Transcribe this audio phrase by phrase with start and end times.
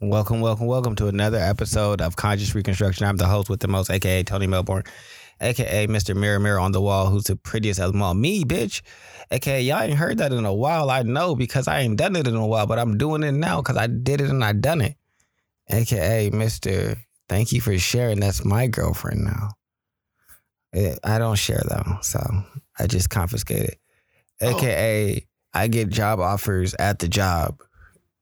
[0.00, 3.04] Welcome, welcome, welcome to another episode of Conscious Reconstruction.
[3.04, 4.84] I'm the host with the most, aka Tony Melbourne,
[5.40, 6.14] aka Mr.
[6.14, 8.14] Mirror Mirror on the Wall, who's the prettiest of them all.
[8.14, 8.82] Me, bitch.
[9.32, 10.88] AKA, y'all ain't heard that in a while.
[10.88, 13.60] I know because I ain't done it in a while, but I'm doing it now
[13.60, 14.94] because I did it and I done it.
[15.68, 16.96] AKA Mr.
[17.28, 18.20] Thank you for sharing.
[18.20, 19.48] That's my girlfriend now.
[20.74, 22.20] Eh, I don't share though, so
[22.78, 23.74] I just confiscated.
[24.40, 27.60] AKA, I get job offers at the job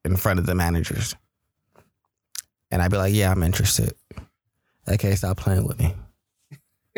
[0.06, 1.14] in front of the managers.
[2.70, 3.94] And I'd be like, yeah, I'm interested.
[4.88, 5.94] Okay, stop playing with me.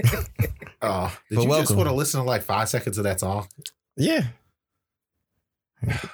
[0.81, 3.49] Oh, did But you just want to listen to like five seconds of that song?
[3.97, 4.27] Yeah.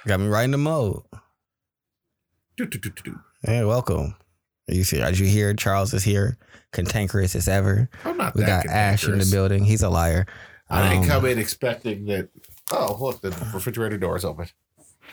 [0.07, 1.03] Got me right in the mode.
[2.57, 3.19] Do, do, do, do, do.
[3.43, 4.15] Hey, welcome.
[4.67, 6.39] You see, as you hear, Charles is here,
[6.73, 7.91] cantankerous as ever.
[8.05, 9.65] I'm not We that got Ash in the building.
[9.65, 10.25] He's a liar.
[10.67, 12.29] I didn't Um, come in expecting that.
[12.71, 14.47] Oh, look, the refrigerator door is open.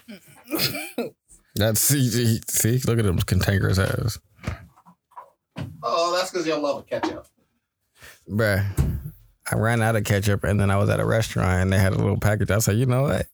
[1.55, 4.19] That's see, see, look at him, cantankerous ass,
[5.83, 7.27] Oh, that's because y'all love ketchup.
[8.29, 8.65] bruh.
[9.51, 11.93] I ran out of ketchup, and then I was at a restaurant, and they had
[11.93, 12.51] a little package.
[12.51, 13.27] I said, you know what?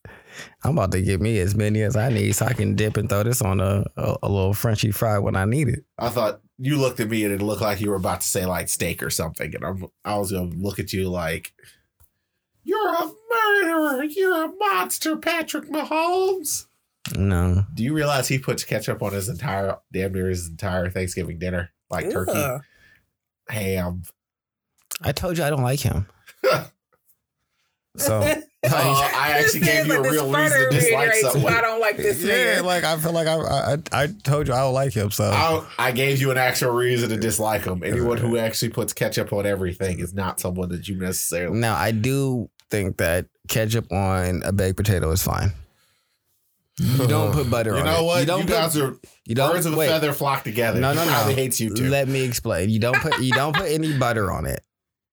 [0.64, 3.08] I'm about to get me as many as I need, so I can dip and
[3.08, 5.84] throw this on a a, a little Frenchy fry when I need it.
[5.98, 8.46] I thought you looked at me and it looked like you were about to say
[8.46, 11.52] like steak or something, and I'm, I was gonna look at you like,
[12.64, 14.04] "You're a murderer!
[14.04, 16.66] You're a monster, Patrick Mahomes."
[17.16, 21.38] No, Do you realize he puts ketchup on his entire, damn near his entire Thanksgiving
[21.38, 22.58] dinner, like turkey,
[23.48, 24.02] ham?
[25.02, 26.06] I told you I don't like him.
[27.96, 28.32] So Oh,
[29.16, 31.52] I actually gave you a Like, real the reason to dislike someone.
[31.52, 32.64] I don't like this yeah, nigga.
[32.64, 33.36] like I feel like I,
[33.94, 35.10] I I told you I don't like him.
[35.10, 37.82] So I, I gave you an actual reason to dislike him.
[37.82, 41.58] Anyone who actually puts ketchup on everything is not someone that you necessarily.
[41.58, 45.52] now I do think that ketchup on a baked potato is fine.
[46.80, 47.90] You don't put butter You on it.
[47.90, 48.14] You know what?
[48.16, 50.80] You You, don't put- guys are You don't birds of a wait, feather flock together.
[50.80, 51.10] No, no, no.
[51.10, 51.88] probably hates you too.
[51.88, 52.70] Let me explain.
[52.70, 54.60] You don't put you don't put any butter on it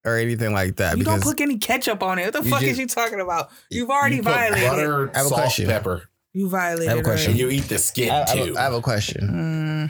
[0.05, 2.25] or anything like that you don't put any ketchup on it.
[2.33, 3.49] What the fuck just- is you talking about?
[3.71, 4.69] You've already You put violated.
[4.69, 5.65] butter, I have a salt, question.
[5.67, 6.03] pepper,
[6.33, 6.87] You violated.
[6.87, 7.31] I have a question.
[7.31, 9.27] and you eat the skin I, I have a- I have a question.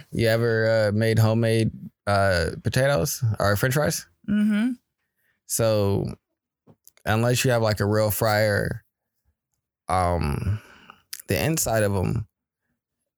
[0.02, 1.72] Mm, You ever uh, made homemade
[2.08, 4.06] uh, potatoes or French fries?
[4.30, 4.72] mm-hmm.
[5.48, 6.14] So
[7.06, 8.84] unless you have like a real fryer,
[9.90, 10.60] um,
[11.28, 12.28] the inside of them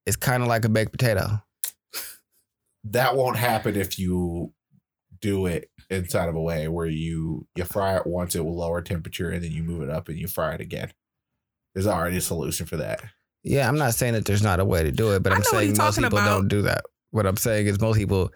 [0.06, 1.42] is kind of like a baked potato.
[2.84, 4.52] that won't happen if you
[5.20, 8.80] do it inside of a way where you you fry it once at a lower
[8.82, 10.92] temperature and then you move it up and you fry it again.
[11.74, 13.02] There's already a solution for that.
[13.42, 15.44] Yeah, I'm not saying that there's not a way to do it, but I I'm
[15.44, 16.26] saying most people about.
[16.26, 16.84] don't do that.
[17.10, 18.30] What I'm saying is most people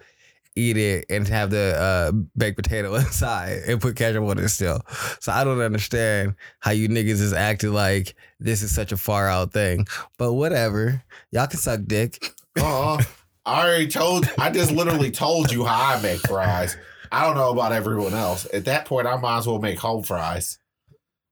[0.57, 4.81] eat it and have the uh, baked potato inside and put ketchup on it still.
[5.21, 9.29] So I don't understand how you niggas is acting like this is such a far
[9.29, 9.87] out thing.
[10.19, 12.23] But whatever, y'all can suck dick.
[12.59, 13.03] Uh-uh.
[13.45, 14.31] I already told.
[14.39, 16.77] I just literally told you how I make fries.
[17.11, 18.47] I don't know about everyone else.
[18.55, 20.59] At that point, I might as well make home fries.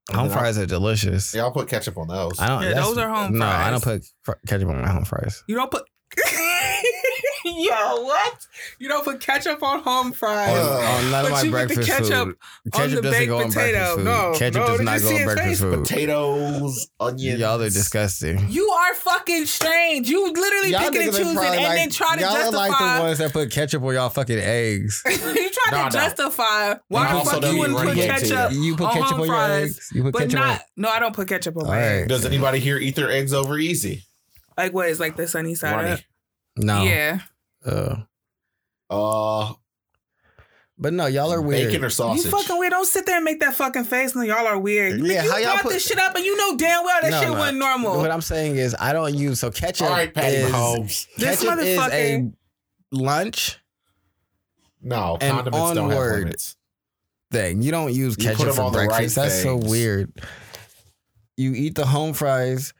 [0.08, 1.32] And Home then I'll- fries are delicious.
[1.34, 2.40] Yeah, I'll put ketchup on those.
[2.40, 2.62] I don't.
[2.64, 5.44] Yeah, those are home No, I don't put fr- ketchup on my home fries.
[5.46, 5.84] You don't put.
[7.64, 8.46] Yo, what?
[8.78, 10.48] You don't put ketchup on home fries.
[10.56, 12.36] On, Uh, on none of my you put the breakfast ketchup food.
[12.66, 13.72] on Ketchup the doesn't go on potato.
[13.72, 14.04] breakfast food.
[14.04, 15.60] No, ketchup no, does not go on breakfast face?
[15.60, 15.82] food.
[15.84, 17.40] Potatoes, onions.
[17.40, 18.46] Y'all are disgusting.
[18.50, 20.08] You are fucking strange.
[20.08, 22.42] You literally Y'all picking and niggas are choosing probably and like- then try to justify.
[22.42, 25.02] y'all like the ones that put ketchup on y'all fucking eggs.
[25.08, 26.02] you try Nah, to nah.
[26.04, 29.08] justify why the fuck you eat wouldn't put runny eggs ketchup You put on ketchup
[29.08, 29.90] home on your fries, eggs.
[29.94, 30.62] You put but ketchup not.
[30.76, 32.08] No, I don't put ketchup on my eggs.
[32.08, 34.04] Does anybody here eat their eggs over easy?
[34.56, 35.90] Like what is like the sunny side Runny.
[35.92, 36.00] up?
[36.56, 36.82] No.
[36.82, 37.20] Yeah.
[37.64, 37.96] Uh,
[38.88, 39.52] Uh,
[40.78, 41.68] but no, y'all are weird.
[41.68, 42.24] bacon or sausage?
[42.24, 42.70] You fucking weird.
[42.72, 44.14] Don't sit there and make that fucking face.
[44.14, 44.98] No, y'all are weird.
[45.00, 47.20] Yeah, you how y'all put- this shit up and you know damn well that No,
[47.20, 47.38] shit no.
[47.38, 47.98] wasn't normal.
[47.98, 49.86] What I'm saying is, I don't use so ketchup.
[49.88, 51.06] All right, Patty is, Mahomes.
[51.18, 52.30] This Ketchup is a
[52.92, 53.58] lunch
[54.82, 56.24] No, condiments don't have onward.
[56.24, 56.56] limits.
[57.30, 57.62] thing.
[57.62, 59.14] You don't use ketchup them for on the right breakfast.
[59.16, 60.10] That's so weird.
[61.36, 62.72] You eat the home fries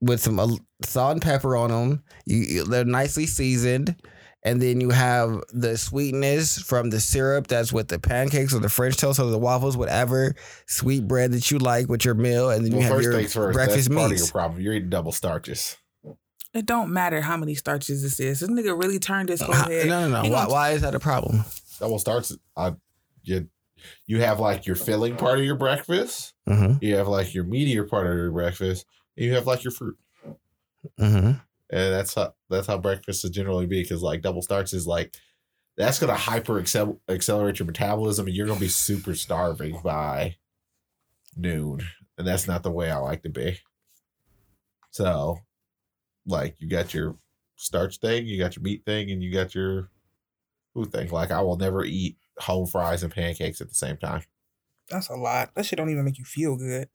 [0.00, 0.48] with some uh,
[0.82, 2.02] salt and pepper on them.
[2.24, 3.94] You, you- they're nicely seasoned,
[4.44, 8.68] and then you have the sweetness from the syrup that's with the pancakes or the
[8.68, 10.34] French toast or the waffles, whatever
[10.66, 13.14] sweet bread that you like with your meal, and then Well, you have first your
[13.14, 13.54] things first.
[13.54, 14.22] breakfast that's part of meats.
[14.22, 14.60] your problem.
[14.60, 15.76] You're eating double starches.
[16.54, 18.40] It don't matter how many starches this is.
[18.40, 19.86] This nigga really turned his whole head.
[19.86, 20.30] no, no, no.
[20.30, 21.44] Why, why is that a problem?
[21.78, 22.36] Double starches.
[22.56, 22.72] Uh,
[23.22, 23.48] you
[24.06, 26.34] you have like your filling part of your breakfast.
[26.48, 26.84] Mm-hmm.
[26.84, 28.84] You have like your meatier part of your breakfast.
[29.16, 29.96] And you have like your fruit.
[31.00, 31.26] Mm-hmm.
[31.26, 31.38] And
[31.70, 35.16] that's how that's how breakfast is generally be because like double starts is like
[35.76, 40.36] that's gonna hyper accel- accelerate your metabolism and you're gonna be super starving by
[41.36, 41.80] noon.
[42.18, 43.58] And that's not the way I like to be.
[44.90, 45.38] So
[46.26, 47.16] like you got your
[47.56, 49.90] starch thing, you got your meat thing, and you got your
[50.74, 51.10] food thing.
[51.10, 54.22] Like I will never eat home fries and pancakes at the same time.
[54.90, 55.54] That's a lot.
[55.54, 56.88] That shit don't even make you feel good.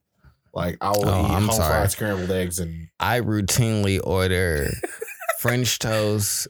[0.54, 1.72] Like I will Oh, eat I'm home sorry.
[1.74, 4.70] fried scrambled eggs and I routinely order
[5.40, 6.48] French toast,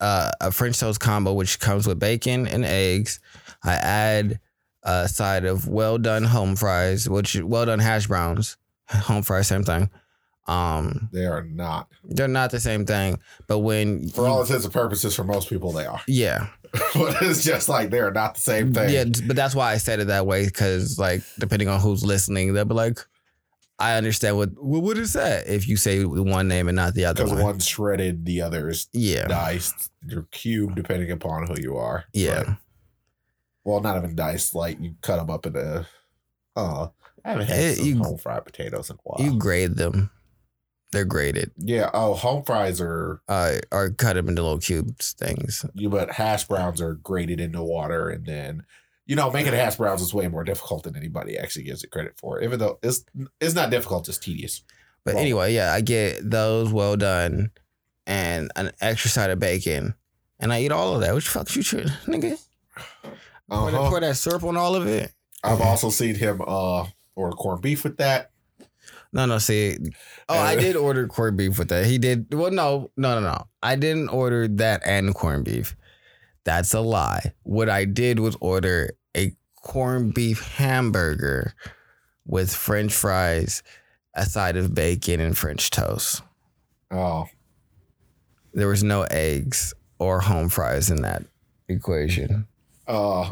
[0.00, 3.20] uh, a French toast combo, which comes with bacon and eggs.
[3.62, 4.40] I add
[4.82, 8.56] a side of well done home fries, which well done hash browns,
[8.88, 9.90] home fries, same thing.
[10.46, 11.88] Um, they are not.
[12.04, 15.72] they're not the same thing, but when For all intents and purposes, for most people,
[15.72, 16.02] they are.
[16.06, 16.48] yeah,
[16.94, 18.90] but it's just like they are not the same thing.
[18.90, 22.52] yeah, but that's why I said it that way because like depending on who's listening,
[22.52, 22.98] they'll be like,
[23.78, 27.04] I understand what what what is that if you say one name and not the
[27.06, 27.42] other Because one.
[27.42, 29.90] one's shredded, the other is Yeah, diced.
[30.06, 32.04] You're cubed depending upon who you are.
[32.12, 32.44] yeah.
[32.46, 32.56] But-
[33.66, 34.54] well, not even diced.
[34.54, 35.86] Like you cut them up into.
[36.54, 36.92] Oh,
[37.24, 39.24] I haven't had some you- home fried potatoes in a while.
[39.26, 40.10] You grade them.
[40.92, 41.50] They're graded.
[41.58, 41.90] yeah.
[41.92, 43.20] Oh, home fries are.
[43.26, 45.64] Uh, or cut them into little cubes things.
[45.74, 48.64] You but hash browns are grated into water, and then
[49.06, 52.14] you know making hash browns is way more difficult than anybody actually gives it credit
[52.18, 52.40] for.
[52.42, 53.04] Even though it's
[53.40, 54.62] it's not difficult, it's tedious.
[55.04, 57.50] But Well- anyway, yeah, I get those well done
[58.06, 59.94] and an extra side of bacon.
[60.40, 61.14] And I eat all of that.
[61.14, 62.38] Which fuck you, should, nigga?
[63.48, 63.88] Pour, Uh-huh.
[63.88, 65.12] pour that syrup on all of it.
[65.42, 68.30] I've also seen him uh order corned beef with that.
[69.12, 69.76] No, no, see.
[70.28, 71.86] Oh, I Uh, did order corned beef with that.
[71.86, 72.34] He did.
[72.34, 73.46] Well, no, no, no, no.
[73.62, 75.76] I didn't order that and corned beef.
[76.44, 77.32] That's a lie.
[77.42, 81.54] What I did was order a corned beef hamburger
[82.26, 83.62] with french fries,
[84.14, 86.22] a side of bacon, and French toast.
[86.90, 87.28] Oh,
[88.52, 91.24] There was no eggs or home fries in that
[91.68, 92.46] equation.
[92.86, 93.30] uh,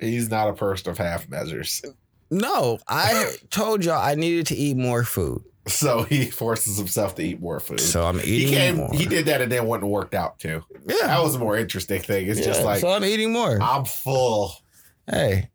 [0.00, 1.82] he's not a person of half measures,
[2.30, 5.42] No, I told y'all I needed to eat more food.
[5.66, 7.80] So he forces himself to eat more food.
[7.80, 8.92] So I'm he eating came, more.
[8.92, 10.64] he did that, and then went and worked out too.
[10.86, 10.96] yeah.
[11.06, 12.26] That was a more interesting thing.
[12.28, 13.60] It's just like so I'm eating more.
[13.60, 14.54] I'm full.
[15.10, 15.48] hey.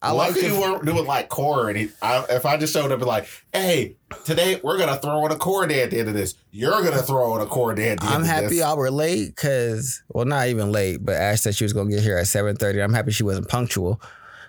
[0.00, 2.92] I like like you weren't doing like core, and he, I, if I just showed
[2.92, 6.08] up and like, hey, today we're gonna throw in a core day at the end
[6.08, 6.36] of this.
[6.52, 8.30] You're gonna throw in a core day at the end of this.
[8.30, 8.58] I'm happy this.
[8.58, 12.04] y'all were late because, well, not even late, but Ash said she was gonna get
[12.04, 12.80] here at 7:30.
[12.80, 14.00] I'm happy she wasn't punctual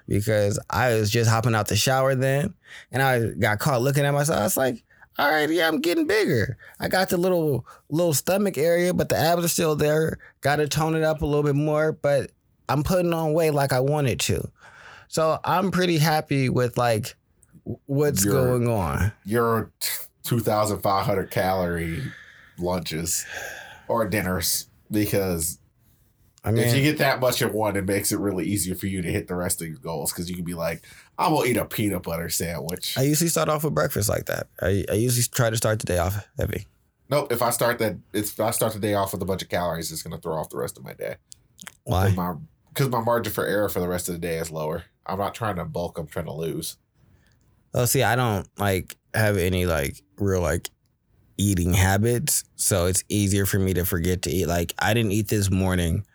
[0.10, 2.54] because I was just hopping out the shower then,
[2.92, 4.40] and I got caught looking at myself.
[4.40, 4.84] I was like,
[5.18, 6.58] "All right, yeah, I'm getting bigger.
[6.80, 10.18] I got the little little stomach area, but the abs are still there.
[10.42, 12.32] Got to tone it up a little bit more, but
[12.68, 14.50] I'm putting on weight like I wanted to.
[15.08, 17.16] So I'm pretty happy with like
[17.86, 19.12] what's You're- going on.
[19.26, 19.72] Your
[20.24, 22.02] two thousand five hundred calorie
[22.58, 23.26] lunches
[23.88, 25.59] or dinners because
[26.44, 28.88] I mean, if you get that much in one, it makes it really easier for
[28.88, 30.84] you to hit the rest of your goals because you can be like,
[31.18, 32.98] I'm gonna eat a peanut butter sandwich.
[32.98, 34.48] I usually start off with breakfast like that.
[34.62, 36.66] I, I usually try to start the day off heavy.
[37.10, 37.32] nope.
[37.32, 39.50] If I start that, it's if I start the day off with a bunch of
[39.50, 41.16] calories, it's gonna throw off the rest of my day.
[41.84, 42.10] Why?
[42.12, 42.36] My
[42.70, 44.86] because my margin for error for the rest of the day is lower.
[45.06, 45.98] I'm not trying to bulk.
[45.98, 46.78] I'm trying to lose.
[47.74, 50.70] Oh, see, I don't like have any like real like
[51.38, 54.48] eating habits, so it's easier for me to forget to eat.
[54.48, 56.06] Like I didn't eat this morning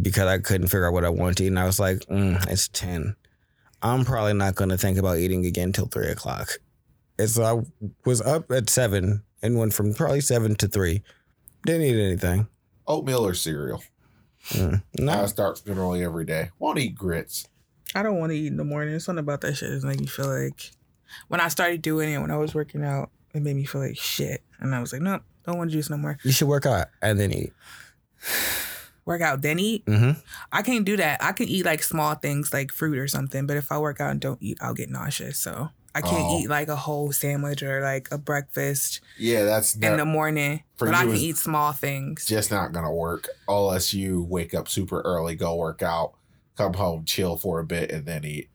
[0.00, 2.44] because I couldn't figure out what I wanted to eat, and I was like, mm,
[2.50, 3.16] "It's ten.
[3.82, 6.58] I'm probably not going to think about eating again till three o'clock."
[7.18, 11.02] And so I was up at seven and went from probably seven to three.
[11.66, 12.48] Didn't eat anything.
[12.86, 13.82] Oatmeal or cereal.
[14.50, 14.82] Mm.
[14.98, 16.50] I No, start generally every day.
[16.58, 17.48] Won't eat grits.
[17.94, 18.98] I don't want to eat in the morning.
[19.00, 20.70] Something about that shit is making me feel like
[21.28, 23.98] when I started doing it when I was working out, it made me feel like
[23.98, 24.42] shit.
[24.60, 26.18] And I was like, nope, don't want to juice no more.
[26.22, 27.52] you should work out and then eat.
[29.08, 29.86] Work out, then eat.
[29.86, 30.20] Mm-hmm.
[30.52, 31.22] I can't do that.
[31.24, 34.10] I can eat like small things like fruit or something, but if I work out
[34.10, 35.38] and don't eat, I'll get nauseous.
[35.38, 36.38] So I can't Oh.
[36.40, 40.62] eat like a whole sandwich or like a breakfast Yeah, that's in not, the morning.
[40.76, 42.26] for But I can eat small things.
[42.26, 46.12] just not gonna work unless you wake up super early, go work out,
[46.58, 48.50] come home, chill for a bit, and then eat.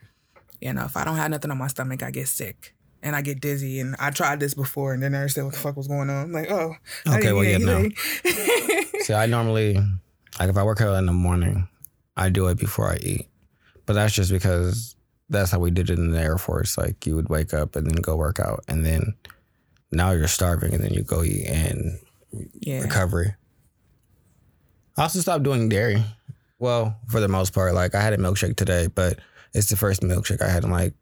[0.61, 2.75] You know, if I don't have nothing on my stomach, I get sick.
[3.01, 5.59] And I get dizzy, and I tried this before, and then I understand what the
[5.59, 6.25] fuck was going on.
[6.25, 6.75] I'm like, oh,
[7.07, 7.89] Okay, well, yeah, no.
[9.01, 9.77] See, I normally
[10.39, 11.67] like if I work out in the morning,
[12.15, 13.27] I do it before I eat.
[13.85, 14.95] But that's just because
[15.29, 16.77] that's how we did it in the Air Force.
[16.77, 19.15] Like you would wake up and then go work out, and then
[19.91, 21.99] now you're starving, and then you go eat and
[22.59, 23.35] yeah, recovery.
[24.97, 26.03] I also stopped doing dairy.
[26.59, 29.19] Well, for the most part, like I had a milkshake today, but
[29.53, 30.93] it's the first milkshake I had in like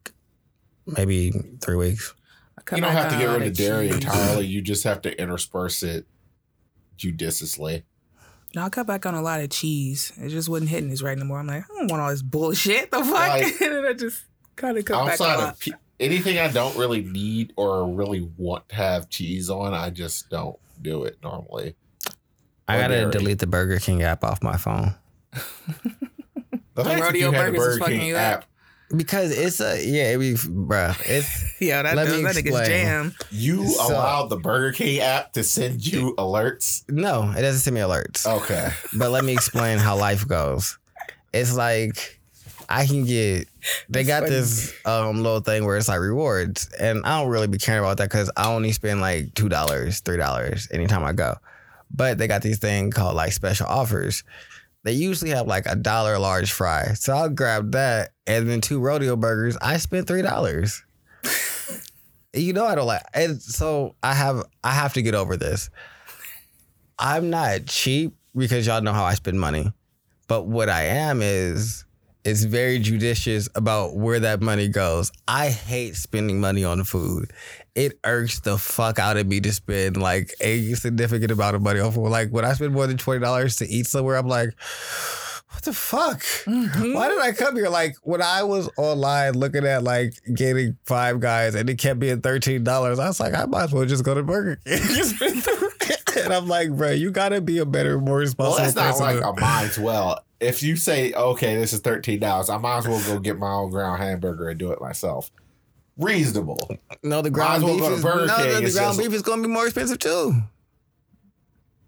[0.86, 2.14] maybe three weeks.
[2.58, 4.46] I You don't have to get rid of dairy entirely.
[4.46, 6.06] You just have to intersperse it
[6.96, 7.84] judiciously.
[8.54, 10.12] No, I cut back on a lot of cheese.
[10.20, 11.38] It just wasn't hitting this right anymore.
[11.38, 12.90] I'm like, I don't want all this bullshit.
[12.90, 13.12] The fuck?
[13.12, 14.24] Like- and then I just
[14.56, 15.52] kind of cut back a Outside lot.
[15.54, 19.90] of pe- anything I don't really need or really want to have cheese on, I
[19.90, 21.76] just don't do it normally.
[22.68, 23.12] I gotta Ordinary.
[23.12, 24.94] delete the Burger King app off my phone
[25.32, 28.44] The fact that Rodeo you had the is Burger fucking King you up.
[28.96, 30.96] Because it's a yeah, it be bruh.
[31.06, 32.66] It's Yeah, that, Let that, me that nigga's explain.
[32.66, 33.14] jam.
[33.30, 36.82] You So- allowed the Burger King app to send you alerts.
[36.88, 38.26] no, it doesn't send me alerts.
[38.26, 38.70] Okay.
[38.98, 40.78] But let me explain how life goes.
[41.32, 42.18] It's like
[42.68, 43.48] I can get
[43.88, 44.30] they That's got funny.
[44.34, 47.98] this um little thing where it's like rewards, and I don't really be caring about
[47.98, 51.36] that because I only spend like two dollars, three dollars anytime I go.
[51.94, 54.24] But they got these thing called like special offers.
[54.84, 58.80] They usually have like a dollar large fry, so I'll grab that and then two
[58.80, 59.56] rodeo burgers.
[59.62, 60.82] I spent three dollars.
[62.32, 65.70] you know I don't like, and so I have I have to get over this.
[66.98, 69.72] I'm not cheap because y'all know how I spend money.
[70.28, 71.84] But what I am is
[72.24, 75.10] is very judicious about where that money goes.
[75.26, 77.32] I hate spending money on food.
[77.74, 81.80] It irks the fuck out of me to spend like a significant amount of money
[81.80, 82.08] on food.
[82.08, 84.50] Like when I spend more than twenty dollars to eat somewhere, I'm like,
[85.50, 86.20] what the fuck?
[86.44, 86.94] Mhm.
[86.94, 87.68] Why did I come here?
[87.70, 92.20] Like when I was online looking at like getting five guys and it kept being
[92.20, 95.42] thirteen dollars, I was like, I might as well just go to Burger King.
[96.24, 99.06] and I'm like, bro, you gotta be a better, more Well, responsible that's not person.
[99.06, 100.18] like than- a mind's well.
[100.40, 103.50] If you say, okay, this is thirteen dollars, I might as well go get my
[103.52, 105.30] own ground hamburger and do it myself.
[105.98, 106.70] Reasonable.
[107.02, 108.26] no, the ground as well beef is no, King.
[108.52, 110.34] no, the ground beef is gonna be more expensive too.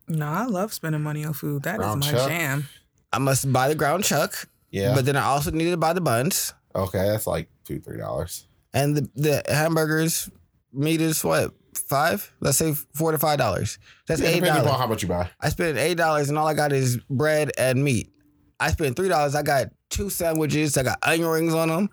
[0.08, 1.62] No, I love spending money on food.
[1.62, 2.28] That is Ground my chuck?
[2.28, 2.68] jam.
[3.12, 4.94] I must buy the ground chuck, Yeah.
[4.94, 8.46] but then I also needed to buy the buns okay, that's like two, three dollars.
[8.73, 10.30] and the the hamburgers.
[10.76, 12.32] Meat is what five?
[12.40, 13.78] Let's say four to five dollars.
[14.08, 14.68] That's Yeah, eight dollars.
[14.73, 15.30] how much you buy.
[15.40, 18.11] I spent eight dollars and all I got is bread and meat.
[18.58, 19.37] I spent three dollars.
[19.37, 20.76] I got two sandwiches.
[20.76, 21.90] I got onion rings on them,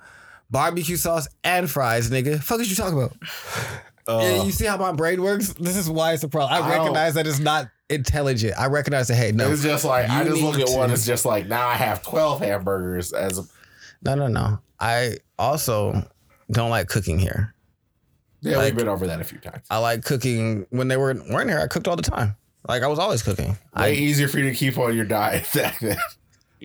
[0.52, 2.10] barbecue sauce and fries.
[2.12, 3.16] Nigga, fuck is you talking about?
[4.08, 5.54] yeah, Uh, you see how my brain works?
[5.54, 6.62] This is why it's a problem.
[6.62, 8.54] I, I recognize that it's not intelligent.
[8.60, 9.16] I recognize that.
[9.16, 10.92] Hey, no, It's just like I just look at one.
[10.92, 13.44] It's just like now I have twelve hamburgers as a,
[14.04, 14.60] no, no, no.
[14.80, 16.08] I also
[16.52, 17.54] don't like cooking here.
[18.42, 18.58] yeah.
[18.58, 19.66] Like- we've been over that a few times.
[19.70, 21.60] I like cooking when they were weren't here.
[21.60, 22.36] I cooked all the time.
[22.68, 23.52] Like I was always cooking.
[23.52, 25.98] Way I easier for you to keep on your diet than that.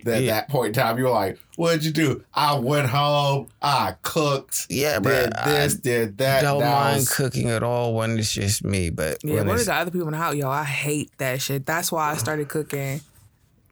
[0.05, 0.35] At Yeah.
[0.35, 2.23] that point in time, you were like, "What'd you do?
[2.35, 3.49] I went home.
[3.63, 4.67] I cooked.
[4.69, 5.23] yeah, bro.
[5.25, 6.41] Did this, did that.
[6.41, 8.91] I don't Now mind it's- cooking at all when it's just me.
[8.91, 11.11] But Yeah, when when we it's, got other people in the house, yo, I hate
[11.19, 11.65] that shit.
[11.67, 13.01] That's why I started cooking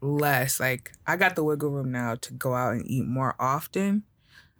[0.01, 0.59] less.
[0.59, 4.03] Like I got the wiggle room now to go out and eat more often.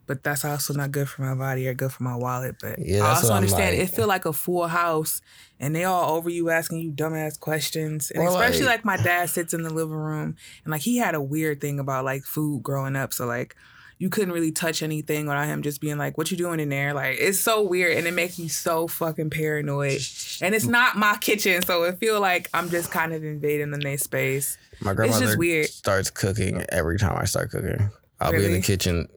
[0.08, 2.56] But that's also not good for my body or good for my wallet.
[2.62, 3.88] But Yeah, I also understand like.
[3.90, 5.22] it feel like a full house
[5.60, 8.12] and they all over you asking you dumbass questions.
[8.12, 11.16] And especially like- like, my dad sits in the living room and like he had
[11.16, 13.14] a weird thing about like food growing up.
[13.14, 13.56] So like
[13.98, 16.94] you couldn't really touch anything without him just being like, "What you doing in there?"
[16.94, 20.02] Like it's so weird, and it makes you so fucking paranoid.
[20.42, 23.78] And it's not my kitchen, so it feel like I'm just kind of invading the
[23.78, 24.58] their space.
[24.82, 25.68] My just grandmother weird.
[25.68, 27.90] starts cooking every time I start cooking.
[28.20, 29.08] I'll be in the kitchen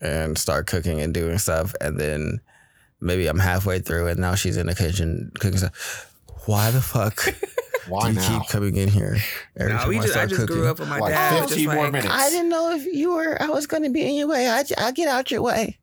[0.00, 2.40] and start cooking and doing stuff, and then
[3.00, 6.12] maybe I'm halfway through, and now she's in the kitchen cooking stuff.
[6.46, 7.20] Why the fuck
[7.88, 8.38] Why do you now?
[8.40, 9.16] keep coming in here
[9.56, 10.56] every No, time we I just I start just cooking?
[10.56, 11.38] grew up with my Like dad.
[11.38, 12.12] just 15 more like, minutes.
[12.14, 13.40] I didn't know if you were.
[13.42, 14.46] I was going to be in your way.
[14.48, 15.78] I I get out your way.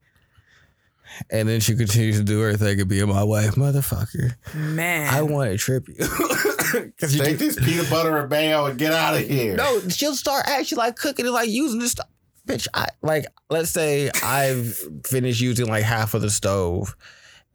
[1.30, 4.36] And then she continues to do her thing and be in my way, motherfucker.
[4.54, 5.96] Man, I want to trip you.
[5.96, 9.56] 'Cause you Take just- this peanut butter and mayo and get out of here.
[9.56, 12.08] No, she'll start actually like cooking and like using the stuff.
[12.46, 16.96] Bitch, I like let's say I've finished using like half of the stove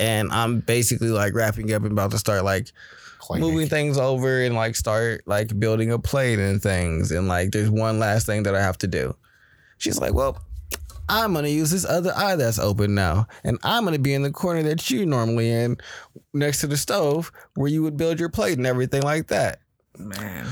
[0.01, 2.73] and I'm basically like wrapping up and about to start like
[3.19, 3.49] Cleaning.
[3.49, 7.71] moving things over and like start like building a plate and things and like there's
[7.71, 9.15] one last thing that I have to do.
[9.79, 10.39] She's like, "Well,
[11.09, 14.15] I'm going to use this other eye that's open now and I'm going to be
[14.15, 15.77] in the corner that you normally in
[16.33, 19.61] next to the stove where you would build your plate and everything like that."
[19.99, 20.47] man.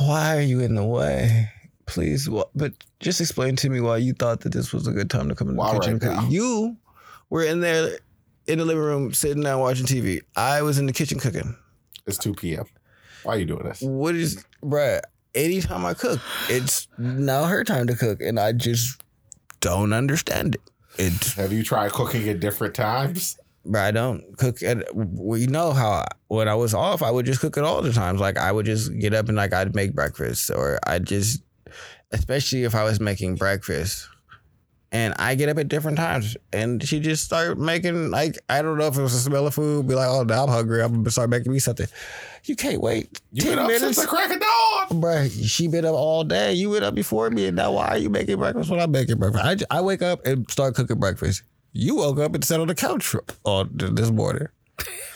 [0.00, 1.50] why are you in the way?
[1.86, 5.08] Please, wh- but just explain to me why you thought that this was a good
[5.10, 5.92] time to come in the Why kitchen.
[5.94, 6.28] right because now?
[6.28, 6.76] you
[7.30, 7.98] were in there
[8.46, 10.20] in the living room sitting down watching TV.
[10.36, 11.56] I was in the kitchen cooking.
[12.06, 12.64] It's 2 p.m.
[13.22, 13.80] Why are you doing this?
[13.82, 15.00] What is, bruh?
[15.34, 19.00] Anytime I cook, it's now her time to cook, and I just
[19.60, 20.60] don't understand it.
[20.98, 23.36] It's Have you tried cooking at different times?
[23.64, 24.84] But I don't cook at.
[24.94, 27.92] We know how I- when I was off, I would just cook it all the
[27.92, 28.20] times.
[28.20, 31.42] Like I would just get up and like I'd make breakfast, or I'd just,
[32.12, 34.08] especially if I was making breakfast,
[34.92, 38.78] and I get up at different times, and she just start making like I don't
[38.78, 40.92] know if it was the smell of food, be like, oh, now I'm hungry, I'm
[40.94, 41.86] gonna start making me something.
[42.44, 43.82] You can't wait You've ten been up minutes.
[43.84, 45.00] since the crack of dawn.
[45.02, 46.52] Bruh, she been up all day.
[46.52, 49.18] You went up before me, and now why are you making breakfast when I'm making
[49.18, 49.64] breakfast?
[49.70, 51.42] I wake up and start cooking breakfast.
[51.72, 54.46] You woke up and sat on the couch for- on this morning.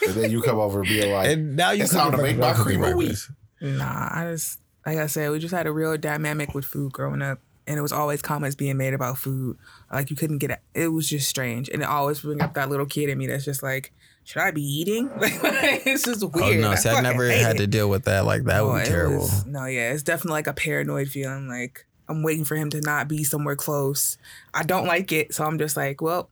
[0.05, 2.37] and then you come over and be like, and now you It's time to make
[2.37, 3.05] my cream of wheat.
[3.07, 3.31] breakfast.
[3.61, 7.21] Nah, I just like I said, we just had a real dynamic with food growing
[7.21, 9.57] up, and it was always comments being made about food.
[9.91, 10.59] Like you couldn't get it.
[10.73, 13.45] It was just strange, and it always bring up that little kid in me that's
[13.45, 13.91] just like,
[14.23, 15.09] should I be eating?
[15.19, 17.59] Like it's just Oh no, see, I fucking never had it.
[17.59, 18.25] to deal with that.
[18.25, 19.17] Like that Oh, would be terrible.
[19.19, 21.47] was- no, yeah, it's definitely like a paranoid feeling.
[21.47, 24.17] Like I'm waiting for him to not be somewhere close.
[24.53, 26.29] I don't like it, so I'm just like, well,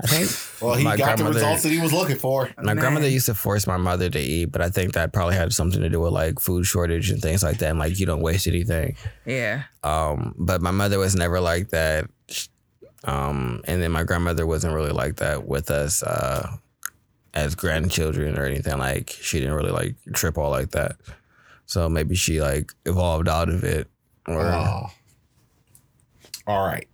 [0.00, 0.30] I think
[0.62, 2.48] well, he my got the grandmother- results that he was looking for.
[2.58, 2.76] My Man.
[2.76, 5.80] grandmother used to force my mother to eat, but I think that probably had something
[5.80, 7.70] to do with like food shortage and things like that.
[7.70, 8.96] And like you don't waste anything.
[9.26, 12.08] yeah, Um, but my mother was never like that.
[13.04, 16.48] Um, and then my grandmother wasn't really like that with us uh,
[17.34, 18.78] as grandchildren or anything.
[18.78, 20.92] Like she didn't really like trip all like that.
[21.66, 23.88] So maybe she like evolved out of it.
[24.28, 24.86] Or Oh.
[26.46, 26.86] All right.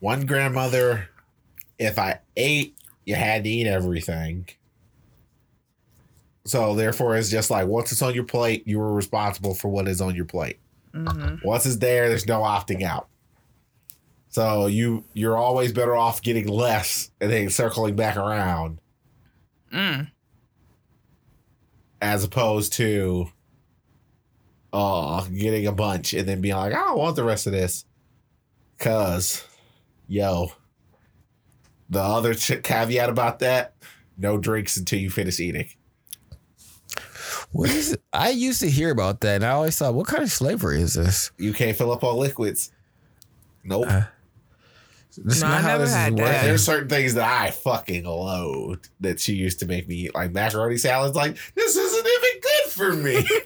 [0.00, 1.09] One grandmother,
[1.80, 4.46] if I ate, you had to eat everything.
[6.44, 9.88] So therefore, it's just like once it's on your plate, you were responsible for what
[9.88, 10.58] is on your plate.
[10.92, 13.08] hmm Once it's there, there's no opting out.
[14.28, 18.78] So you you're always better off getting less and then circling back around
[19.72, 20.08] mm.
[22.00, 23.26] as opposed to
[24.72, 27.84] uh getting a bunch and then being like, I don't want the rest of this.
[28.78, 29.44] Cause,
[30.06, 30.52] yo,
[31.90, 33.74] the other ch- caveat about that,
[34.16, 35.68] no drinks until you finish eating.
[37.52, 38.02] what is it?
[38.12, 40.94] I used to hear about that, and I always thought, what kind of slavery is
[40.94, 41.30] this?
[41.36, 42.70] You can't fill up on liquids.
[43.64, 43.86] Nope.
[43.88, 44.02] Uh,
[45.16, 46.22] This is No, not I how never this is had that.
[46.22, 46.46] working.
[46.46, 50.32] There's certain things that I fucking loathe that she used to make me eat, like
[50.32, 51.16] macaroni salads.
[51.16, 53.28] Like this isn't even good for me.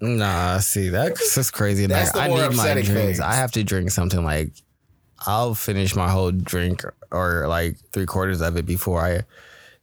[0.00, 1.86] Nah, see that's just crazy.
[1.86, 2.88] That's Like, the I more need my drinks.
[2.90, 3.20] things.
[3.20, 4.52] I have to drink something like
[5.26, 9.22] I'll finish my whole drink or like three quarters of it before I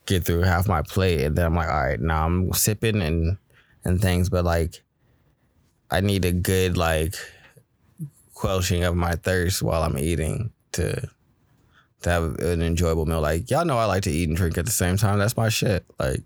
[0.05, 3.37] get through half my plate, and then I'm like, all right, now I'm sipping and
[3.83, 4.81] and things, but like
[5.91, 7.15] I need a good like
[8.33, 11.07] quelching of my thirst while I'm eating to
[12.01, 13.21] to have an enjoyable meal.
[13.21, 15.19] Like y'all know I like to eat and drink at the same time.
[15.19, 15.85] That's my shit.
[15.99, 16.23] Like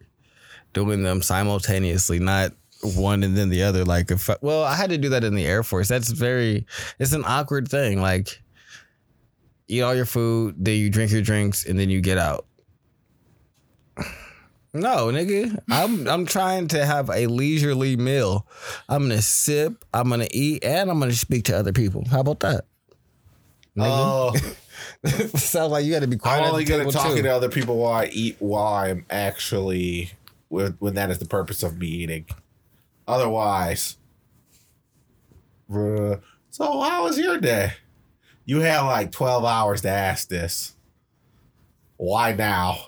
[0.74, 3.86] doing them simultaneously, not one and then the other.
[3.86, 5.88] Like if I, well, I had to do that in the Air Force.
[5.88, 6.66] That's very
[7.00, 8.02] it's an awkward thing.
[8.02, 8.42] Like
[9.70, 12.46] eat all your food, then you drink your drinks, and then you get out.
[14.72, 15.58] No, nigga.
[15.72, 18.46] I'm I'm trying to have a leisurely meal.
[18.88, 22.06] I'm gonna sip, I'm gonna eat, and I'm gonna speak to other people.
[22.08, 22.66] How about that?
[23.80, 24.36] Oh.
[25.08, 26.44] Sounds like you gotta be quiet.
[26.44, 27.24] I'm only the good at table, talking too.
[27.24, 30.12] to other people while I eat while I'm actually
[30.50, 32.28] when, when that is the purpose of me eating.
[33.08, 33.98] Otherwise.
[35.70, 36.22] So
[36.62, 37.74] how was your day?
[38.50, 40.76] You had like 12 hours to ask this.
[41.98, 42.88] Why now?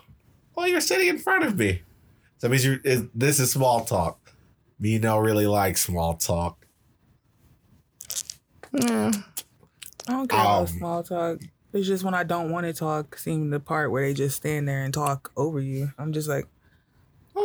[0.55, 1.83] Well, you're sitting in front of me.
[2.37, 2.79] So means you
[3.13, 4.33] this is small talk.
[4.79, 6.65] Me don't really like small talk.
[8.73, 9.23] Mm.
[10.07, 11.39] I don't care about Um, small talk.
[11.73, 14.67] It's just when I don't want to talk, seeing the part where they just stand
[14.67, 15.93] there and talk over you.
[15.97, 16.47] I'm just like,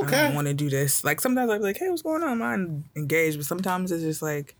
[0.01, 0.35] I don't Okay.
[0.35, 1.05] want to do this.
[1.05, 2.43] Like sometimes I'll be like, hey, what's going on?
[2.43, 4.57] I'm engaged, but sometimes it's just like, "Hey,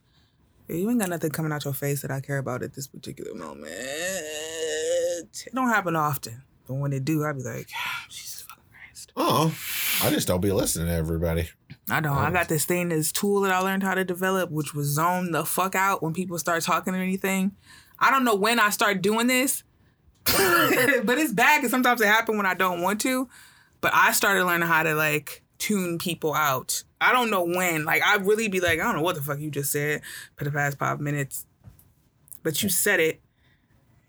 [0.69, 3.35] you ain't got nothing coming out your face that I care about at this particular
[3.35, 3.73] moment.
[3.73, 7.69] It don't happen often, but when it do, I be like,
[8.09, 9.13] Jesus fucking Christ.
[9.17, 9.55] Oh,
[10.03, 11.49] I just don't be listening to everybody.
[11.89, 12.17] I don't.
[12.17, 12.33] I oh.
[12.33, 15.45] got this thing, this tool that I learned how to develop, which was zone the
[15.45, 17.53] fuck out when people start talking or anything.
[17.99, 19.63] I don't know when I start doing this,
[20.25, 23.29] but it's bad because sometimes it happens when I don't want to.
[23.81, 26.83] But I started learning how to like tune people out.
[27.01, 27.85] I don't know when.
[27.85, 30.03] Like I really be like, I don't know what the fuck you just said
[30.37, 31.47] for the past five minutes,
[32.43, 33.21] but you said it,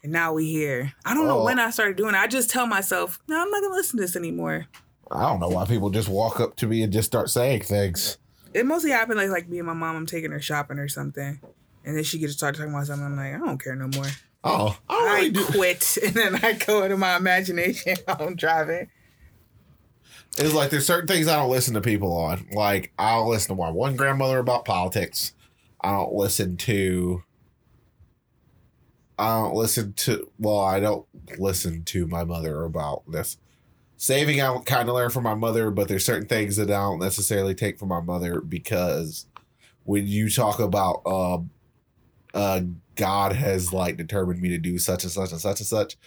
[0.04, 0.94] and now we here.
[1.06, 2.20] I don't know when I started doing it.
[2.20, 4.68] I just tell myself, no, I'm not gonna listen to this anymore.
[5.10, 8.18] I don't know why people just walk up to me and just start saying things.
[8.54, 9.96] It mostly happened like like me and my mom.
[9.96, 11.40] I'm taking her shopping or something,
[11.86, 13.06] and then she gets to start talking about something.
[13.06, 14.08] I'm like, I don't care no more.
[14.44, 15.46] Oh, I I really do.
[15.46, 17.98] quit, and then I go into my imagination.
[18.06, 18.90] while I'm driving.
[20.38, 22.48] It's like there's certain things I don't listen to people on.
[22.52, 25.34] Like I'll listen to my one grandmother about politics.
[25.82, 27.24] I don't listen to.
[29.18, 30.30] I don't listen to.
[30.38, 31.08] Well, I don't
[31.40, 33.38] listen to my mother about this.
[34.00, 37.00] Saving, I kind of learn from my mother, but there's certain things that I don't
[37.00, 39.26] necessarily take from my mother because
[39.86, 41.40] when you talk about, uh,
[42.36, 42.62] uh,
[42.96, 45.98] God has like determined me to do such and such and such and such,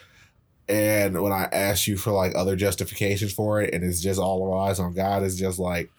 [0.69, 4.53] and when I ask you for like other justifications for it, and it's just all
[4.59, 5.91] eyes on God, it's just like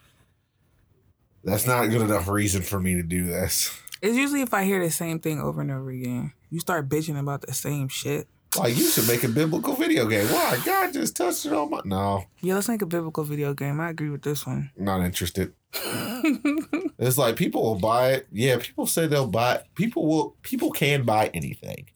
[1.44, 3.78] that's not good enough reason for me to do this.
[4.02, 6.34] It's usually if I hear the same thing over and over again.
[6.50, 8.28] You start bitching about the same shit.
[8.58, 10.28] Like you should make a biblical video game.
[10.28, 10.60] Why?
[10.66, 11.80] God just touched it on my.
[11.86, 13.80] No, Yeah, let's make a biblical video game.
[13.80, 14.72] I agree with this one.
[14.76, 15.54] not interested.
[17.02, 18.28] It's like people will buy it.
[18.32, 19.56] Yeah, people say they'll buy.
[19.56, 19.66] It.
[19.74, 20.36] People will.
[20.44, 21.88] People can buy anything.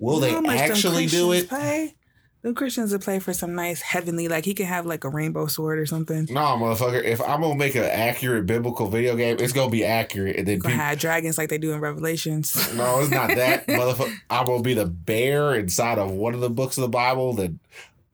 [0.00, 1.48] Will You know they them actually do it?
[1.48, 1.94] Pay?
[2.42, 5.46] The Christians would play for some nice heavenly, like he can have like a rainbow
[5.46, 6.26] sword or something.
[6.30, 7.04] No, motherfucker.
[7.04, 10.58] If I'm gonna make an accurate biblical video game, it's gonna be accurate, and then
[10.58, 10.86] Gonna people.
[10.86, 12.54] have dragons like they do in Revelations.
[12.74, 14.14] No, it's not that, motherfucker.
[14.30, 17.52] I'm gonna be the bear inside of one of the books of the Bible that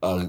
[0.03, 0.27] uh,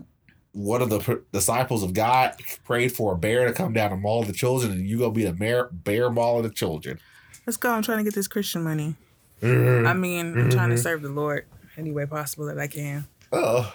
[0.52, 4.02] one of the pr- disciples of God prayed for a bear to come down and
[4.04, 7.00] maul the children, and you gonna be the bear, bear mauling the children.
[7.48, 7.72] Let's go.
[7.72, 8.96] I'm trying to get this Christian money.
[9.42, 9.88] Mm-hmm.
[9.88, 11.46] I mean, I'm trying to serve the Lord
[11.78, 13.06] any way possible that I can.
[13.32, 13.74] Oh,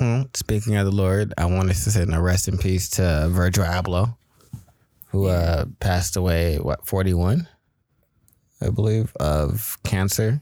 [0.00, 3.64] Mm, Speaking of the Lord, I wanted to send a rest in peace to Virgil
[3.64, 4.16] Abloh,
[5.08, 7.46] who uh, passed away, what, 41,
[8.62, 10.40] I believe, of cancer.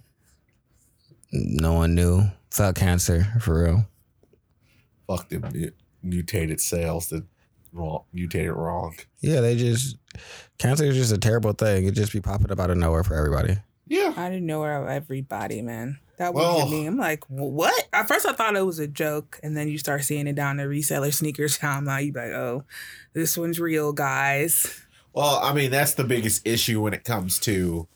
[1.32, 2.22] No one knew.
[2.52, 3.86] Felt cancer, for real.
[5.08, 5.70] fuck them mu-
[6.02, 7.24] mutated cells that
[7.72, 8.94] wrong, mutated wrong.
[9.20, 9.96] Yeah, they just,
[10.58, 11.86] cancer is just a terrible thing.
[11.86, 13.56] It just be popping up out of nowhere for everybody.
[13.86, 15.98] Yeah, I didn't know where everybody, man.
[16.16, 16.86] That would Well- me.
[16.86, 17.88] I'm like, what?
[17.92, 20.56] At first, I thought it was a joke, and then you start seeing it down
[20.58, 22.06] the reseller sneakers timeline.
[22.06, 22.64] You be like, oh,
[23.12, 24.80] this one's real, guys.
[25.12, 27.86] Well, I mean, that's the biggest issue when it comes to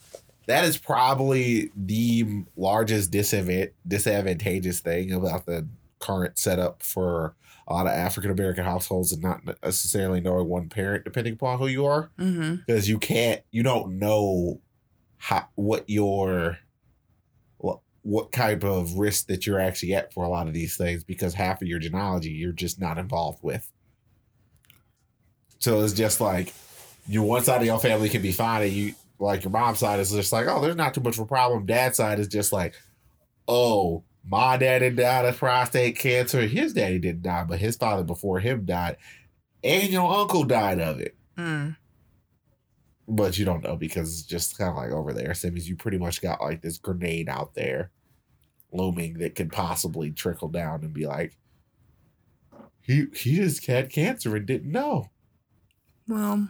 [0.47, 5.67] that is probably the largest disadva- disadvantageous thing about the
[5.99, 7.35] current setup for
[7.67, 11.67] a lot of African American households and not necessarily knowing one parent depending upon who
[11.67, 12.55] you are Mm-hmm.
[12.67, 14.61] because you can't you don't know
[15.19, 16.59] how what your
[17.59, 21.05] what what type of risk that you're actually at for a lot of these things
[21.05, 23.71] because half of your genealogy you're just not involved with.
[25.59, 26.55] So it's just like
[27.07, 29.99] you one side of your family can be fine and you like your mom's side
[29.99, 31.67] is just like, oh, there's not too much of a problem.
[31.67, 32.75] Dad's side is just like,
[33.49, 36.43] oh, my daddy died of prostate cancer.
[36.43, 38.97] His daddy didn't die, but his father before him died.
[39.65, 41.77] And your uncle died of it Mm.
[43.09, 45.35] But you don't know because it's just kind of like over there.
[45.35, 47.91] So it means you pretty much got like this grenade out there
[48.73, 51.39] looming that could possibly trickle down and be like,
[52.81, 55.11] he he just had cancer and didn't know.
[56.07, 56.49] Well,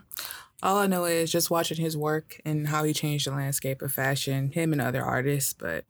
[0.63, 3.93] all I know is just watching his work and how he changed the landscape of
[3.93, 5.85] fashion, him and other artists, but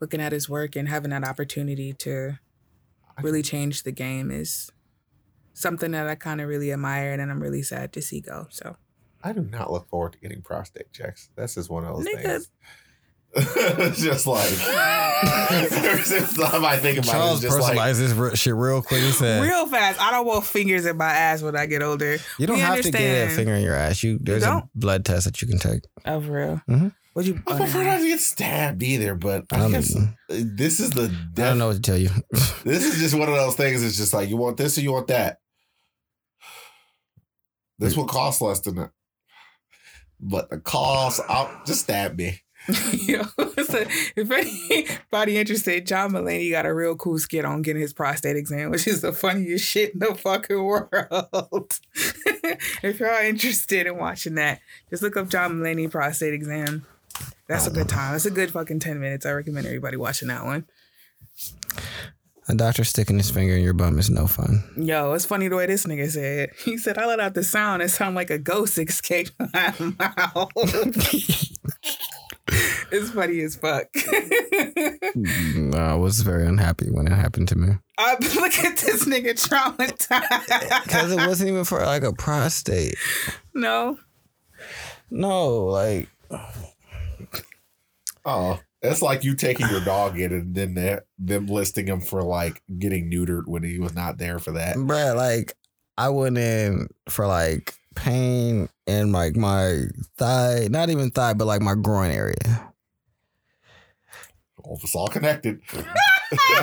[0.00, 2.38] looking at his work and having that opportunity to
[3.22, 4.70] really change the game is
[5.54, 8.46] something that I kind of really admired and I'm really sad to see go.
[8.50, 8.76] So,
[9.26, 11.30] I do not look forward to getting prostate checks.
[11.36, 12.22] That's just one of those Nigga.
[12.22, 12.50] things.
[13.36, 17.96] it's just like ever since the time I think about Charles it, it's just like
[17.96, 19.02] this re- shit real quick.
[19.02, 22.16] He said, real fast, I don't want fingers in my ass when I get older.
[22.38, 24.02] "You don't We have to get a finger in your ass.
[24.02, 25.82] You there's a blood test that you can take.
[26.06, 26.62] Oh, for real?
[26.68, 26.94] Mhm.
[27.14, 27.42] Would you?
[27.46, 27.90] I prefer no.
[27.90, 30.08] not to get stabbed either, but I I don't, guess know.
[30.28, 31.04] this is the
[31.36, 32.10] I don't know what to tell you.
[32.64, 33.82] This is just one of those things.
[33.84, 35.40] It's just like you want this or you want that.
[37.78, 38.90] This will cost less than that,
[40.20, 42.42] but the calls I'll just stab me.
[42.92, 43.84] Yo, so
[44.16, 48.70] if anybody interested, John Mulaney got a real cool skit on getting his prostate exam,
[48.70, 51.78] which is the funniest shit in the fucking world.
[52.82, 56.84] if y'all interested in watching that, just look up John Mulaney prostate exam.
[57.46, 58.16] That's a good time.
[58.16, 59.24] It's a good fucking 10 minutes.
[59.24, 60.66] I recommend everybody watching that one.
[62.48, 64.62] A doctor sticking his finger in your bum is no fun.
[64.76, 66.50] Yo, it's funny the way this nigga said.
[66.50, 66.54] It.
[66.64, 67.82] He said, I let out the sound.
[67.82, 70.52] It sounded like a ghost escaped my mouth.
[72.92, 73.86] it's funny as fuck.
[75.16, 79.32] No, I was very unhappy when it happened to me I look at this nigga
[79.34, 80.84] traumatized.
[80.84, 82.94] because it wasn't even for like a prostate.
[83.54, 83.98] no.
[85.10, 86.08] No, like
[88.24, 92.22] Oh, it's like you taking your dog in and then they- them listing him for
[92.22, 94.76] like getting neutered when he was not there for that.
[94.76, 95.54] bruh, like
[95.98, 99.84] I went in for like pain in like my
[100.18, 102.72] thigh, not even thigh, but like my groin area.
[104.64, 105.60] Oh, it's all connected.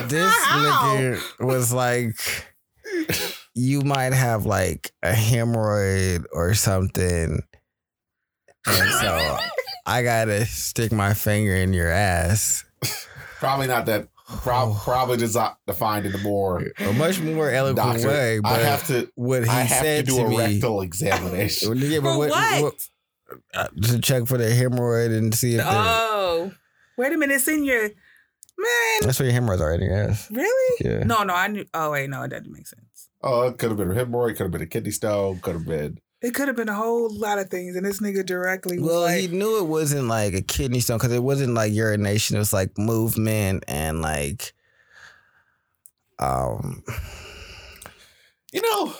[0.08, 2.20] This nigga was like,
[3.54, 7.42] you might have like a hemorrhoid or something.
[8.66, 9.38] And so
[9.86, 12.64] I gotta stick my finger in your ass.
[13.38, 14.08] Probably not that.
[14.26, 18.08] Prob- probably just not defined in a more A much more eloquent doctor.
[18.08, 19.10] way, but I have to.
[19.16, 20.36] what he I have to do to a me.
[20.38, 21.76] rectal examination.
[21.76, 22.62] Yeah, but what, what?
[22.62, 22.88] what-
[23.52, 26.52] uh, to check for the hemorrhoid and see if the- Oh.
[26.96, 27.34] Wait a minute.
[27.34, 27.82] It's in your.
[28.56, 29.00] Man.
[29.02, 30.30] that's where your hemorrhoids are in your ass.
[30.30, 30.76] Really?
[30.80, 31.02] Yeah.
[31.04, 31.34] No, no.
[31.34, 31.64] I knew.
[31.74, 32.08] Oh, wait.
[32.08, 33.08] No, it doesn't make sense.
[33.22, 35.66] Oh, it could have been a hemorrhoid, could have been a kidney stone, could have
[35.66, 35.98] been.
[36.24, 37.76] It could have been a whole lot of things.
[37.76, 40.96] And this nigga directly was Well, like, he knew it wasn't like a kidney stone
[40.96, 42.36] because it wasn't like urination.
[42.36, 44.54] It was like movement and like
[46.18, 46.82] Um,
[48.54, 48.94] You know,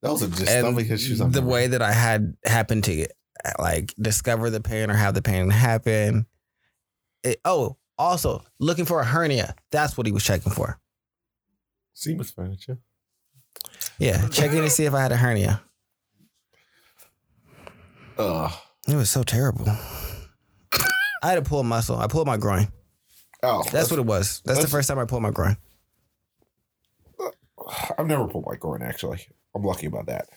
[0.00, 1.20] those are just and stomach issues.
[1.20, 1.72] I've the never way had.
[1.72, 3.08] that I had happened to
[3.58, 6.26] like discover the pain or have the pain happen.
[7.24, 9.56] It, oh, also looking for a hernia.
[9.72, 10.78] That's what he was checking for.
[11.96, 12.78] Seamus furniture.
[13.98, 15.62] Yeah, checking to see if I had a hernia.
[18.18, 18.52] Ugh.
[18.88, 19.66] It was so terrible.
[21.22, 21.96] I had to pull a muscle.
[21.96, 22.68] I pulled my groin.
[23.42, 24.42] Oh, That's what it was.
[24.44, 25.56] That's the first time I pulled my groin.
[27.98, 28.82] I've never pulled my groin.
[28.82, 30.28] Actually, I'm lucky about that.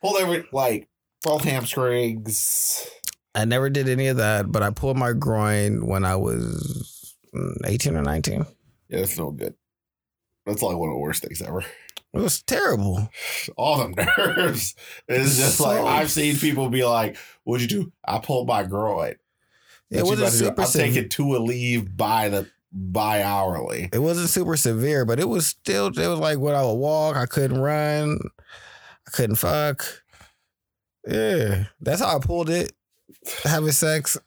[0.00, 0.88] Pulled every like
[1.22, 2.88] both hamstrings.
[3.34, 7.54] I never did any of that, but I pulled my groin when I was mm,
[7.64, 8.46] 18 or 19.
[8.88, 9.54] Yeah, that's no good.
[10.46, 11.64] That's like one of the worst things ever.
[12.16, 13.10] It was terrible.
[13.56, 14.74] All them nerves.
[15.08, 19.16] It's just like I've seen people be like, "What'd you do?" I pulled my groin.
[19.90, 23.88] It wasn't to super I'm taking two a leave by the by hourly.
[23.92, 25.86] It wasn't super severe, but it was still.
[25.88, 28.18] It was like when I would walk, I couldn't run,
[29.06, 29.84] I couldn't fuck.
[31.06, 32.72] Yeah, that's how I pulled it.
[33.44, 34.18] Having sex,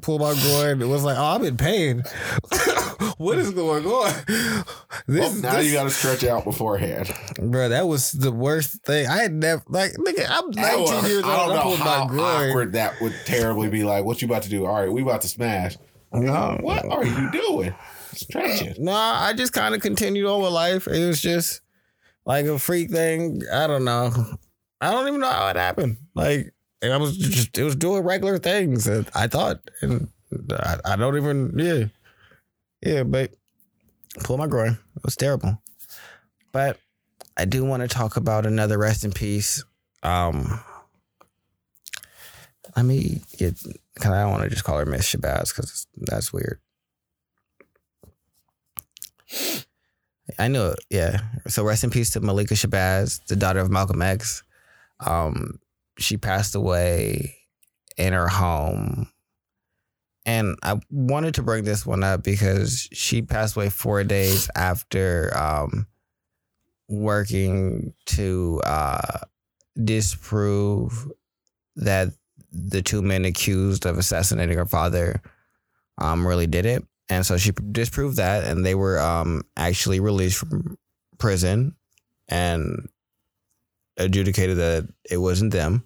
[0.00, 0.80] pull my groin.
[0.80, 2.02] It was like, oh, I'm in pain.
[3.18, 4.12] what is going on?
[4.28, 4.64] Oh,
[5.06, 7.10] this, Well, now this- you got to stretch out beforehand.
[7.40, 7.68] bro.
[7.68, 9.06] That was the worst thing.
[9.06, 9.92] I had never like.
[9.92, 11.32] Nigga, I'm 19 I don't- years old.
[11.32, 13.84] I don't know how awkward that would terribly be.
[13.84, 14.66] Like, what you about to do?
[14.66, 15.76] All right, we about to smash.
[16.12, 17.74] No, What are you doing?
[18.14, 18.74] Stretching.
[18.78, 20.88] No, I just kind of continued on with life.
[20.88, 21.60] It was just
[22.24, 23.42] like a freak thing.
[23.52, 24.10] I don't know.
[24.80, 25.98] I don't even know how it happened.
[26.14, 28.84] Like and I was just, it was doing regular things.
[28.84, 30.08] that I thought, and
[30.52, 31.84] I, I don't even, yeah,
[32.80, 33.02] yeah.
[33.02, 33.32] But
[34.24, 34.78] pull my groin.
[34.96, 35.60] It was terrible.
[36.52, 36.78] But
[37.36, 39.64] I do want to talk about another rest in peace.
[40.02, 40.60] Um,
[42.76, 43.60] let me get.
[43.98, 46.60] Cause I don't want to just call her Miss Shabazz because that's weird.
[50.38, 51.20] I know, it, yeah.
[51.48, 54.42] So rest in peace to Malikah Shabazz, the daughter of Malcolm X.
[55.04, 55.58] Um,
[55.98, 57.36] she passed away
[57.96, 59.08] in her home.
[60.28, 65.34] And I wanted to bring this one up because she passed away four days after
[65.34, 65.86] um,
[66.86, 69.20] working to uh,
[69.82, 71.10] disprove
[71.76, 72.08] that
[72.52, 75.22] the two men accused of assassinating her father
[75.96, 76.84] um, really did it.
[77.08, 80.76] And so she disproved that, and they were um, actually released from
[81.16, 81.74] prison
[82.28, 82.86] and
[83.96, 85.84] adjudicated that it wasn't them,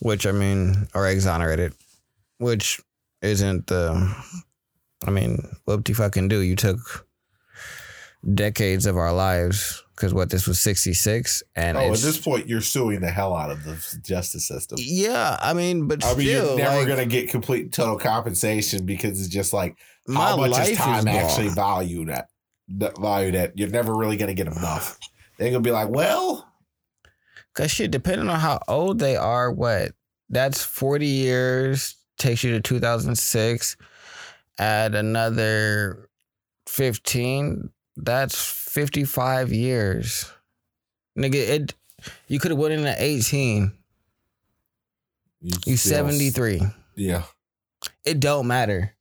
[0.00, 1.74] which I mean, or exonerated,
[2.38, 2.80] which
[3.22, 4.14] isn't the.
[5.06, 6.40] I mean, what do you fucking do?
[6.40, 7.06] You took
[8.34, 12.48] decades of our lives because what this was sixty six, and Oh, at this point,
[12.48, 14.78] you're suing the hell out of the justice system.
[14.80, 18.86] yeah, I mean, but I mean, still, you're never like, gonna get complete total compensation
[18.86, 19.76] because it's just like
[20.12, 21.14] how much is time gone.
[21.14, 22.28] actually valued at?
[22.68, 24.98] That valued at you're never really gonna get enough.
[25.38, 26.48] They're gonna be like, well,
[27.54, 29.92] Cause shit, depending on how old they are, what
[30.30, 33.76] that's forty years takes you to two thousand six.
[34.58, 36.08] Add another
[36.66, 37.70] fifteen.
[37.96, 40.30] That's fifty five years.
[41.18, 41.74] Nigga, it.
[42.26, 43.72] You could have went in at eighteen.
[45.66, 46.60] You still- seventy three.
[46.94, 47.22] Yeah,
[48.04, 48.94] It don't matter.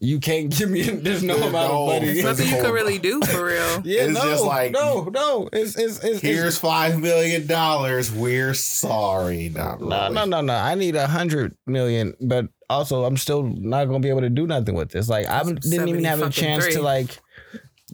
[0.00, 0.82] You can't give me.
[0.82, 2.06] There's no There's amount no- of money.
[2.12, 3.82] There's nothing you can really do for real.
[3.84, 5.48] Yeah, It's no, just like- no, no.
[5.52, 6.20] It's it's it's.
[6.20, 8.10] here's it's five million dollars.
[8.10, 10.54] We're sorry, not no, no, no, no.
[10.54, 14.46] I need a hundred million, but also I'm still not gonna be able to do
[14.46, 15.08] nothing with this.
[15.08, 17.18] Like I didn't even have a fucking chance to like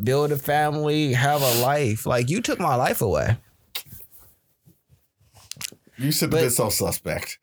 [0.03, 2.07] build a family, have a life.
[2.07, 3.37] Like you took my life away.
[5.99, 7.39] You should have But- been so suspect.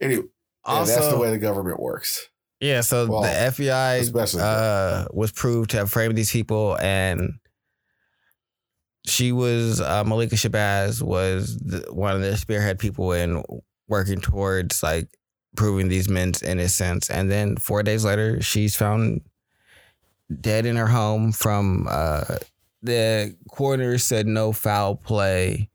[0.00, 2.28] Anyway, yeah, Also, that's the way the government works.
[2.60, 2.82] yeah.
[2.82, 7.34] So Well, the FBI uh, was proved to have framed these people, and
[9.06, 13.42] she was uh, Malikah Shabazz was the, one of the spearhead people in
[13.88, 15.08] working towards like
[15.56, 17.10] proving these men's innocence.
[17.10, 19.22] And then four days later, she's found
[20.40, 22.36] dead in her home from uh,
[22.82, 25.68] the coroner said no foul play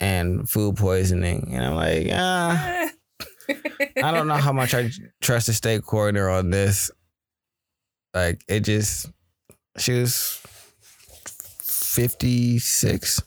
[0.00, 1.50] and food poisoning.
[1.52, 2.90] And I'm like, ah.
[4.02, 4.90] I don't know how much I
[5.20, 6.90] trust the state coroner on this.
[8.12, 9.10] Like it just
[9.78, 10.40] she was
[11.60, 13.22] 56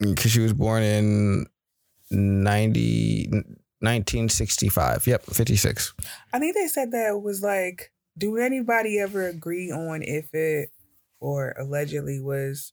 [0.00, 1.46] because she was born in
[2.10, 3.28] 90
[3.82, 5.94] 1965 yep 56
[6.32, 10.70] I think they said that it was like, do anybody ever agree on if it
[11.18, 12.72] or allegedly was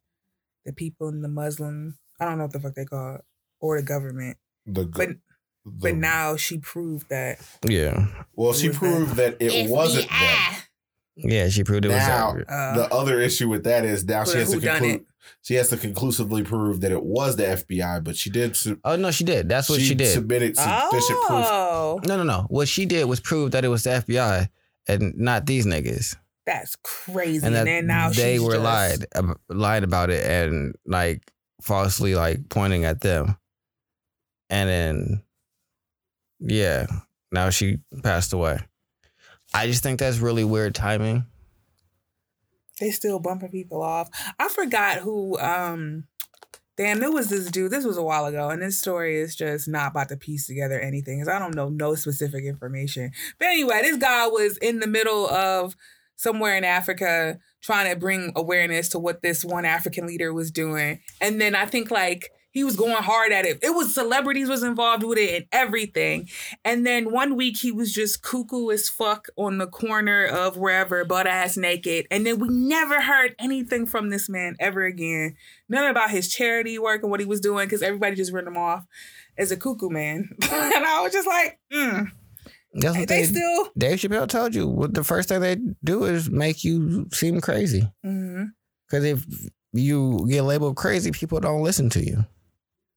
[0.66, 3.22] the people in the Muslim, I don't know what the fuck they call it,
[3.62, 4.38] or the government.
[4.66, 5.20] The, But the
[5.66, 10.56] but now she proved that yeah well, she was the proved that it wasn't them.
[11.18, 12.44] Yeah, she proved it Now- was.
[12.48, 15.06] Uh, the other issue with that is now she has to who conclude.
[15.42, 18.56] She has to conclusively prove that it was the FBI, but she did.
[18.56, 19.50] Su- Oh no, she did.
[19.50, 20.08] That's what she, did.
[20.14, 21.46] Submitted sufficient proof.
[21.50, 22.46] Oh, no, no, no.
[22.50, 24.48] What she did was prove that it was the FBI
[24.88, 27.38] and not these niggas, that's crazy.
[27.46, 30.76] and And, that then now they she's were just, lied ab- lied about it and
[30.86, 31.30] like
[31.62, 33.38] falsely like pointing at them,
[34.50, 35.24] and then
[36.40, 36.86] yeah,
[37.32, 38.60] now she passed away.
[39.54, 41.26] I just think that's really weird timing.
[42.80, 44.10] They still bumping people off.
[44.40, 45.38] I forgot who.
[45.40, 46.06] um
[46.78, 47.72] Damn, it was this dude.
[47.72, 50.80] This was a while ago, and this story is just not about to piece together
[50.80, 51.20] anything.
[51.20, 53.12] Cause I don't know no specific information.
[53.40, 55.76] But anyway, this guy was in the middle of
[56.18, 61.00] somewhere in Africa trying to bring awareness to what this one African leader was doing,
[61.20, 63.60] and then I think like he was going hard at it.
[63.62, 66.28] It was celebrities was involved with it and everything.
[66.66, 71.06] And then one week he was just cuckoo as fuck on the corner of wherever,
[71.06, 72.08] butt ass naked.
[72.10, 75.36] And then we never heard anything from this man ever again.
[75.70, 78.58] None about his charity work and what he was doing because everybody just written him
[78.58, 78.88] off
[79.38, 80.30] as a cuckoo man.
[80.42, 80.52] and
[80.86, 82.12] I was just like, mm.
[82.74, 83.70] That's they, what they, still.
[83.78, 84.68] Dave Chappelle told you.
[84.68, 87.88] What the first thing they do is make you seem crazy.
[88.02, 89.24] Because if
[89.74, 92.26] you get labeled crazy, people don't listen to you.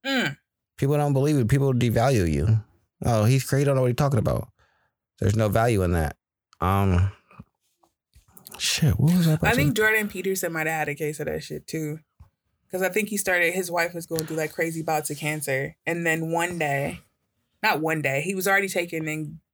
[0.04, 0.36] Mm.
[0.76, 1.48] People don't believe it.
[1.48, 2.62] People devalue you.
[3.04, 3.64] Oh, he's crazy.
[3.64, 4.48] Don't know what he's talking about.
[5.18, 6.16] There's no value in that.
[6.60, 7.12] Um,
[8.58, 8.98] shit.
[8.98, 9.40] What was that?
[9.42, 11.98] I think Jordan Peterson might have had a case of that shit too.
[12.66, 15.76] Because I think he started, his wife was going through like crazy bouts of cancer.
[15.86, 17.00] And then one day,
[17.62, 19.08] not one day, he was already taking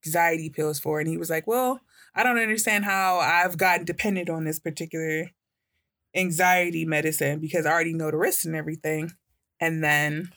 [0.04, 1.04] anxiety pills for it.
[1.04, 1.80] And he was like, Well,
[2.14, 5.30] I don't understand how I've gotten dependent on this particular
[6.14, 9.12] anxiety medicine because I already know the risks and everything.
[9.60, 10.30] And then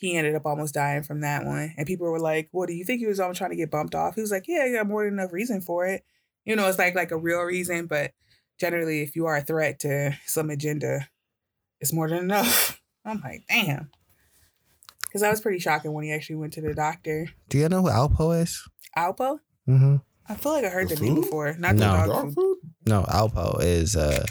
[0.00, 1.74] he ended up almost dying from that one.
[1.76, 3.94] And people were like, Well, do you think he was almost trying to get bumped
[3.94, 4.14] off?
[4.14, 6.04] He was like, Yeah, yeah, more than enough reason for it.
[6.44, 8.12] You know, it's like like a real reason, but
[8.58, 11.08] generally if you are a threat to some agenda,
[11.80, 12.80] it's more than enough.
[13.04, 13.90] I'm like, damn.
[15.02, 17.28] Because that was pretty shocking when he actually went to the doctor.
[17.48, 18.62] Do you know who Alpo is?
[18.96, 19.38] Alpo?
[19.68, 19.96] Mm-hmm.
[20.28, 21.54] I feel like I heard The the, name before.
[21.58, 21.90] Not No.
[21.90, 22.34] the dog Dog food.
[22.34, 22.56] food?
[22.86, 24.24] No, Alpo is a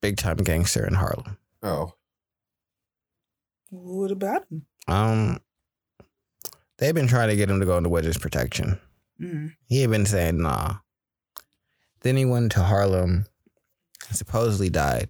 [0.00, 1.36] big time gangster in Harlem.
[1.62, 1.92] Oh,
[3.74, 4.66] What about him?
[4.86, 5.38] Um,
[6.78, 8.78] they've been trying to get him to go into witness protection.
[9.20, 9.54] Mm.
[9.66, 10.76] He had been saying nah.
[12.00, 13.26] Then he went to Harlem,
[14.12, 15.08] supposedly died.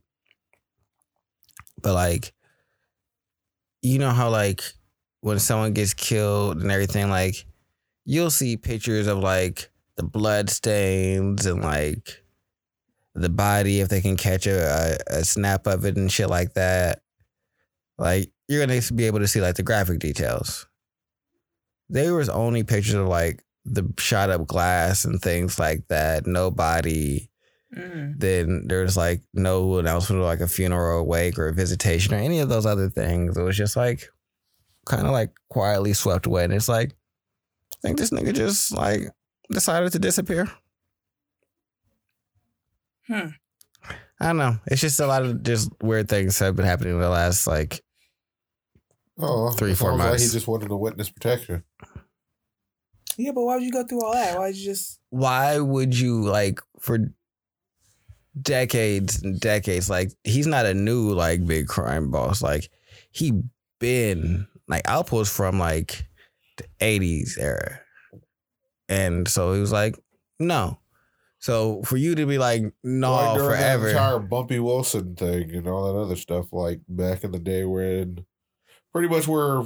[1.82, 2.32] But like,
[3.82, 4.62] you know how like
[5.20, 7.44] when someone gets killed and everything, like
[8.06, 12.22] you'll see pictures of like the blood stains and like
[13.14, 16.54] the body if they can catch a, a, a snap of it and shit like
[16.54, 17.00] that.
[17.98, 20.66] Like you're gonna be able to see like the graphic details.
[21.88, 26.26] There was only pictures of like the shot up glass and things like that.
[26.26, 27.30] Nobody.
[27.76, 28.18] Mm.
[28.18, 32.18] Then there's like no announcement of like a funeral, or wake, or a visitation, or
[32.18, 33.36] any of those other things.
[33.36, 34.08] It was just like
[34.86, 36.44] kind of like quietly swept away.
[36.44, 39.10] And it's like, I think this nigga just like
[39.50, 40.48] decided to disappear.
[43.06, 43.28] Hmm.
[44.20, 44.58] I don't know.
[44.66, 47.82] It's just a lot of just weird things have been happening in the last like
[49.18, 50.22] oh, Three, it four Like months.
[50.24, 51.64] he just wanted to witness protection.
[53.16, 54.36] Yeah, but why would you go through all that?
[54.38, 55.00] Why would you just.
[55.10, 56.98] why would you like for
[58.40, 62.68] decades and decades like he's not a new like big crime boss like
[63.12, 63.32] he
[63.78, 66.08] been like Alpo's from like
[66.56, 67.78] the 80s era
[68.88, 69.96] and so he was like
[70.40, 70.78] no
[71.44, 75.68] so for you to be like no Like that forever entire Bumpy Wilson thing and
[75.68, 78.24] all that other stuff, like back in the day when
[78.92, 79.64] pretty much where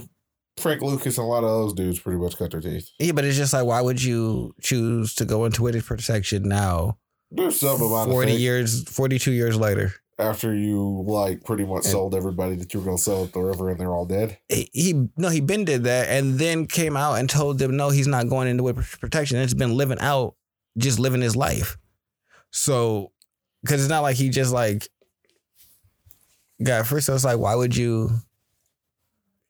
[0.57, 2.91] Frank Lucas and a lot of those dudes pretty much cut their teeth.
[2.99, 6.99] yeah but it's just like why would you choose to go into witness protection now
[7.31, 12.13] There's some amount 40 years 42 years later after you like pretty much And- sold
[12.17, 14.37] everybody that you were gonna sell at the river and they're all dead.
[14.49, 17.91] he, he no he been did that and then came out and told them no
[17.91, 20.35] he's not going into witness protection it's been living out
[20.79, 21.77] just living his life
[22.51, 23.13] so
[23.63, 24.89] because it's not like he just like
[26.65, 28.11] got free so it's like why would you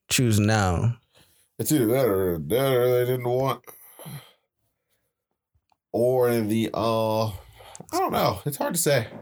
[0.09, 0.97] choose now
[1.59, 3.61] It's either that or that or they didn't want
[5.91, 7.27] or the uh
[7.91, 8.41] I don't know.
[8.45, 9.07] It's hard to say.
[9.09, 9.17] yeah,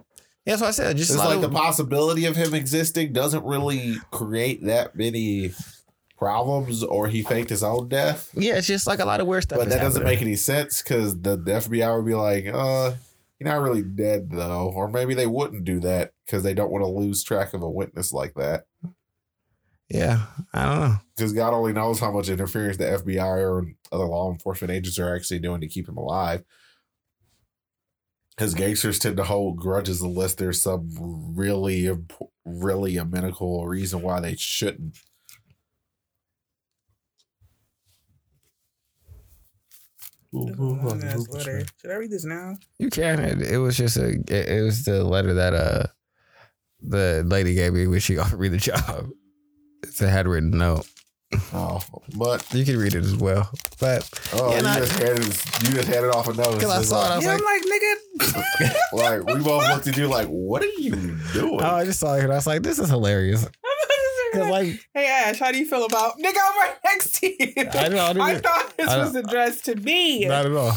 [0.45, 3.95] that's what I said just It's like of- the possibility of him existing doesn't really
[4.12, 5.51] create that many
[6.18, 8.32] problems, or he faked his own death.
[8.36, 10.20] yeah it's just like a lot of weird stuff But that doesn't happening.
[10.20, 12.93] make any sense because the, the FBI would be like, uh,
[13.39, 14.72] you're not really dead though.
[14.76, 17.70] Or maybe they wouldn't do that because they don't want to lose track of a
[17.70, 18.65] witness like that.
[19.89, 20.95] yeah I don't know.
[21.15, 25.15] Because God only knows how much interference the FBI or other law enforcement agents are
[25.15, 26.43] actually doing to keep him alive.
[28.36, 30.89] Because gangsters tend to hold grudges unless there's some
[31.36, 31.89] really,
[32.45, 34.97] really a medical reason why they shouldn't.
[40.34, 41.63] Long ass letter.
[41.82, 42.55] Should I read this now?
[42.80, 43.19] You can.
[43.19, 44.09] It, it was just a.
[44.09, 45.84] It, it was the letter that uh,
[46.82, 49.09] the lady gave me when she offered me the job.
[49.84, 50.88] It's a handwritten note.
[51.53, 51.82] Oh,
[52.15, 53.49] but You can read it as well.
[53.80, 54.78] But oh, you, nah.
[54.78, 56.55] just handed, you just handed off a note.
[56.55, 59.28] because I saw it, I like, was yeah, like, I'm like, nigga.
[59.28, 61.61] like we both looked at you like, what are you doing?
[61.61, 62.23] oh, I just saw it.
[62.23, 63.45] And I was like, this is hilarious.
[64.32, 66.36] Because like, hey Ash, how do you feel about nigga?
[66.41, 67.53] I'm right next to you.
[67.73, 70.25] I know, I I thought this I was addressed to me.
[70.25, 70.73] not at all.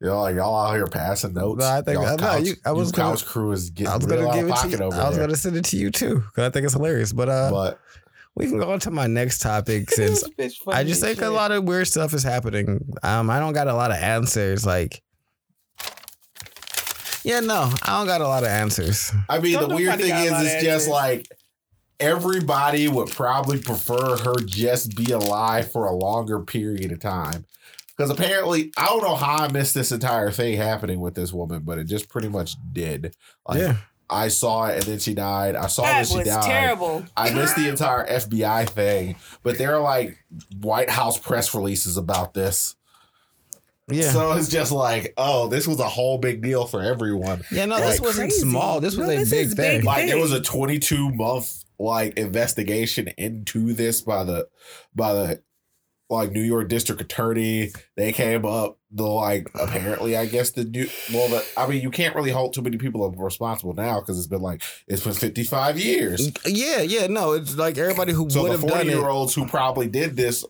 [0.00, 1.60] you know, like y'all out here passing notes.
[1.60, 3.92] No, I think- Y'all no, couch, you- I was you gonna- couch crew is getting
[3.92, 4.84] I was gonna out give of it to pocket you.
[4.86, 5.26] over I was there.
[5.26, 7.12] gonna send it to you too because I think it's hilarious.
[7.12, 7.80] But uh, but
[8.36, 11.08] we can go on to my next topic since This bitch funny I just as
[11.16, 12.88] think a lot of weird stuff is happening.
[13.02, 14.64] Um, I don't got a lot of answers.
[14.64, 15.02] Like,
[17.24, 19.12] yeah, no, I don't got a lot of answers.
[19.28, 21.26] I mean, Don't the weird thing is, it's just like
[22.00, 27.44] everybody would probably prefer her just be alive for a longer period of time.
[27.96, 31.62] Because apparently, I don't know how I missed this entire thing happening with this woman,
[31.64, 33.16] but it just pretty much did.
[33.48, 33.76] Like, yeah,
[34.08, 35.56] I saw it and then she died.
[35.56, 36.42] I saw That that she was died.
[36.44, 37.04] terrible.
[37.16, 40.16] I missed the entire FBI thing, but there are like
[40.60, 42.76] White House press releases about this.
[43.90, 47.42] yeah, So it's just like, oh, this was a whole big deal for everyone.
[47.50, 47.64] yeah.
[47.64, 48.42] No, Like, this wasn't crazy.
[48.48, 48.80] small.
[48.80, 49.78] This was No, a this big is thing.
[49.78, 49.84] big.
[49.84, 54.48] like there was a 22 month like investigation into this by the
[54.94, 55.42] by the
[56.10, 57.70] like New York district attorney.
[57.96, 61.90] They came up the like apparently I guess the new well the I mean you
[61.90, 65.78] can't really hold too many people responsible now because it's been like it's been 55
[65.78, 66.32] years.
[66.46, 67.06] Yeah, yeah.
[67.06, 69.88] No, it's like everybody who So would the have 40 done year olds who probably
[69.88, 70.44] did this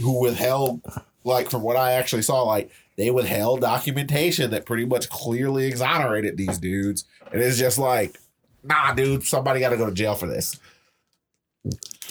[0.00, 0.82] who withheld
[1.24, 6.36] like from what I actually saw like they withheld documentation that pretty much clearly exonerated
[6.36, 8.18] these dudes and it's just like
[8.66, 10.58] nah dude somebody got to go to jail for this.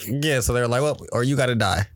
[0.05, 1.87] Yeah, so they're like, well, or you got to die.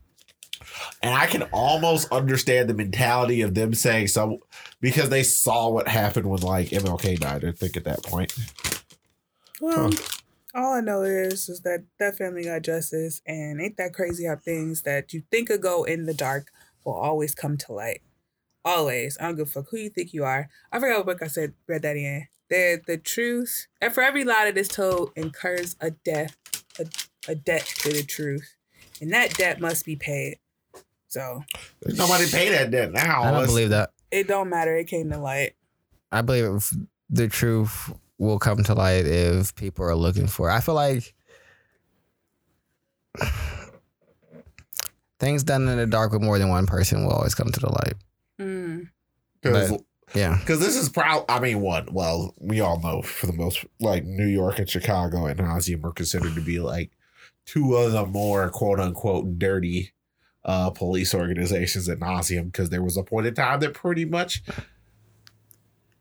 [1.02, 4.40] And I can almost understand the mentality of them saying so
[4.80, 7.44] because they saw what happened when like MLK died.
[7.44, 8.34] I think at that point.
[9.60, 9.90] Well,
[10.54, 14.36] all I know is is that that family got justice, and ain't that crazy how
[14.36, 16.50] things that you think could go in the dark
[16.84, 18.02] will always come to light.
[18.64, 19.16] Always.
[19.18, 20.48] I don't give a fuck who you think you are.
[20.72, 22.26] I forgot what book I said read that in.
[22.50, 26.36] The the truth, and for every lie that is told, incurs a death,
[26.78, 26.86] a,
[27.28, 28.56] a debt to the truth,
[29.00, 30.38] and that debt must be paid.
[31.08, 31.42] So
[31.80, 33.22] There's nobody pay that debt now.
[33.22, 33.90] I don't Let's- believe that.
[34.10, 34.76] it don't matter.
[34.76, 35.54] It came to light.
[36.12, 36.72] I believe if
[37.08, 40.50] the truth will come to light if people are looking for.
[40.50, 40.54] it.
[40.54, 41.14] I feel like
[45.18, 47.70] things done in the dark with more than one person will always come to the
[47.70, 47.94] light.
[48.40, 48.88] Mm.
[49.40, 49.80] Because But-
[50.14, 50.36] Yeah.
[50.40, 54.04] Because this is probably, I mean, one, Well, we all know for the most, like
[54.04, 56.90] New York and Chicago and Nauseum are considered to be like
[57.46, 59.92] two of the more quote unquote dirty
[60.44, 64.42] uh, police organizations at Nauseum because there was a point in time that pretty much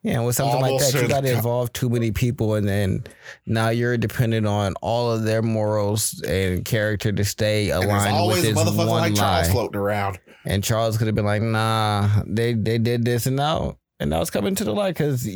[0.01, 3.03] Yeah, with something like that, you got to involve too many people, and then
[3.45, 8.55] now you're dependent on all of their morals and character to stay aligned with this
[8.55, 9.51] one like Charles lie.
[9.51, 10.19] floating around.
[10.45, 14.21] And Charles could have been like, "Nah, they they did this, and now and now
[14.21, 15.27] it's coming to the light because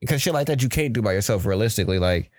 [0.00, 1.46] because shit like that you can't do by yourself.
[1.46, 2.30] Realistically, like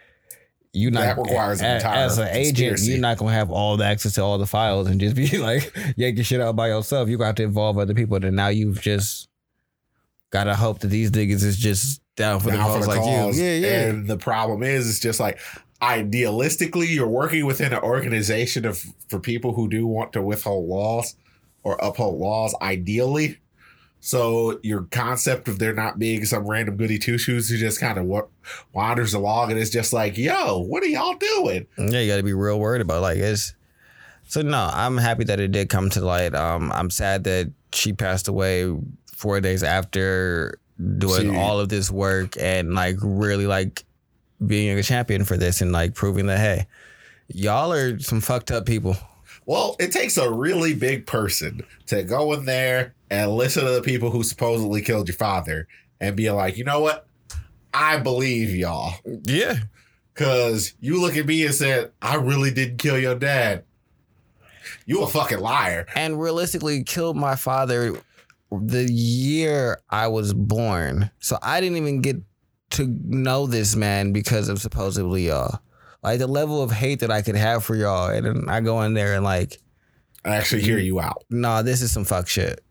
[0.74, 3.86] you not That requires an entire as an agent, you're not gonna have all the
[3.86, 7.10] access to all the files and just be like yanking shit out by yourself.
[7.10, 9.28] You got to involve other people, and now you've just
[10.32, 13.38] gotta hope that these niggas is just down for the cause for the like cause.
[13.38, 13.46] you.
[13.46, 13.90] Yeah, yeah.
[13.90, 15.40] And the problem is, it's just like
[15.82, 21.16] idealistically, you're working within an organization of for people who do want to withhold laws
[21.64, 22.56] or uphold laws.
[22.62, 23.41] Ideally,
[24.04, 28.00] so your concept of there not being some random goody two shoes who just kind
[28.00, 28.26] of wa-
[28.74, 31.68] wanders along and it's just like, yo, what are y'all doing?
[31.78, 33.54] Yeah, you got to be real worried about like it's.
[34.28, 36.34] So no, I'm happy that it did come to light.
[36.34, 38.76] Um, I'm sad that she passed away
[39.06, 40.58] four days after
[40.98, 43.86] doing See- all of this work and like really like
[44.46, 46.66] being a champion for this and like proving that hey,
[47.28, 48.98] y'all are some fucked up people.
[49.46, 53.82] Well, it takes a really big person to go in there and listen to the
[53.84, 55.68] people who supposedly killed your father
[56.00, 57.06] and be like, you know what?
[57.74, 58.96] I believe y'all.
[59.26, 59.58] Yeah,
[60.14, 63.64] Cause you look at me and said, I really didn't kill your dad.
[64.86, 65.86] You a fucking liar.
[65.96, 67.96] and realistically killed my father
[68.52, 71.10] the year I was born.
[71.20, 72.18] So I didn't even get
[72.72, 75.60] to know this man because of supposedly y'all.
[76.04, 78.82] Like the level of hate that I could have for y'all, and then I go
[78.82, 79.62] in there and like,
[80.26, 81.24] I actually hear you out.
[81.30, 82.62] nah, this is some fuck shit,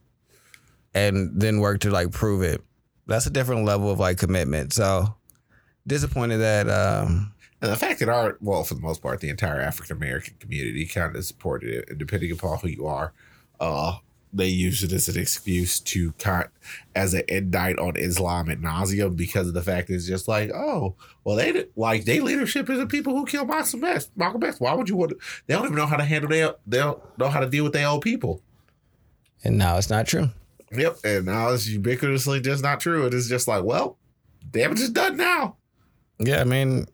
[0.95, 2.63] and then work to like prove it.
[3.07, 4.73] That's a different level of like commitment.
[4.73, 5.15] So
[5.87, 7.33] disappointed that um
[7.63, 10.87] And the fact that our, well, for the most part, the entire African American community
[10.87, 13.13] kind of supported it, and depending upon who you are,
[13.61, 13.97] uh,
[14.33, 16.47] they use it as an excuse to kind
[16.95, 20.51] as an indict on Islam at nauseum because of the fact that it's just like,
[20.55, 24.09] oh, well, they like they leadership is the people who killed Malcolm X.
[24.17, 24.61] Malcolm X.
[24.61, 25.11] Why would you want?
[25.11, 26.55] To, they don't even know how to handle their.
[26.67, 28.41] They don't know how to deal with their own people.
[29.45, 30.31] and now it's not true.
[30.73, 33.07] Yep, and now it's ubiquitously just not true.
[33.07, 33.99] It is just like, well,
[34.51, 35.57] damage is done now.
[36.19, 36.87] Yeah, I mean,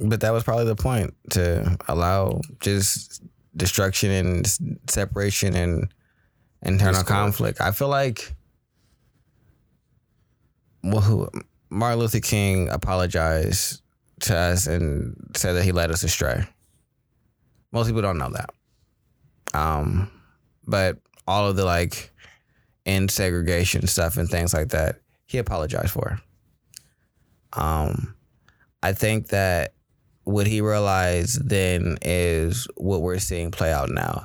[0.00, 3.22] but that was probably the point to allow just
[3.56, 4.58] destruction and
[4.88, 5.92] separation and
[6.62, 7.60] internal conflict.
[7.60, 8.34] I feel like,
[10.84, 11.28] well, who,
[11.70, 13.82] Martin Luther King apologized
[14.20, 16.44] to us and said that he led us astray.
[17.72, 18.50] Most people don't know that.
[19.54, 20.10] Um,
[20.66, 22.12] but all of the like
[22.88, 26.18] in segregation stuff and things like that, he apologized for.
[27.52, 28.14] Um,
[28.82, 29.74] I think that
[30.24, 34.24] what he realized then is what we're seeing play out now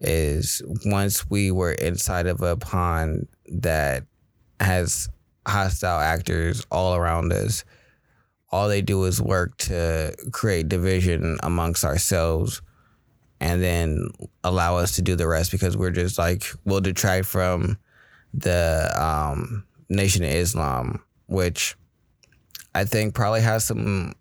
[0.00, 4.04] is once we were inside of a pond that
[4.60, 5.08] has
[5.44, 7.64] hostile actors all around us,
[8.52, 12.62] all they do is work to create division amongst ourselves
[13.40, 14.10] and then
[14.44, 17.76] allow us to do the rest because we're just like we'll detract from
[18.36, 21.76] the um, Nation of Islam, which
[22.74, 24.14] I think probably has some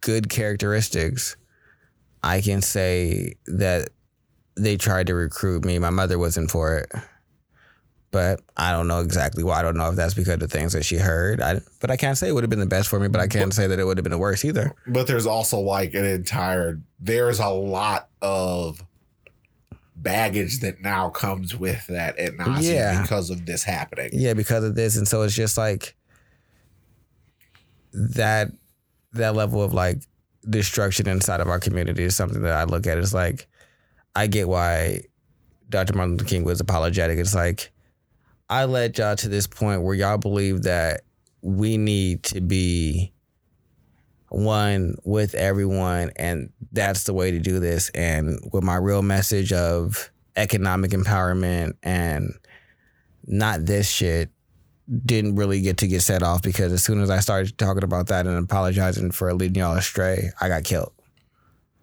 [0.00, 1.36] good characteristics.
[2.22, 3.90] I can say that
[4.56, 5.78] they tried to recruit me.
[5.78, 6.92] My mother wasn't for it.
[8.12, 9.58] But I don't know exactly why.
[9.58, 11.40] I don't know if that's because of things that she heard.
[11.40, 13.26] I, but I can't say it would have been the best for me, but I
[13.26, 14.72] can't say that it would have been the worst either.
[14.86, 18.84] But there's also like an entire there's a lot of
[20.04, 23.02] baggage that now comes with that at Nazi Yeah.
[23.02, 24.10] because of this happening.
[24.12, 24.96] Yeah, because of this.
[24.96, 25.96] And so it's just like
[27.92, 28.50] that
[29.12, 29.98] that level of like
[30.48, 33.48] destruction inside of our community is something that I look at as like
[34.14, 35.00] I get why
[35.70, 35.94] Dr.
[35.94, 37.18] Martin Luther King was apologetic.
[37.18, 37.72] It's like
[38.50, 41.00] I led y'all to this point where y'all believe that
[41.40, 43.12] we need to be
[44.34, 47.90] one with everyone and that's the way to do this.
[47.90, 52.34] And with my real message of economic empowerment and
[53.26, 54.30] not this shit
[55.04, 58.08] didn't really get to get set off because as soon as I started talking about
[58.08, 60.92] that and apologizing for leading y'all astray, I got killed.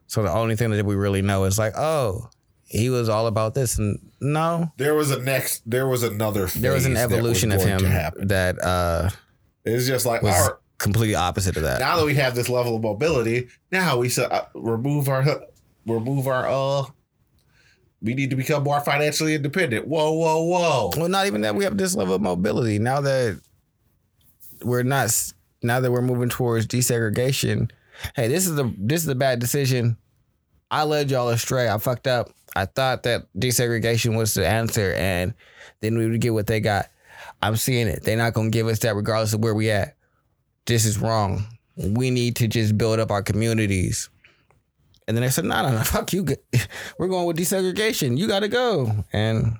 [0.07, 2.29] So the only thing that we really know is like, oh,
[2.65, 6.71] he was all about this, and no, There was a next there was another there
[6.71, 7.81] was an evolution of him
[8.27, 9.09] that uh,
[9.65, 10.51] It's just like was
[10.81, 11.79] completely opposite of that.
[11.79, 15.23] now that we have this level of mobility, now we should uh, remove our
[15.85, 16.85] remove our uh
[18.01, 19.87] we need to become more financially independent.
[19.87, 20.91] Whoa, whoa, whoa.
[20.97, 22.79] Well, not even that we have this level of mobility.
[22.79, 23.39] Now that
[24.63, 25.11] we're not,
[25.61, 27.69] now that we're moving towards desegregation.
[28.15, 29.97] Hey, this is the this is a bad decision.
[30.71, 31.69] I led y'all astray.
[31.69, 32.31] I fucked up.
[32.55, 35.35] I thought that desegregation was the answer, and
[35.81, 36.89] then we would get what they got.
[37.43, 38.03] I'm seeing it.
[38.03, 39.95] They're not gonna give us that regardless of where we at.
[40.65, 41.45] This is wrong.
[41.77, 44.09] We need to just build up our communities.
[45.07, 46.25] And then they said, no, no, no, fuck you.
[46.97, 48.17] We're going with desegregation.
[48.17, 49.03] You got to go.
[49.11, 49.57] And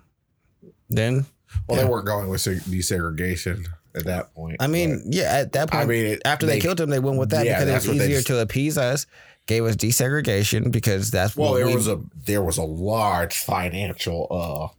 [0.89, 1.25] then
[1.67, 1.83] Well, Yeah.
[1.85, 4.57] they weren't going with desegregation at that point.
[4.59, 7.17] I mean, yeah, at that point, I mean, it- after they, killed him, they went
[7.17, 9.05] with that Yeah, because it was easier just- to appease us.
[9.47, 14.27] Gave us desegregation because that's Well, there we, was a there was a large financial
[14.29, 14.77] uh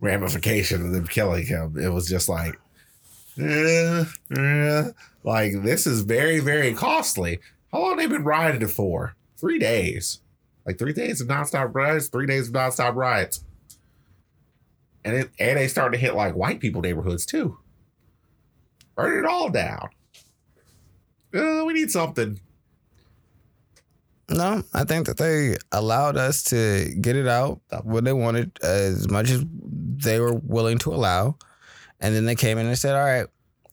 [0.00, 1.76] ramification of them killing him.
[1.78, 2.58] It was just like,
[5.24, 7.40] like this is very very costly.
[7.72, 9.14] How long they been riding it for?
[9.36, 10.20] Three days,
[10.64, 13.44] like three days of nonstop riots, three days of nonstop riots,
[15.04, 17.58] and it and they started to hit like white people neighborhoods too.
[18.94, 19.90] Burn it all down.
[21.34, 22.40] Uh, we need something.
[24.30, 24.62] no.
[24.72, 29.30] I think that they allowed us to get it out what they wanted as much
[29.30, 31.36] as they were willing to allow,
[32.00, 33.26] and then they came in and said, "All right,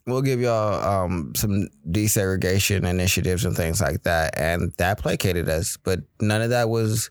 [0.06, 5.78] we'll give y'all um, some desegregation initiatives and things like that," and that placated us.
[5.78, 7.10] But none of that was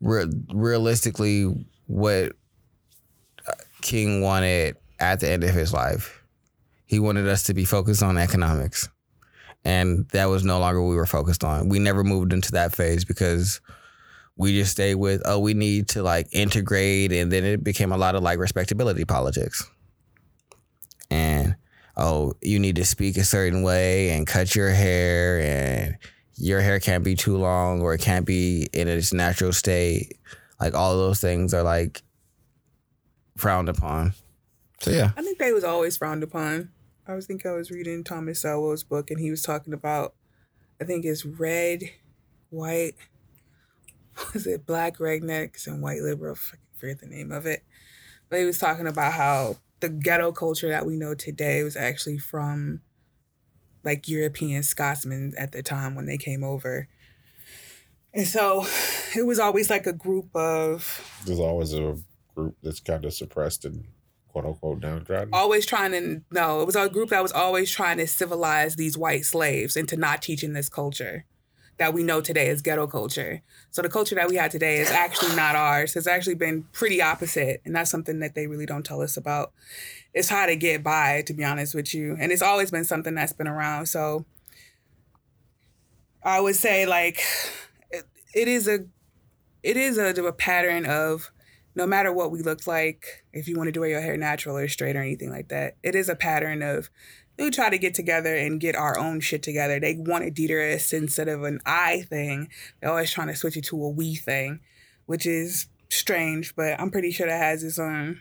[0.00, 2.32] re- realistically what
[3.48, 6.22] uh, King wanted at the end of his life.
[6.86, 8.88] He wanted us to be focused on economics.
[9.64, 11.68] And that was no longer what we were focused on.
[11.68, 13.60] We never moved into that phase because
[14.36, 17.10] we just stayed with, oh, we need to like integrate.
[17.10, 19.68] And then it became a lot of like respectability politics.
[21.10, 21.56] And,
[21.96, 25.98] oh, you need to speak a certain way and cut your hair and
[26.36, 30.18] your hair can't be too long or it can't be in its natural state.
[30.60, 32.02] Like all of those things are like
[33.36, 34.14] frowned upon.
[34.80, 35.12] So yeah.
[35.16, 36.70] I think they was always frowned upon.
[37.08, 40.14] I was thinking I was reading Thomas Sowell's book and he was talking about
[40.80, 41.84] I think it's red,
[42.50, 42.96] white,
[44.34, 46.36] was it black rednecks and white liberal?
[46.52, 47.62] I forget the name of it.
[48.28, 52.18] But he was talking about how the ghetto culture that we know today was actually
[52.18, 52.80] from
[53.84, 56.88] like European Scotsmen at the time when they came over.
[58.12, 58.66] And so
[59.16, 61.96] it was always like a group of There's always a
[62.34, 63.84] group that's kind of suppressed and
[64.28, 65.30] quote unquote downtrodden.
[65.32, 68.98] always trying to no, it was a group that was always trying to civilize these
[68.98, 71.24] white slaves into not teaching this culture
[71.78, 73.42] that we know today as ghetto culture.
[73.70, 75.94] So the culture that we have today is actually not ours.
[75.94, 79.52] It's actually been pretty opposite, and that's something that they really don't tell us about.
[80.14, 83.14] It's how to get by, to be honest with you, and it's always been something
[83.14, 83.86] that's been around.
[83.86, 84.24] So
[86.22, 87.20] I would say like
[87.90, 88.04] it,
[88.34, 88.80] it is a
[89.62, 91.30] it is a, a pattern of
[91.74, 94.66] no matter what we look like, if you want to do your hair natural or
[94.66, 96.88] straight or anything like that, it is a pattern of
[97.38, 99.78] we try to get together and get our own shit together.
[99.78, 102.48] They want a Dieterist instead of an I thing.
[102.80, 104.60] They're always trying to switch it to a we thing,
[105.06, 108.20] which is strange, but I'm pretty sure that has its own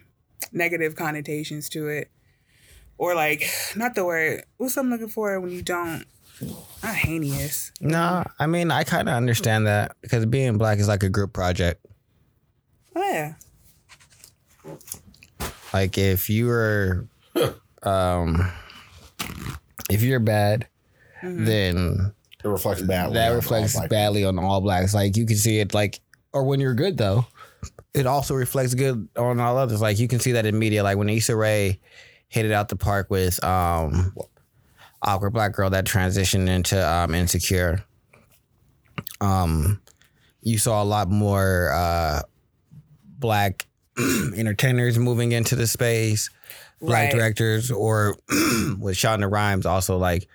[0.51, 2.11] negative connotations to it.
[2.97, 6.05] Or like, not the word, what's I'm looking for when you don't,
[6.83, 7.71] not heinous.
[7.81, 11.33] No, I mean I kind of understand that because being black is like a group
[11.33, 11.85] project.
[12.95, 13.33] Oh, yeah.
[15.73, 17.07] Like if you were,
[17.83, 18.51] um,
[19.89, 20.67] if you're bad,
[21.23, 21.45] Mhm.
[21.45, 22.13] then
[22.43, 23.13] It reflects badly.
[23.15, 24.93] that on all reflects black badly on all blacks.
[24.93, 25.99] Like you can see it like,
[26.33, 27.25] or when you're good though,
[27.93, 29.81] it also reflects good on all others.
[29.81, 30.83] Like you can see that in media.
[30.83, 31.79] Like when Issa Rae
[32.27, 34.13] hit it out the park with um,
[35.01, 37.83] awkward black girl that transitioned into um, insecure.
[39.21, 39.81] Um,
[40.41, 42.21] you saw a lot more uh,
[43.19, 43.65] black
[44.35, 46.29] entertainers moving into the space
[46.85, 47.17] black Right.
[47.19, 48.15] directors or
[48.79, 50.27] with Shonda Rhimes also like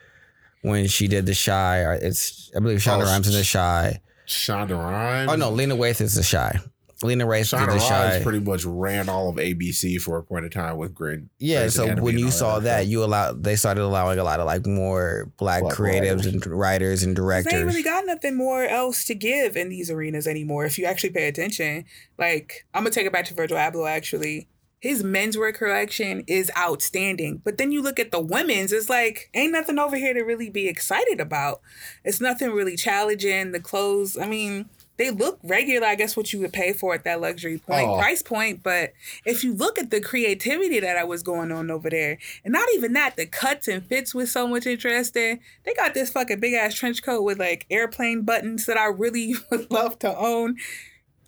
[0.62, 4.00] when she did the Chi it's I believe Shonda Oh, Rhimes in the sh- Chi.
[4.26, 5.30] Shonda Rhimes.
[5.32, 6.58] Oh no, Lena Waithe is the Chi.
[7.02, 8.22] Lena Waithe is Shonda the Rhimes Chi.
[8.22, 11.30] pretty much ran all of ABC for a point of time with Grid.
[11.38, 14.38] yeah, Grey's so when you saw other that, you allowed they started allowing a lot
[14.38, 16.26] of like more black, Black creatives writers.
[16.26, 17.52] and writers and directors.
[17.54, 20.66] They ain't really got nothing more else to give in these arenas anymore.
[20.66, 21.86] If you actually pay attention,
[22.18, 23.88] like I'm gonna take it back to Virgil Abloh.
[23.88, 24.46] Actually,
[24.80, 27.42] his menswear collection is outstanding.
[27.44, 30.50] But then you look at the women's, it's like ain't nothing over here to really
[30.50, 31.60] be excited about.
[32.04, 33.52] It's nothing really challenging.
[33.52, 35.86] The clothes, I mean, they look regular.
[35.86, 37.98] I guess what you would pay for at that luxury point Oh.
[37.98, 38.62] price point.
[38.62, 38.92] But
[39.24, 42.68] if you look at the creativity that I was going on over there, and not
[42.74, 45.40] even that, the cuts and fits was so much interesting.
[45.64, 49.34] They got this fucking big ass trench coat with like airplane buttons that I really
[49.50, 50.56] would love to own.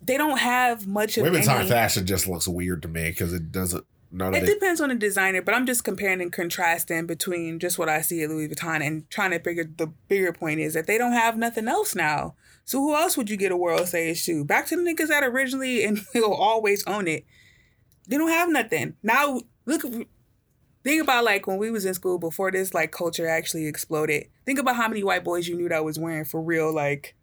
[0.05, 3.33] They don't have much of a Women's high fashion just looks weird to me because
[3.33, 3.85] it doesn't.
[4.11, 4.53] None It it.
[4.53, 8.21] depends on the designer, but I'm just comparing and contrasting between just what I see
[8.21, 11.35] at Louis Vuitton and trying to figure the bigger point is that they don't have
[11.35, 12.35] nothing else now.
[12.63, 14.45] So who else would you get a world stage to?
[14.45, 17.25] Back to the niggas that originally and will always own it.
[18.07, 18.95] They don't have nothing.
[19.01, 19.81] Now look
[20.83, 24.27] think about like when we was in school before this like culture actually exploded.
[24.45, 27.15] Think about how many white boys you knew that was wearing for real like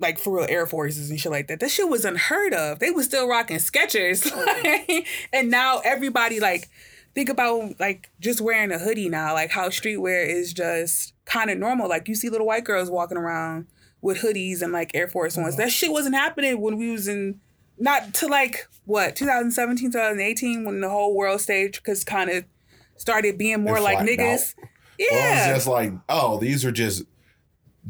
[0.00, 1.60] like for real Air Forces and shit like that.
[1.60, 2.78] That shit was unheard of.
[2.78, 6.68] They was still rocking Skechers, like, and now everybody like
[7.14, 9.34] think about like just wearing a hoodie now.
[9.34, 11.88] Like how streetwear is just kind of normal.
[11.88, 13.66] Like you see little white girls walking around
[14.00, 15.54] with hoodies and like Air Force ones.
[15.54, 15.64] Uh-huh.
[15.64, 17.40] That shit wasn't happening when we was in
[17.76, 22.44] not to like what 2017 2018 when the whole world stage because kind of
[22.96, 24.54] started being more like niggas.
[24.56, 24.66] Well,
[24.98, 25.48] Yeah.
[25.50, 27.04] it's just like, oh, these are just.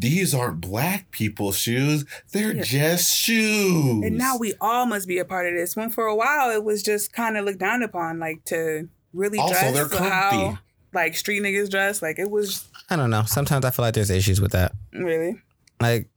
[0.01, 2.05] These aren't black people's shoes.
[2.33, 2.63] They're Yeah.
[2.63, 4.05] just shoes.
[4.05, 5.75] And now we all must be a part of this.
[5.75, 9.39] When for a while it was just kind of looked down upon, like to really
[9.39, 10.09] Also, dress they're comfy.
[10.09, 10.59] how
[10.95, 12.01] like street niggas dress.
[12.01, 13.25] Like it was I don't know.
[13.27, 14.73] Sometimes I feel like there's issues with that.
[14.93, 15.41] really
[15.81, 16.09] like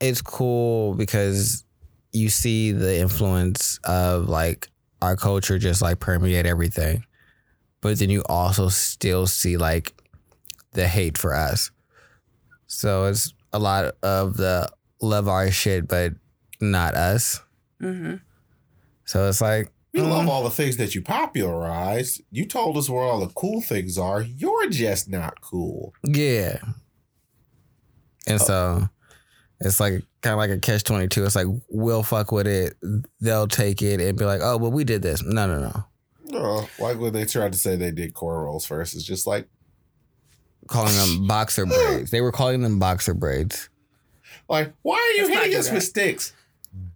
[0.00, 1.64] it's cool because
[2.12, 4.68] you see the influence of like
[5.00, 7.04] our culture just like permeate everything
[7.80, 9.92] but then you also still see like
[10.72, 11.70] the hate for us
[12.72, 14.68] so it's a lot of the
[15.00, 16.12] love our shit but
[16.60, 17.40] not us.
[17.80, 18.16] Hmm
[19.04, 22.22] so it's like We love mm, all the things that you popularized.
[22.30, 24.22] You told us where all the cool things are.
[24.22, 25.92] You're just not cool.
[26.02, 26.58] yeah.
[28.26, 28.88] And so
[29.60, 32.74] it's like kind of like a catch 22 it's like we'll fuck with it.
[33.20, 35.22] They'll take it and be like oh well we did this.
[35.22, 35.84] No no no.
[36.24, 39.48] No, like when they tried to say they did cornrows first, it's just like
[40.68, 42.10] calling them boxer braids.
[42.10, 43.68] They were calling them boxer braids.
[44.48, 46.32] Like, why are you Let's hitting us with sticks?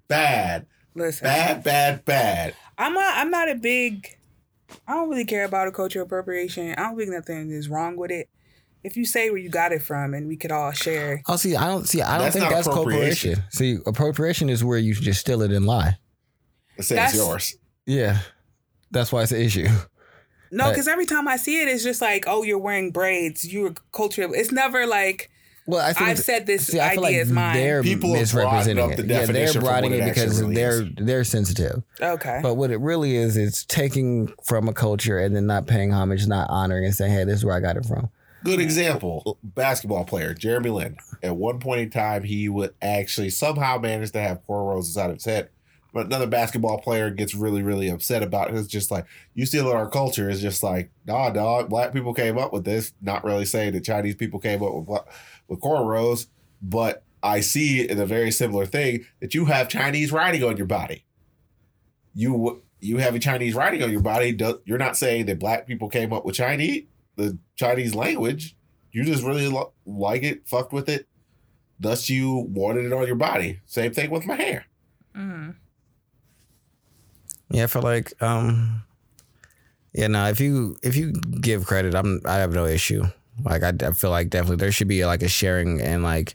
[0.08, 2.54] Bad, Listen, bad, bad, bad.
[2.78, 3.16] I'm not.
[3.16, 4.16] I'm not a big.
[4.86, 6.72] I don't really care about a cultural appropriation.
[6.72, 8.28] I don't think nothing is wrong with it.
[8.84, 11.22] If you say where you got it from, and we could all share.
[11.26, 12.02] Oh, see, I don't see.
[12.02, 13.32] I don't That's think that's appropriation.
[13.32, 13.50] appropriation.
[13.50, 15.96] See, appropriation is where you just steal it and lie.
[16.78, 17.56] Let's say That's- it's yours.
[17.86, 18.18] Yeah,
[18.90, 19.68] that's why it's an issue.
[20.50, 23.50] No, because every time I see it, it's just like, oh, you're wearing braids.
[23.50, 24.32] You're cultural.
[24.32, 25.30] It's never like
[25.66, 27.54] Well, I think I've said this See, I feel idea like is mine.
[27.56, 29.08] they're People have misrepresenting broadened up it.
[29.08, 30.88] the yeah, they're broadening it it because really they're is.
[30.96, 31.82] they're sensitive.
[32.00, 32.40] okay.
[32.42, 36.26] But what it really is, it's taking from a culture and then not paying homage,
[36.26, 38.08] not honoring, and saying, "Hey, this is where I got it from."
[38.44, 40.96] Good example, basketball player Jeremy Lin.
[41.22, 45.16] At one point in time, he would actually somehow manage to have cornrows inside of
[45.16, 45.48] his head.
[45.96, 48.54] But another basketball player gets really, really upset about it.
[48.56, 50.28] It's just like, you steal our culture.
[50.28, 52.92] is just like, nah, dog, black people came up with this.
[53.00, 55.00] Not really saying that Chinese people came up with,
[55.48, 56.26] with cornrows,
[56.60, 60.66] but I see in a very similar thing that you have Chinese writing on your
[60.66, 61.06] body.
[62.14, 64.36] You you have a Chinese writing on your body.
[64.66, 66.84] You're not saying that black people came up with Chinese
[67.16, 68.54] the Chinese language.
[68.92, 71.08] You just really lo- like it, fucked with it.
[71.80, 73.60] Thus, you wanted it on your body.
[73.64, 74.66] Same thing with my hair.
[75.16, 75.56] Mhm.
[77.50, 78.82] Yeah, I feel like, um,
[79.92, 80.26] yeah, no.
[80.26, 83.04] If you if you give credit, I'm I have no issue.
[83.44, 86.34] Like I, I feel like definitely there should be like a sharing and like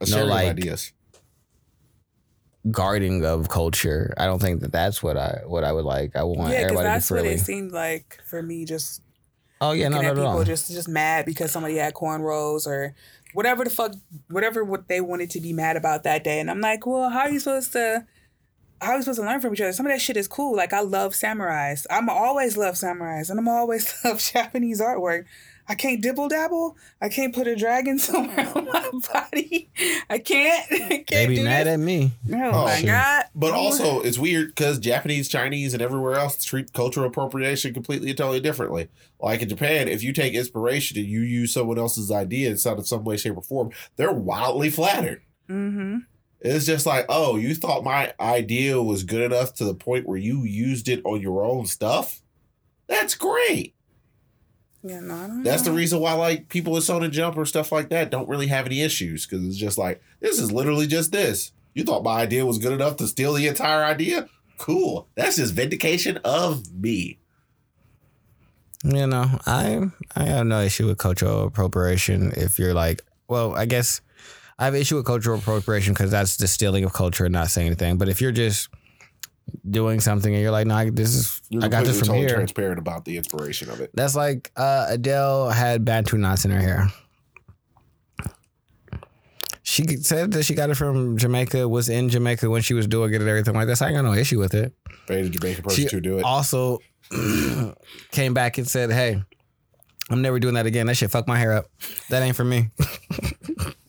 [0.00, 0.92] A No, like- ideas.
[2.70, 4.12] guarding of culture.
[4.18, 6.16] I don't think that that's what I what I would like.
[6.16, 8.64] I want Yeah, because everybody to that's what it seemed like for me.
[8.64, 9.02] Just
[9.60, 12.94] Oh yeah, no, no, at no, people just just mad because somebody had cornrows or
[13.32, 13.92] whatever the fuck,
[14.28, 16.40] whatever what they wanted to be mad about that day.
[16.40, 18.06] And I'm like, well, how are you supposed to?
[18.80, 19.72] How are you supposed to learn from each other?
[19.72, 20.54] Some of that shit is cool.
[20.56, 21.84] Like I love samurais.
[21.90, 25.24] I'm always love samurais, and I'm always love Japanese artwork.
[25.70, 26.78] I can't dibble dabble.
[27.02, 29.68] I can't put a dragon somewhere on my body.
[30.08, 30.64] I can't.
[30.72, 31.74] I can't They be do mad this.
[31.74, 32.12] at me.
[32.32, 32.86] Oh, Oh, my shit.
[32.86, 33.24] god!
[33.34, 38.16] But also, it's weird because Japanese, Chinese, and everywhere else treat cultural appropriation completely and
[38.16, 38.88] totally differently.
[39.20, 42.88] Like in Japan, if you take inspiration and you use someone else's idea inside of
[42.88, 45.20] some way, shape, or form, they're wildly flattered.
[45.50, 46.06] Mhm.
[46.40, 50.18] It's just like, oh, you thought my idea was good enough to the point where
[50.18, 52.22] you used it on your own stuff?
[52.86, 53.74] That's great.
[54.82, 57.72] Yeah, no, I don't That's the reason why like people with Shonen Jump or stuff
[57.72, 61.10] like that don't really have any issues because it's just like this is literally just
[61.10, 61.52] this.
[61.74, 64.28] You thought my idea was good enough to steal the entire idea?
[64.56, 65.08] Cool.
[65.14, 67.18] That's just vindication of me.
[68.84, 72.32] You know, I I have no issue with cultural appropriation.
[72.36, 74.00] If you're like, well, I guess
[74.58, 77.68] I have issue with cultural appropriation because that's the stealing of culture and not saying
[77.68, 77.96] anything.
[77.96, 78.68] But if you're just
[79.70, 82.26] doing something and you're like, no, I, this is You're I got this from totally
[82.26, 82.34] here.
[82.36, 83.90] transparent about the inspiration of it.
[83.94, 86.88] That's like uh, Adele had Bantu knots in her hair.
[89.62, 93.12] She said that she got it from Jamaica, was in Jamaica when she was doing
[93.12, 93.76] it and everything like that.
[93.76, 94.72] So I got no issue with it.
[95.06, 96.24] Paid a Jamaican She to do it.
[96.24, 96.78] also
[98.10, 99.22] came back and said, "Hey,
[100.10, 100.86] I'm never doing that again.
[100.86, 101.66] That shit fuck my hair up.
[102.08, 102.70] That ain't for me."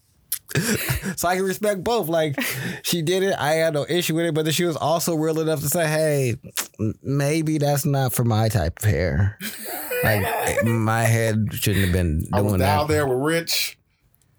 [1.16, 2.08] so I can respect both.
[2.10, 2.40] Like
[2.84, 5.40] she did it, I had no issue with it, but then she was also real
[5.40, 6.36] enough to say, "Hey,
[7.04, 9.38] maybe that's not for my type of hair.
[10.04, 13.78] Like my head shouldn't have been I was down that." there with Rich,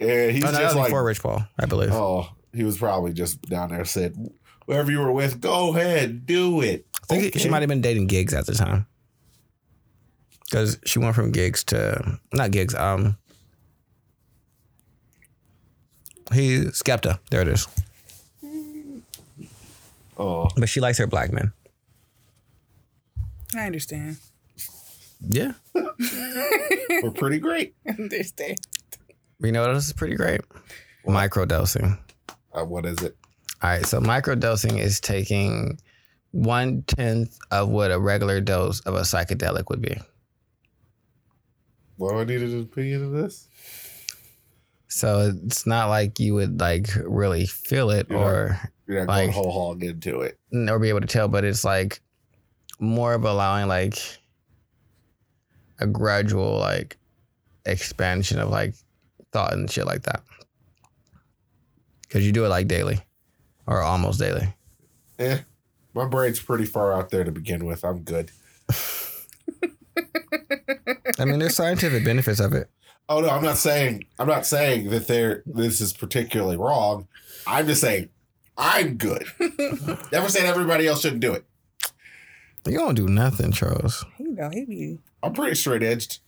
[0.00, 1.92] and he's Oh, no, just was like, before Rich Paul, I believe.
[1.92, 4.16] oh, he was probably just down there said,
[4.66, 6.86] whoever you were with, go ahead, do it.
[7.11, 8.86] I think she might have been dating Giggs at the time.
[10.44, 13.16] Because she went from Giggs to not Giggs, um
[16.33, 17.18] he Skepta.
[17.31, 17.66] There it is.
[20.16, 21.53] Oh, But she likes her black men.
[23.57, 24.18] I understand.
[25.20, 25.53] Yeah.
[25.74, 27.74] we're pretty great.
[27.87, 28.59] I understand.
[29.41, 30.43] You know what else is pretty great?
[31.07, 31.99] Microdosing.
[32.53, 33.16] Uh, what is it?
[33.62, 35.78] All right, so microdosing is taking
[36.33, 39.99] one tenth of what a regular dose of a psychedelic would be.
[41.97, 43.49] What do I need an opinion of this?
[44.93, 48.16] So it's not like you would like really feel it Yeah.
[48.16, 50.36] or You're not Like- whole hog into it.
[50.53, 52.01] or be able to tell, but it's like
[52.80, 53.97] more of allowing like
[55.78, 56.97] a gradual like
[57.66, 58.74] expansion of like
[59.32, 60.22] thought and shit like that.
[62.09, 63.01] Cause you do it like daily
[63.68, 64.53] or almost daily.
[65.20, 65.38] Eh,
[65.95, 67.84] my brain's pretty far out there to begin with.
[67.84, 68.32] I'm good.
[71.18, 72.68] I mean, there's scientific benefits of it.
[73.11, 77.08] Oh no, I'm not saying I'm not saying that there this is particularly wrong.
[77.44, 78.08] I'm just saying
[78.56, 79.24] I'm good.
[80.12, 81.44] Never saying everybody else shouldn't do it.
[82.68, 84.04] You don't do nothing, Charles.
[84.20, 84.98] You know, he be.
[85.24, 86.20] I'm pretty straight edged.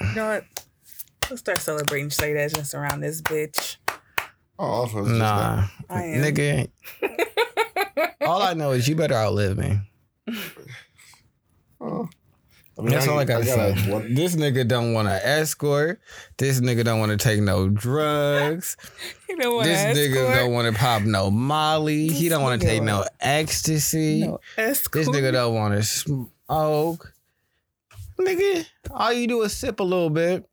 [0.00, 0.44] You know what?
[1.28, 3.76] Let's start celebrating straight edgeness around this bitch.
[4.58, 6.70] Oh, so it's just Nah, I nigga.
[8.22, 9.80] all I know is you better outlive me.
[11.82, 12.08] oh.
[12.78, 13.90] I mean, That's all I gotta gotta- say.
[13.92, 16.00] what- This nigga don't want to escort.
[16.38, 18.76] This nigga don't want to take no drugs.
[19.28, 19.64] You know what?
[19.66, 20.34] this nigga escort?
[20.36, 22.08] don't want to pop no Molly.
[22.08, 24.22] he don't want to take no ecstasy.
[24.26, 25.04] No escort.
[25.06, 27.12] This nigga don't want to smoke.
[28.18, 30.48] Nigga, all you do is sip a little bit.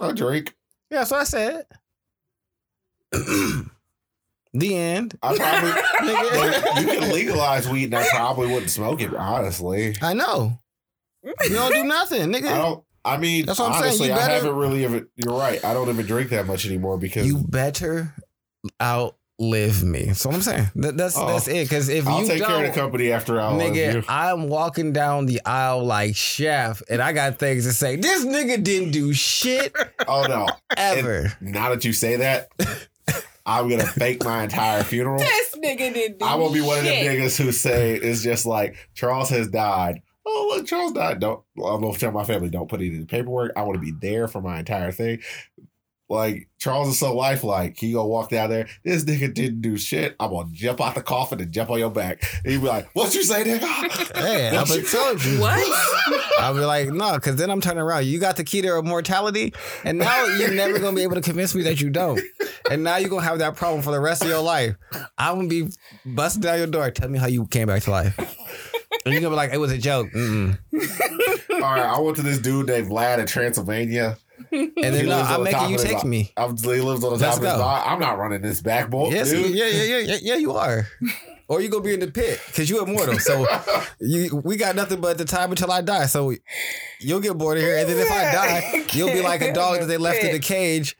[0.00, 0.54] I drink.
[0.90, 1.66] Yeah, that's what I said.
[4.54, 5.18] the end.
[5.22, 5.70] I probably
[6.12, 6.80] Nigga.
[6.82, 9.96] you can legalize weed and I probably wouldn't smoke it, honestly.
[10.02, 10.58] I know.
[11.24, 12.46] You don't do nothing, nigga.
[12.48, 13.84] I don't I mean That's what I'm saying.
[13.84, 15.64] honestly, You I haven't really even you're right.
[15.64, 18.14] I don't even drink that much anymore because you better
[18.80, 20.12] outlive me.
[20.14, 21.26] So what I'm saying that, that's Oh.
[21.26, 21.64] that's it.
[21.68, 24.04] Because if I'll you take care of the company after I'll nigga, you.
[24.08, 27.96] I'm walking down the aisle like chef, and I got things to say.
[27.96, 29.74] This nigga didn't do shit
[30.06, 30.48] Oh no.
[30.76, 31.32] ever.
[31.40, 32.48] Now that you say that,
[33.44, 35.18] I'm gonna fake my entire funeral.
[35.18, 38.76] This nigga didn't I will be one of the niggas who say it's just like
[38.94, 40.02] Charles has died.
[40.24, 41.20] Oh look, Charles died.
[41.20, 43.52] Don't I'm gonna tell my family don't put it in the paperwork.
[43.56, 45.20] I want to be there for my entire thing.
[46.12, 47.76] Like Charles is so lifelike.
[47.78, 48.68] He gonna walk down there.
[48.84, 50.14] This nigga didn't do shit.
[50.20, 52.22] I'm gonna jump out the coffin and jump on your back.
[52.44, 53.62] And he be like, "What you say, nigga?"
[54.16, 55.40] Hey, I What been you- told you.
[55.40, 56.20] What?
[56.38, 58.04] I'll be like, no, because then I'm turning around.
[58.06, 59.54] You got the key to immortality,
[59.84, 62.20] and now you're never gonna be able to convince me that you don't.
[62.70, 64.76] And now you're gonna have that problem for the rest of your life.
[65.16, 65.68] I'm gonna be
[66.04, 66.90] busting down your door.
[66.90, 68.18] Tell me how you came back to life.
[69.04, 70.10] And you're gonna be like, it was a joke.
[70.12, 70.58] Mm-mm.
[71.54, 74.18] All right, I went to this dude named Vlad in Transylvania.
[74.50, 76.32] And then uh, no, I'm making you take me.
[76.36, 77.64] I'm, he lives on the Let's top of his go.
[77.64, 79.54] I'm not running this back bolt, Yes, dude.
[79.54, 80.86] yeah, yeah, yeah, yeah, yeah, you are.
[81.48, 83.18] Or you gonna be in the pit because you're immortal.
[83.18, 83.46] So
[84.00, 86.06] you, we got nothing but the time until I die.
[86.06, 86.32] So
[87.00, 89.80] you'll get bored of here, and then if I die, you'll be like a dog
[89.80, 90.96] that they left in the cage,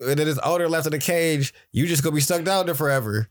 [0.00, 1.52] and then his owner left in the cage.
[1.72, 3.28] You just gonna be stuck down there forever.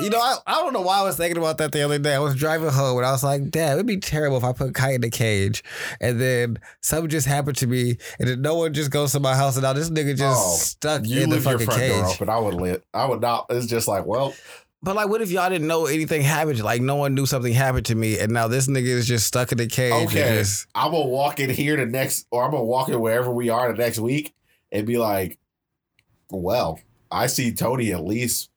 [0.00, 2.14] You know, I, I don't know why I was thinking about that the other day.
[2.14, 4.74] I was driving home and I was like, Dad, it'd be terrible if I put
[4.74, 5.62] Kite in the cage
[6.00, 9.34] and then something just happened to me and then no one just goes to my
[9.34, 11.80] house and now this nigga just Oh, stuck You in the leave your fucking front
[11.80, 11.92] cage.
[11.92, 12.28] door open.
[12.28, 12.84] I would lit.
[12.94, 13.46] I would not.
[13.50, 14.34] It's just like, well,
[14.82, 16.62] But like, what if y'all didn't know anything happened?
[16.62, 19.52] Like, no one knew something happened to me, and now this nigga is just stuck
[19.52, 19.92] in the cage.
[20.08, 20.38] Okay.
[20.38, 23.50] just- I'm gonna walk in here the next, or I'm gonna walk in wherever we
[23.50, 24.34] are the next week,
[24.72, 25.38] and be like,
[26.30, 28.48] "Well, I see Tony at least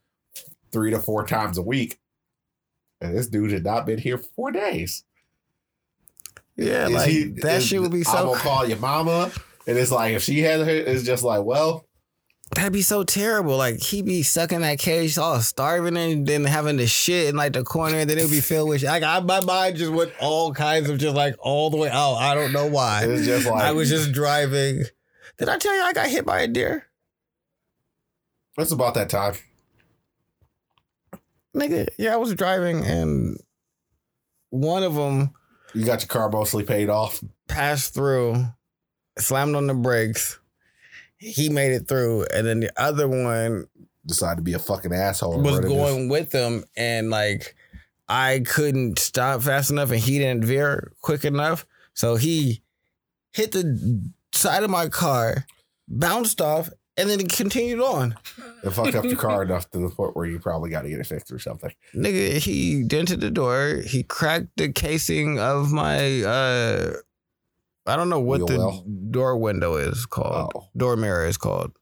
[0.73, 1.99] three to four times a week,
[2.99, 5.03] and this dude had not been here for four days."
[6.57, 8.11] yeah, Is like he- that is- shit would be so.
[8.17, 9.31] I'm gonna call your mama,
[9.65, 11.85] and it's like if she had her, it's just like, well,
[12.55, 13.57] That'd be so terrible.
[13.57, 17.35] Like he'd be stuck in that cage, all starving, and then having the shit in
[17.35, 18.81] like the corner, and then it'd be filled with.
[18.81, 18.89] Shit.
[18.89, 22.15] Like I, my mind just went all kinds of just like all the way out.
[22.15, 23.05] I don't know why.
[23.05, 24.83] it's just like I was just driving.
[25.39, 26.85] Did I tell you I got hit by a deer?
[28.55, 29.33] That's about that time.
[31.55, 33.37] Nigga, yeah, I was driving, and
[34.49, 35.31] one of them
[35.73, 37.23] You got your car mostly paid off.
[37.47, 38.45] passed through,
[39.17, 40.39] slammed on the brakes.
[41.17, 43.67] He made it through, and then the other one
[44.05, 45.41] Decided to be a fucking asshole.
[45.41, 47.55] was going with him, and like
[48.09, 52.61] I couldn't stop fast enough, and he didn't veer quick enough, so he
[53.31, 55.45] hit the side of my car,
[55.87, 58.15] bounced off, and then it continued on.
[58.63, 60.99] It fucked up your car enough to the point where you probably got to get
[60.99, 61.71] it fixed or something.
[61.95, 63.81] Nigga, he dented the door.
[63.85, 66.93] He cracked the casing of my uh
[67.85, 68.85] I don't know what Wheel the well?
[69.11, 70.51] door window is called.
[70.55, 71.73] Oh, Door mirror is called.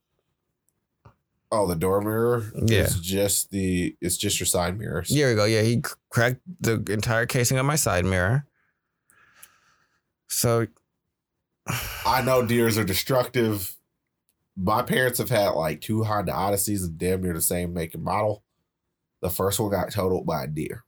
[1.51, 2.51] oh, the door mirror.
[2.55, 2.79] Yeah.
[2.83, 3.95] It's just the.
[4.01, 5.09] It's just your side mirrors.
[5.09, 5.45] Here we go.
[5.45, 8.47] Yeah, he cracked the entire casing of my side mirror.
[10.27, 10.65] So
[12.05, 13.75] I know deers are destructive.
[14.61, 18.03] My parents have had like two Honda Odysseys of damn near the same make and
[18.03, 18.43] model.
[19.21, 20.83] The first one got totaled by a deer.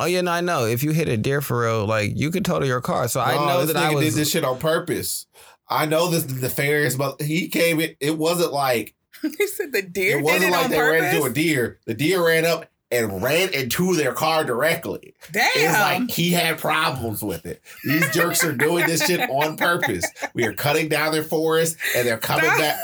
[0.00, 0.64] Oh yeah, no, I know.
[0.64, 3.08] If you hit a deer for real, like you could total your car.
[3.08, 5.26] So I know this that I was did this shit on purpose.
[5.68, 7.80] I know this is nefarious, but he came.
[7.80, 11.14] It, it wasn't like he said the deer it wasn't it like on they ran
[11.14, 11.78] into a deer.
[11.86, 15.14] The deer ran up and ran into their car directly.
[15.32, 15.50] Damn.
[15.54, 17.62] It's like he had problems with it.
[17.84, 20.04] These jerks are doing this shit on purpose.
[20.34, 22.78] We are cutting down their forest and they're coming back.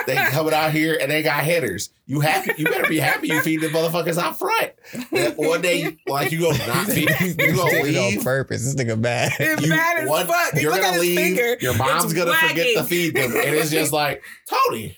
[0.06, 1.90] They coming out here and they got hitters.
[2.06, 2.52] You happy?
[2.56, 4.72] You better be happy you feed the motherfuckers out front.
[5.12, 8.64] That One day, like you gonna not feed, you He gonna did it on purpose.
[8.64, 9.32] This nigga bad.
[9.40, 10.54] It's You, bad as one- fuck.
[10.60, 11.16] you're Look at gonna leave.
[11.18, 11.56] finger.
[11.60, 14.96] Your mom's It's gonna forget to feed them, and it's just like Tony.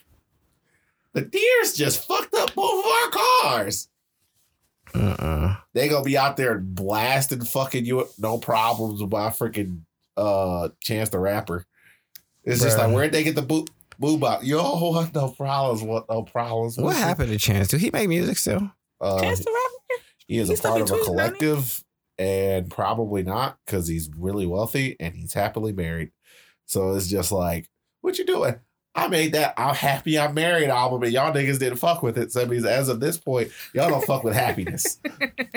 [1.15, 3.89] The deers just fucked up both of our cars.
[4.95, 5.57] Uh-uh.
[5.75, 9.81] They gonna be out there blasting fucking you, no problems with my freaking
[10.17, 11.65] uh Chance the Rapper.
[12.45, 13.67] It's just like where'd they get the boo
[13.99, 14.45] boo bop?
[14.45, 15.83] Yo, what no problems?
[15.83, 16.77] What no problems?
[16.79, 17.69] What happened to Chance?
[17.69, 18.71] Do he make music still?
[19.01, 20.03] Uh, Chance the Rapper?
[20.27, 21.85] he is He's a part of a be tweeting, collective,
[22.19, 26.11] and probably not because he's really wealthy and he's happily married.
[26.67, 27.69] So it's just like,
[28.01, 28.57] what you doing?
[28.95, 32.33] I made that I'm happy I'm married album and y'all niggas didn't fuck with it.
[32.33, 34.99] So that means as of this point, y'all don't fuck with happiness.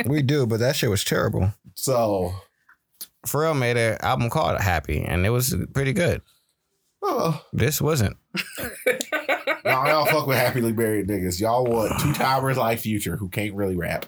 [0.06, 1.54] We do, but that shit was terrible.
[1.76, 2.34] So
[3.28, 6.22] Pharrell made an album called Happy, and it was pretty good.
[7.02, 8.18] Oh, This wasn't.
[9.66, 11.40] y'all, y'all fuck with happily married niggas.
[11.40, 14.06] Y'all want two timers like Future who can't really rap.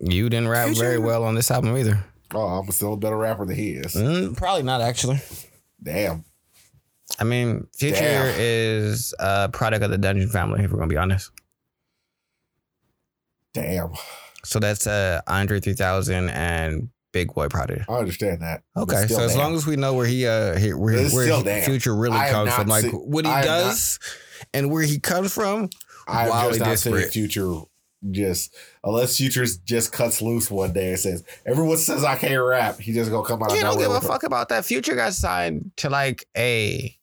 [0.00, 2.04] You didn't rap Future- very well on this album either.
[2.34, 3.94] Oh, I'm still a better rapper than he is.
[3.94, 5.20] Mm, probably not actually.
[5.82, 6.24] Damn.
[7.20, 8.34] I mean, Future Damn.
[8.36, 10.64] is a product of the Dungeon family.
[10.64, 11.30] If we're gonna be honest,
[13.54, 13.92] Damn.
[14.44, 17.82] so that's uh Andre 3000 and Big Boi Prodigy.
[17.88, 18.62] I understand that.
[18.76, 19.38] Okay, so as damn.
[19.40, 21.64] long as we know where he uh he, where, It's where he- damn.
[21.64, 23.98] Future really I comes from, like what he I have not- does
[24.52, 25.70] and where he comes from.
[26.06, 27.12] I'm wildly just not disparate.
[27.12, 27.60] Future
[28.10, 28.54] just
[28.84, 32.78] unless Future just cuts loose one day and says everyone says I can't rap.
[32.78, 34.66] He just gonna come out You don't give a fuck about that.
[34.66, 36.94] Future got signed to like a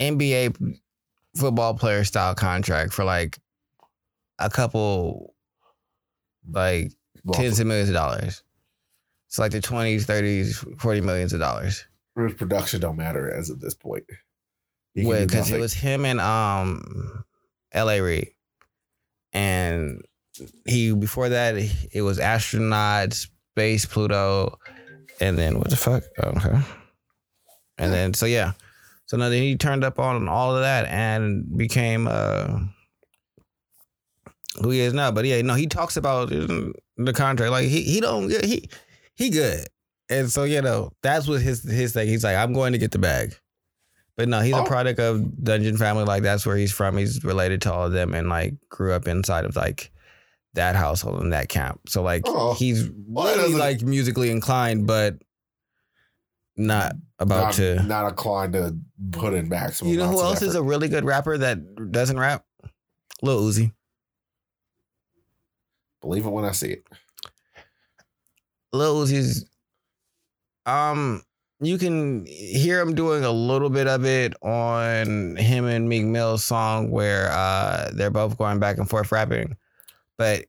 [0.00, 0.78] NBA
[1.36, 3.38] football player style contract for like
[4.38, 5.34] a couple
[6.48, 6.92] like
[7.24, 8.42] Well, tens of millions of dollars.
[9.30, 11.86] It's like the 20s, 30s, 40 millions of dollars.
[12.16, 14.02] his production don't matter as of this point.
[14.92, 17.24] Because it was him and um
[17.72, 18.30] LA Reid.
[19.32, 20.02] And
[20.66, 21.54] he before that
[21.92, 24.58] it was astronaut, space, Pluto,
[25.20, 26.02] and then what the fuck?
[26.20, 26.58] Oh, okay.
[27.78, 28.54] And then so yeah.
[29.06, 32.58] So now then he turned up on all of that and became uh
[34.60, 35.12] who he is now.
[35.12, 37.52] But yeah, no, he talks about the contract.
[37.52, 38.68] Like he he don't he
[39.20, 39.66] he good.
[40.08, 42.08] And so, you know, that's what his his thing.
[42.08, 43.36] He's like, I'm going to get the bag.
[44.16, 44.64] But no, he's Oh.
[44.64, 46.04] a product of Dungeon family.
[46.04, 46.96] Like that's where he's from.
[46.96, 49.92] He's related to all of them and like grew up inside of like
[50.54, 51.80] that household and that camp.
[51.88, 52.54] So like Oh.
[52.54, 55.16] he's Well, really like musically inclined, but
[56.56, 57.82] not about not, to.
[57.84, 58.76] not inclined to
[59.12, 59.92] put in maximum.
[59.92, 62.44] You know who else is a really good rapper that doesn't rap?
[63.22, 63.72] Lil Uzi.
[66.00, 66.84] Believe it when I see it.
[68.72, 69.44] Lil Uzi's
[70.66, 71.22] um
[71.60, 76.44] you can hear him doing a little bit of it on him and Meek Mill's
[76.44, 79.56] song where uh they're both going back and forth rapping.
[80.16, 80.46] But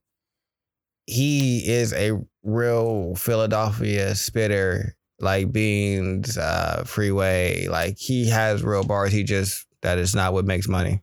[1.07, 7.67] he is a real Philadelphia spitter, like Beans, uh, Freeway.
[7.67, 9.11] Like he has real bars.
[9.11, 11.01] He just that is not what makes money.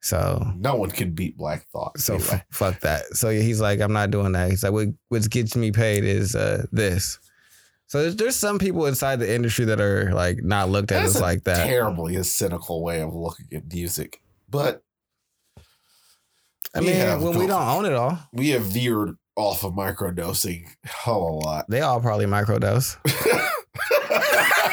[0.00, 1.98] So No one can beat Black Thought.
[1.98, 2.28] so anyway.
[2.34, 3.04] f- fuck that.
[3.16, 4.48] So he's like, I'm not doing that.
[4.50, 7.18] He's like, what what gets me paid is uh, this.
[7.88, 11.14] So there's, there's some people inside the industry that are like not looked at That's
[11.16, 11.66] as a like that.
[11.66, 14.20] terribly a cynical way of looking at music.
[14.48, 14.82] But
[16.74, 19.72] I we mean, have when we don't own it all, we have veered off of
[19.72, 21.64] microdosing a whole lot.
[21.70, 22.96] they all probably microdose.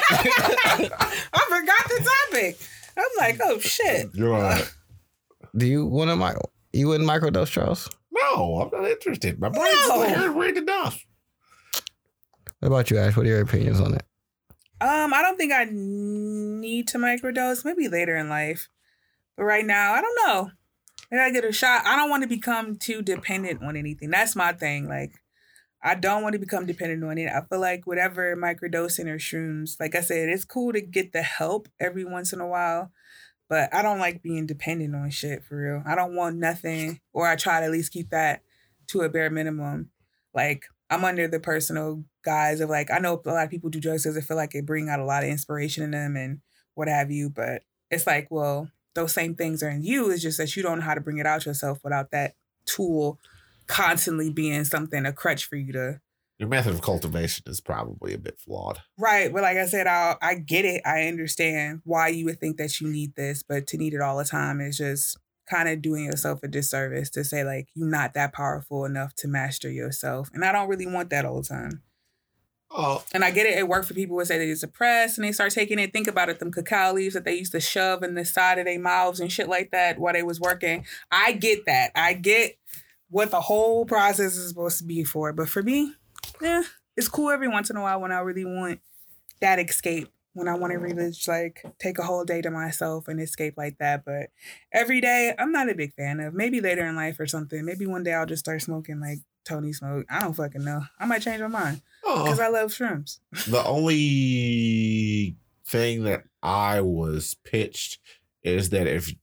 [0.08, 2.60] I forgot the topic.
[2.98, 4.08] I'm like, oh shit.
[4.14, 4.72] You're right.
[5.56, 6.36] Do you want to mic?
[6.74, 7.89] You wouldn't microdose, Charles?
[8.12, 9.39] No, I'm not interested.
[9.39, 9.97] My brain's No.
[10.01, 11.06] not harebrained enough.
[12.60, 13.16] What about you, Ash?
[13.16, 14.03] What are your opinions on it?
[14.82, 17.64] Um, I don't think I need to microdose.
[17.64, 18.68] Maybe later in life,
[19.38, 20.51] but right now, I don't know.
[21.12, 21.86] Maybe I get a shot.
[21.86, 24.10] I don't want to become too dependent on anything.
[24.10, 24.89] That's my thing.
[24.89, 25.14] Like,
[25.82, 27.30] I don't want to become dependent on it.
[27.30, 31.22] I feel like whatever microdosing or shrooms, like I said, it's cool to get the
[31.22, 32.91] help every once in a while,
[33.50, 35.84] but I don't like being dependent on shit for real.
[35.86, 38.41] I don't want nothing, or I try to at least keep that
[38.88, 39.89] to a bare minimum.
[40.34, 43.80] Like I'm under the personal guise of like I know a lot of people do
[43.80, 46.41] drugs because they feel like it bring out a lot of inspiration in them and
[46.74, 50.10] what have you, but it's like, well, those same things are in you.
[50.10, 52.36] It's just that you don't know how to bring it out yourself without that
[52.66, 53.20] tool
[53.68, 56.02] constantly being something a crutch for you to
[56.38, 58.82] Your method of cultivation is probably a bit flawed.
[58.98, 60.82] Right, but like I said, I I get it.
[60.86, 64.18] I understand why you would think that you need this, but to need it all
[64.18, 65.18] the time is just
[65.50, 69.28] kind of doing yourself a disservice to say like you're not that powerful enough to
[69.28, 70.30] master yourself.
[70.34, 71.84] And I don't really want that all the time.
[72.72, 73.58] Oh, And I get it.
[73.58, 75.94] It worked for people who say they're depressed and they start taking it.
[75.94, 78.66] Think about it, them cacao leaves that they used to shove in the side of
[78.66, 80.86] their mouths and shit like that while they was working.
[81.12, 81.92] I get that.
[81.96, 82.58] I get
[83.10, 85.32] what the whole process is supposed to be for.
[85.32, 85.94] But for me,
[86.42, 86.64] yeah,
[86.96, 88.80] it's cool every once in a while when I really want
[89.42, 90.10] that escape.
[90.34, 93.54] When I want to really just like take a whole day to myself and escape
[93.56, 94.04] like that.
[94.04, 94.32] But
[94.74, 96.34] every day, I'm not a big fan of.
[96.34, 97.64] Maybe later in life or something.
[97.64, 100.06] Maybe one day I'll just start smoking like Tony smoke.
[100.10, 100.82] I don't fucking know.
[101.00, 102.44] I might change my mind because oh.
[102.44, 103.20] I love shrooms.
[103.48, 108.00] the only thing that I was pitched
[108.44, 109.14] is that if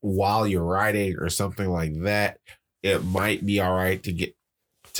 [0.00, 2.38] while you're riding or something like that,
[2.82, 4.34] it might be all right to get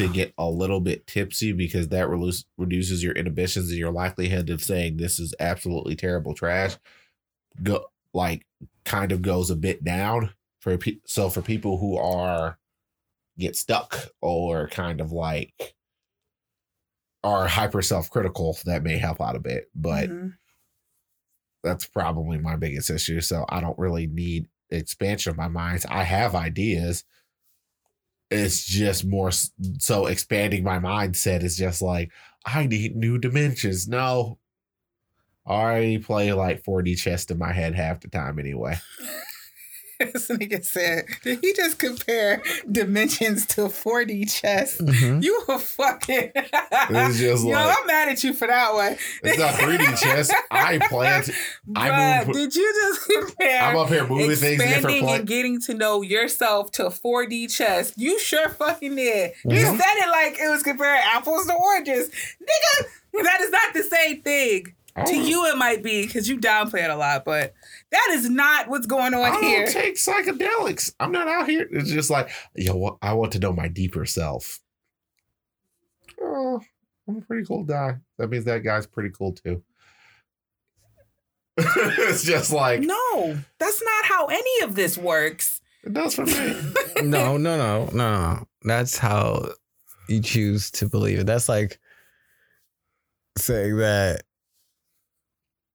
[0.08, 4.50] to get a little bit tipsy because that reduce, reduces your inhibitions and your likelihood
[4.50, 6.76] of saying this is absolutely terrible trash.
[7.62, 8.46] Go like
[8.84, 10.30] kind of goes a bit down
[10.60, 12.58] for pe- so for people who are
[13.38, 15.74] get stuck or kind of like
[17.22, 20.32] are hyper self-critical that may help out a bit but Mhm.
[21.62, 25.86] that's probably my biggest issue so i don't really need expansion of my minds.
[25.88, 27.04] i have ideas
[28.30, 29.30] it's just more
[29.78, 32.10] so expanding my mindset is just like
[32.46, 33.88] i need new dimensions.
[33.88, 34.38] No.
[35.46, 38.78] I play like 4d chess in my head half the time anyway
[40.00, 44.78] this nigga said, did he just compare dimensions to 4D chess?
[44.78, 45.22] Mhm.
[45.22, 46.32] You a fucking.
[46.34, 48.96] It's just Yo, like- I'm mad at you for that one.
[49.22, 51.32] it's not 3d chess i plan to
[51.76, 55.26] I move- did you just compare i'm up here moving things in different places and
[55.28, 57.92] getting to know yourself to 4D chess?
[57.96, 59.32] You sure fucking did.
[59.44, 59.78] You Mhm.
[59.78, 62.08] said it like it was comparing apples to oranges.
[62.40, 64.74] Nigga, that is not the same thing.
[64.96, 65.04] Oh.
[65.04, 67.54] To you, it might be because you downplay it a lot, but
[67.92, 69.66] that is not what's going I on don't here.
[69.66, 70.94] take psychedelics.
[71.00, 71.68] I'm not out here.
[71.70, 74.60] It's just like, yo, I want to know my deeper self.
[76.20, 76.60] Oh,
[77.08, 77.96] I'm a pretty cool guy.
[78.18, 79.62] That means that guy's pretty cool too.
[81.56, 85.60] it's just like no, that's not how any of this works.
[85.84, 86.54] it does for me.
[87.02, 88.46] no, no, no, no, no.
[88.62, 89.48] That's how
[90.08, 91.26] you choose to believe it.
[91.26, 91.78] That's like
[93.36, 94.22] saying that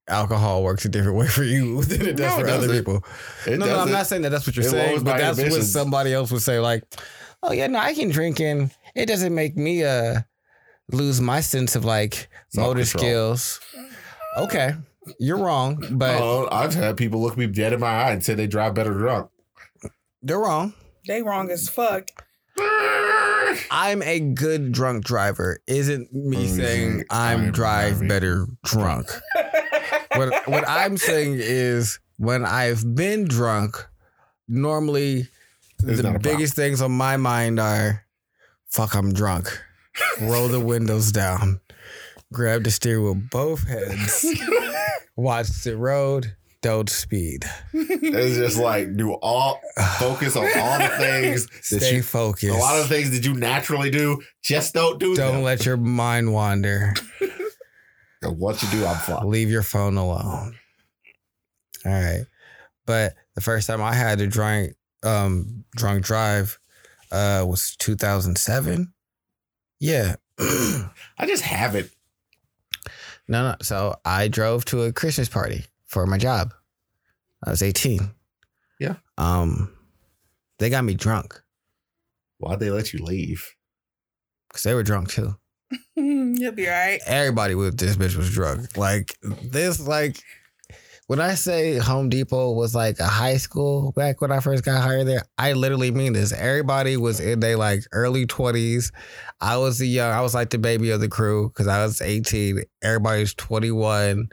[0.08, 3.04] alcohol works a different way for you than it does No, it for other people.
[3.48, 4.06] It no, no, I'm doesn't.
[4.06, 6.60] saying that that's what you're It saying, but my that's what somebody else would say.
[6.60, 6.84] Like,
[7.44, 10.22] oh yeah, no, I can drink and it doesn't make me uh
[10.92, 13.36] lose my sense of like motor Self-control.
[13.38, 13.60] skills.
[14.38, 14.74] Okay,
[15.20, 18.34] you're wrong, but Oh, I've had people look me dead in my eye and say
[18.36, 19.30] they drive better drunk.
[20.22, 20.74] they're wrong.
[21.08, 22.08] They wrong as fuck.
[23.72, 25.60] I'm a good drunk driver.
[25.68, 26.56] Isn't me Mhm.
[26.56, 28.08] saying I'm, I'm drive driving.
[28.08, 29.08] better drunk.
[30.18, 33.76] What what I'm saying is when I've been drunk,
[34.48, 35.28] normally
[35.80, 38.06] the biggest things on my mind are
[38.70, 39.62] fuck I'm drunk.
[40.22, 41.60] Roll the windows down.
[42.34, 44.26] Grab the steering with both hands.
[45.16, 46.36] Watch the road.
[46.62, 47.46] Don't speed.
[47.74, 49.62] It's just like do all
[50.00, 52.52] focus on all the things that Stay you focused.
[52.56, 54.20] a lot of things that you naturally do.
[54.42, 55.44] Just don't do Don't them.
[55.44, 56.96] let your mind wander.
[58.22, 59.30] 'Cause to do, I'm fine.
[59.30, 60.58] Leave your phone alone.
[61.86, 62.26] All right.
[62.86, 66.58] But the first time I had a drunk um drunk drive
[67.12, 68.94] uh was 2007.
[69.80, 70.16] Yeah.
[70.40, 71.92] I just haven't.
[73.28, 73.50] no.
[73.50, 73.56] No.
[73.62, 76.54] So I drove to a Christmas party for my job.
[77.44, 78.12] I was 18.
[78.80, 78.96] Yeah.
[79.18, 79.72] Um
[80.58, 81.42] they got me drunk
[82.38, 83.56] Why'd they let you leave?
[84.48, 85.36] because they were drunk too.
[85.96, 87.00] You'll be all right.
[87.06, 88.78] everybody with this bitch was drunk.
[88.78, 90.18] Like this, like
[91.08, 94.82] when I say Home Depot was like a high school back when I first got
[94.82, 96.32] hired there, I literally mean this.
[96.34, 98.92] Everybody was in their like early twenties.
[99.42, 100.12] I was the young.
[100.12, 102.64] I was like the baby of the crew because I was eighteen.
[102.84, 104.30] Everybody's twenty one.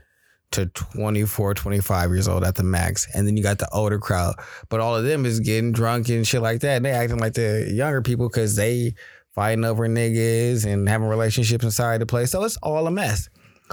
[0.52, 3.08] To 24, 25 years old at the max.
[3.14, 4.34] And then you got the older crowd.
[4.68, 6.76] But all of them is getting drunk and shit like that.
[6.76, 8.92] And they acting like the younger people because they
[9.34, 12.30] fighting over niggas and having relationships inside the place.
[12.30, 13.28] So it's all a mess.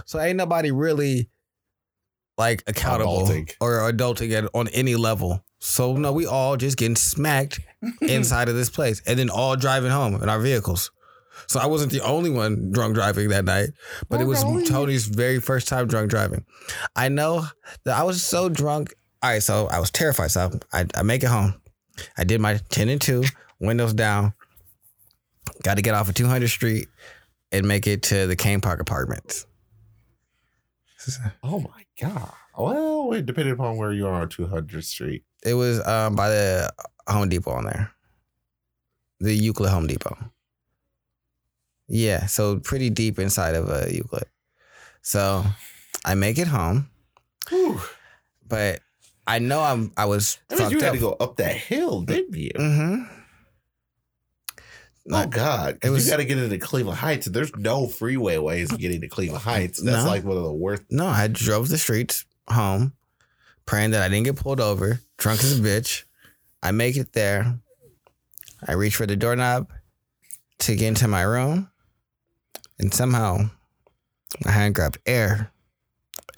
[0.06, 1.30] So ain't nobody really
[2.38, 3.53] like accountable Adulting.
[3.60, 5.44] or adulting at, on any level.
[5.60, 7.60] So no, we all just getting smacked
[8.02, 10.91] inside of this place and then all driving home in our vehicles.
[11.48, 13.69] So I wasn't the only one drunk driving that night,
[14.10, 14.65] but it was really?
[14.65, 16.45] Tony's very first time drunk driving.
[16.95, 17.45] I know
[17.86, 18.94] that I was so drunk.
[19.22, 20.31] All right, so I was terrified.
[20.31, 21.60] So I, I make it home.
[22.18, 23.23] I did my 10 and 2,
[23.60, 24.34] windows down.
[25.64, 26.88] Got to get off of 200 Street
[27.52, 29.45] and make it to the Kane Park Apartments.
[31.44, 32.31] Oh my god.
[32.57, 35.23] Well, it depended upon where you are on 200th Street.
[35.44, 36.73] It was um, by the
[37.07, 37.91] Home Depot on there,
[39.19, 40.18] the Euclid Home Depot.
[41.88, 44.26] Yeah, so pretty deep inside of uh, Euclid.
[45.02, 45.44] So
[46.06, 46.90] I make it home,
[47.49, 47.81] Whew.
[48.48, 48.81] but
[49.26, 49.91] I know I'm.
[49.95, 50.94] I was means fucked you had up.
[50.95, 52.52] to go up that hill, didn't you?
[52.56, 53.18] Mm-hmm.
[55.11, 55.77] Oh God!
[55.84, 58.77] It was- you got to get into Cleveland Heights, and there's no freeway ways of
[58.80, 59.81] getting to Cleveland Heights.
[59.81, 60.10] That's No.
[60.10, 60.84] like one of the worst.
[60.90, 62.94] No, I drove the streets home,
[63.65, 66.03] praying that I didn't get pulled over, drunk as a bitch.
[66.61, 67.60] I make it there.
[68.68, 69.72] I reach for the doorknob
[70.60, 71.69] to get into my room,
[72.77, 73.49] and somehow
[74.45, 75.52] my hand grabbed air,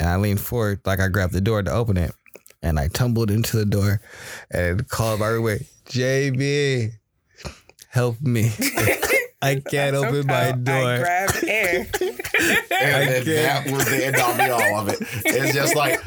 [0.00, 2.12] And I leaned forward, like I grabbed the door to open it.
[2.60, 4.00] And I tumbled into the door
[4.50, 6.92] and called my roommate, JB,
[7.92, 8.50] help me.
[9.42, 10.74] I can't So open my door.
[10.74, 11.86] I grabbed air.
[12.00, 13.26] And then can't.
[13.26, 14.98] that was the end all be all of it.
[15.24, 16.06] It's just like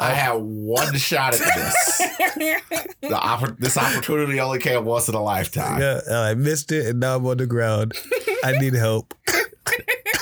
[0.00, 1.98] I had one shot at this.
[3.02, 5.80] The oppor- this opportunity only came once in a lifetime.
[5.80, 7.92] Yeah, I missed it, and now I'm on the ground.
[8.42, 9.14] I need help.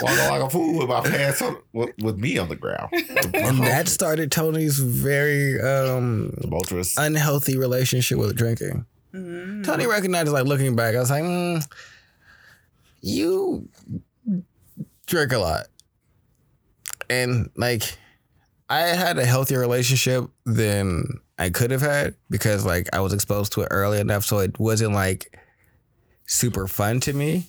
[0.02, 2.90] Walking like a fool with my pants on, with, with me on the ground.
[2.92, 6.96] And that started Tony's very um, tumultuous.
[6.98, 8.84] unhealthy relationship with drinking.
[9.14, 9.64] Mhm.
[9.64, 11.64] Tony recognized, like looking back, I was like, mm,
[13.00, 13.68] you
[15.06, 15.66] drink a lot.
[17.08, 17.96] And like,
[18.68, 23.52] I had a healthier relationship than I could have had because like I was exposed
[23.54, 24.24] to it early enough.
[24.24, 25.34] So it wasn't like
[26.26, 27.46] super fun to me,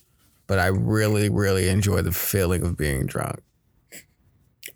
[0.47, 3.41] but I really, really enjoy the feeling of being drunk.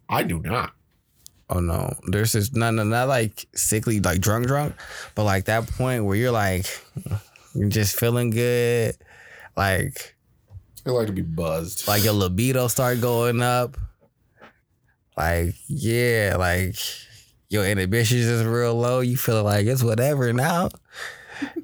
[0.10, 0.74] I do not.
[1.50, 4.76] Oh no, there's this not not, not like sickly like drunk drunk,
[5.14, 6.66] but like that point where you're like
[7.54, 8.96] you're just feeling good,
[9.56, 10.16] like
[10.86, 11.88] I like to be buzzed.
[11.88, 13.78] like your libido start going up,
[15.18, 16.76] like yeah, like
[17.50, 19.02] your inhibitions is real low.
[19.02, 20.70] You feel like it's whatever now.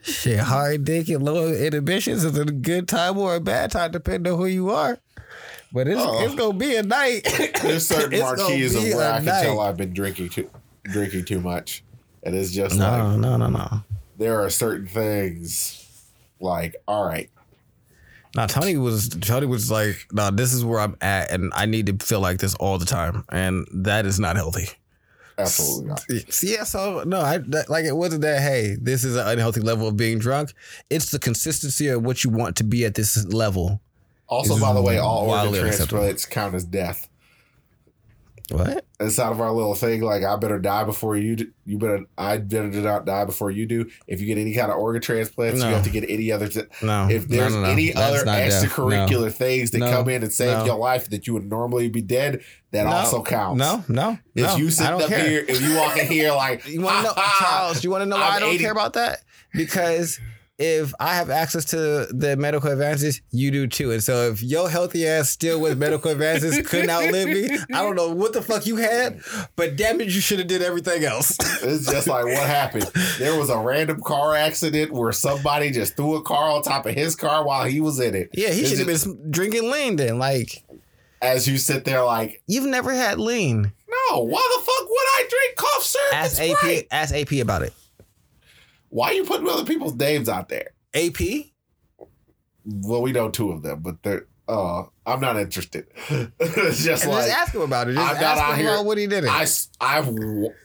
[0.02, 4.34] Shit, hard dick and low inhibitions is a good time or a bad time depending
[4.34, 5.00] on who you are.
[5.72, 6.24] But it's Uh-oh.
[6.26, 7.22] it's gonna be a night.
[7.62, 9.42] There's certain It's gonna marquees of where a I can night.
[9.44, 10.50] tell I've been drinking too
[10.84, 11.84] drinking too much.
[12.24, 13.84] And it's just like No, no, no, no.
[14.18, 15.86] there are certain things
[16.42, 17.30] like, all right,
[18.36, 21.86] Now Tony was Tony was like, no, this is where I'm at, and I need
[21.88, 24.70] to feel like this all the time, and that is not healthy.
[25.38, 26.04] absolutely not.
[26.44, 28.42] Yeah, so no, I that, like it wasn't that.
[28.42, 30.54] Hey, this is an unhealthy level of being drunk.
[30.90, 33.82] It's the consistency of what you want to be at this level.
[34.30, 37.10] Also, Is by the way, all organ transplants count as death.
[38.52, 38.84] What?
[39.00, 41.36] Inside of our little thing, like I better die before you.
[41.36, 42.06] Do, you better.
[42.18, 43.88] I better do not die before you do.
[44.08, 45.68] If you get any kind of organ transplants, No.
[45.70, 46.48] you have to get any other.
[46.48, 47.08] t- No.
[47.10, 50.66] if there's no, no, any That's other not extracurricular things that come in and save
[50.66, 52.42] your life that you would normally be dead,
[52.72, 53.60] that also counts.
[53.60, 55.28] No, no, If you sit up care.
[55.30, 57.84] here, if you walk in here like, You want to know, "Ha, ha, Charles?
[57.84, 59.22] You want to know why I'm I don't 80 care about that?
[59.54, 60.20] Because
[60.60, 63.92] if I have access to the medical advances, you do too.
[63.92, 67.96] And so if your healthy ass still with medical advances couldn't outlive me, I don't
[67.96, 69.22] know what the fuck you had,
[69.56, 71.38] but damn it, you should have did everything else.
[71.64, 72.92] It's just like what happened.
[73.18, 76.94] There was a random car accident where somebody just threw a car on top of
[76.94, 78.30] his car while he was in it.
[78.34, 80.20] yeah, he should have been drinking lean then.
[80.20, 80.64] Like
[81.22, 83.72] As you sit there, like, you've never had lean.
[84.12, 86.14] no, why the fuck would I drink cough syrup?
[86.14, 86.86] Ask AP.
[86.92, 87.74] Ask AP about it.
[88.90, 90.70] Why are you putting other people's names out there?
[90.94, 91.20] AP.
[92.66, 94.26] Well, we know two of them, but they're.
[94.48, 95.86] Uh, I'm not interested.
[96.10, 97.94] it's just And like just ask him about it.
[97.94, 99.24] Just I'm not out him here- about what he did.
[99.26, 99.30] It.
[99.30, 99.46] I,
[99.94, 100.16] have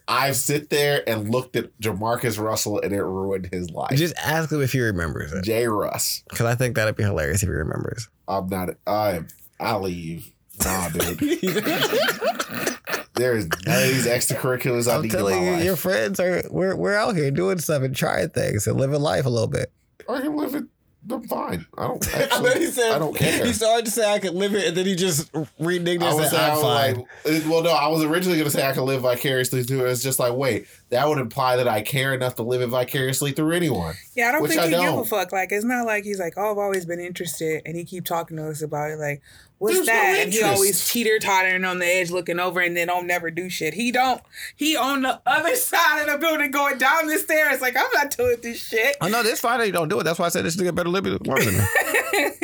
[0.09, 3.91] I've sit there and looked at JaMarcus Russell and it ruined his life.
[3.95, 6.23] just ask him if he remembers it, Jay Russ.
[6.31, 8.09] because I think that'd be hilarious if he remembers.
[8.27, 8.71] I'm not.
[8.87, 9.21] I
[9.61, 10.31] I leave.
[10.65, 11.21] Nah, dude.
[13.15, 15.65] There's none of these extracurriculars I I'm need in telling my you, life.
[15.65, 19.24] your friends are we're we're out here doing stuff and trying things and living life
[19.24, 19.70] a little bit.
[20.09, 20.65] I can live it.
[21.11, 21.66] I'm fine.
[21.77, 22.07] I don't.
[22.15, 23.45] And then Actually, he said, I don't care.
[23.45, 25.31] He started to say I could live it, and then he just
[25.61, 26.97] reneged I and was said, I'm was fine.
[26.97, 27.07] like,
[27.47, 29.85] uh, well, no, I was originally going to say I could live vicariously through.
[29.85, 29.91] it.
[29.91, 33.32] It's just like, wait, that would imply that I care enough to live it vicariously
[33.32, 33.95] through anyone.
[34.16, 35.07] Yeah, I don't Which think I he give a don't.
[35.07, 35.31] fuck.
[35.31, 38.39] Like, it's not like he's like, oh, I've always been interested, and he keep talking
[38.39, 38.99] to us about it.
[38.99, 39.20] Like,
[39.65, 40.19] what's There's no that?
[40.24, 43.49] and he always teeter tottering on the edge, looking over, and then don't never do
[43.51, 43.74] shit.
[43.74, 44.20] He don't.
[44.57, 47.61] He on the other side of the building, going down the stairs.
[47.61, 48.97] Like, I'm not doing this shit.
[49.01, 50.05] I know that's fine that you don't do it.
[50.05, 51.65] That's why I said this nigga better live it longer than me.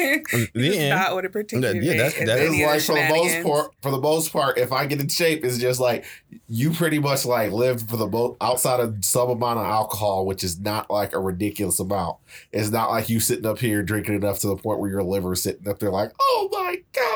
[0.02, 0.96] It's Yeah.
[0.96, 1.72] not what a particular.
[1.74, 4.00] Yeah, that's- day- that It's any of the like for the most part, for the
[4.00, 6.04] most part, if I get in shape, it's just like
[6.48, 10.42] you pretty much like live for the most outside of some amount of alcohol, which
[10.42, 12.16] is not like a ridiculous amount.
[12.52, 15.42] It's not like you sitting up here drinking enough to the point where your liver's
[15.42, 17.09] sitting up there like, oh my god.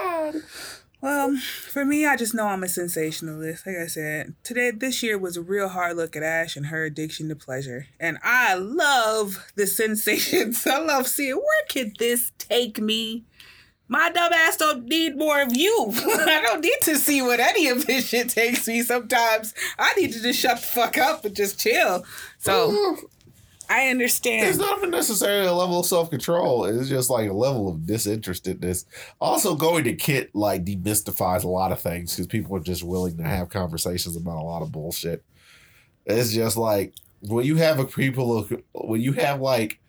[1.04, 3.66] Well, for me, I just know I'm a sensationalist.
[3.66, 6.84] Like I said, today, this year was a real hard look at Ash and her
[6.84, 7.88] addiction to pleasure.
[8.00, 10.66] And I love the sensations.
[10.66, 13.24] I love seeing where could this take me?
[13.86, 15.92] My dumb ass don't need more of you.
[15.94, 19.52] I don't need to see what any of this shit takes me sometimes.
[19.78, 22.02] I need to just shut the fuck up and just chill.
[22.38, 22.96] So
[23.68, 24.48] I understand.
[24.48, 26.64] It's not even necessarily a level of self control.
[26.64, 28.84] It's just like a level of disinterestedness.
[29.20, 33.16] Also, going to Kent like demystifies a lot of things because people are just willing
[33.16, 35.24] to have conversations about a lot of bullshit.
[36.06, 39.80] It's just like when you have a people when you have like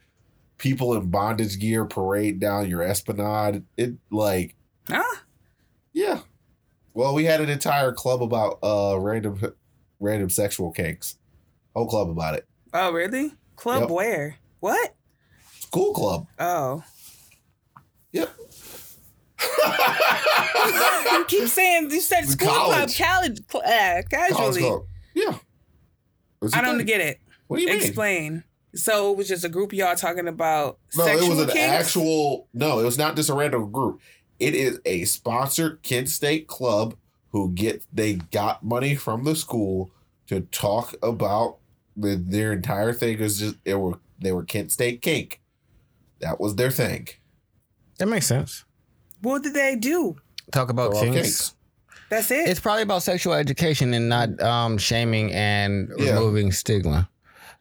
[0.58, 3.64] people in bondage gear parade down your esplanade.
[3.78, 4.56] It like
[4.88, 5.16] Huh?
[5.94, 6.20] yeah,
[6.94, 9.54] Well, we had an entire club about uh random
[10.00, 11.18] random sexual kinks.
[11.76, 12.48] Whole club about it.
[12.74, 13.34] Oh, really?
[13.56, 13.90] Club Yep.
[13.90, 14.36] where?
[14.60, 14.96] What?
[15.60, 16.28] School club.
[16.40, 16.84] Oh.
[18.12, 18.30] Yep.
[21.12, 22.96] you keep saying you said school college.
[22.98, 24.62] club, college, uh, College casually.
[24.62, 24.84] club.
[25.14, 25.38] Yeah.
[26.54, 26.86] I don't thing?
[26.86, 27.20] get it.
[27.48, 27.82] What do you mean?
[27.82, 28.44] Explain.
[28.76, 31.60] So it was just a group of y'all talking about No, it was an kinks?
[31.60, 32.48] actual.
[32.54, 34.02] No, it was not just a random group.
[34.40, 36.96] It is a sponsored Kent State club
[37.32, 39.92] who get they got money from the school
[40.28, 41.58] to talk about
[41.96, 45.42] the, their entire thing was just they were they were Kent State kink.
[46.20, 47.08] That was their thing.
[48.00, 48.66] That makes sense.
[49.22, 50.16] What did they do?
[50.52, 51.16] Talk about They're kinks.
[51.22, 51.56] kinks.
[52.10, 52.48] That's it.
[52.48, 56.14] It's probably about sexual education and not um, shaming and Yeah.
[56.14, 57.10] removing stigma.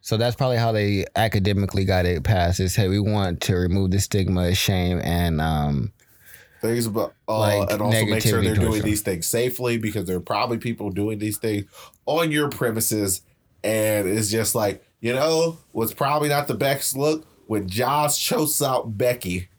[0.01, 2.59] So that's probably how they academically got it passed.
[2.59, 5.91] Is hey, we want to remove the stigma, shame, and um,
[6.61, 8.81] Things about uh, Like and also make sure they're doing them.
[8.89, 11.65] these things safely because there are probably people doing these things
[12.05, 13.21] on your premises,
[13.65, 18.61] and it's just like you know what's probably not the best look when Josh chokes
[18.61, 19.49] out Becky,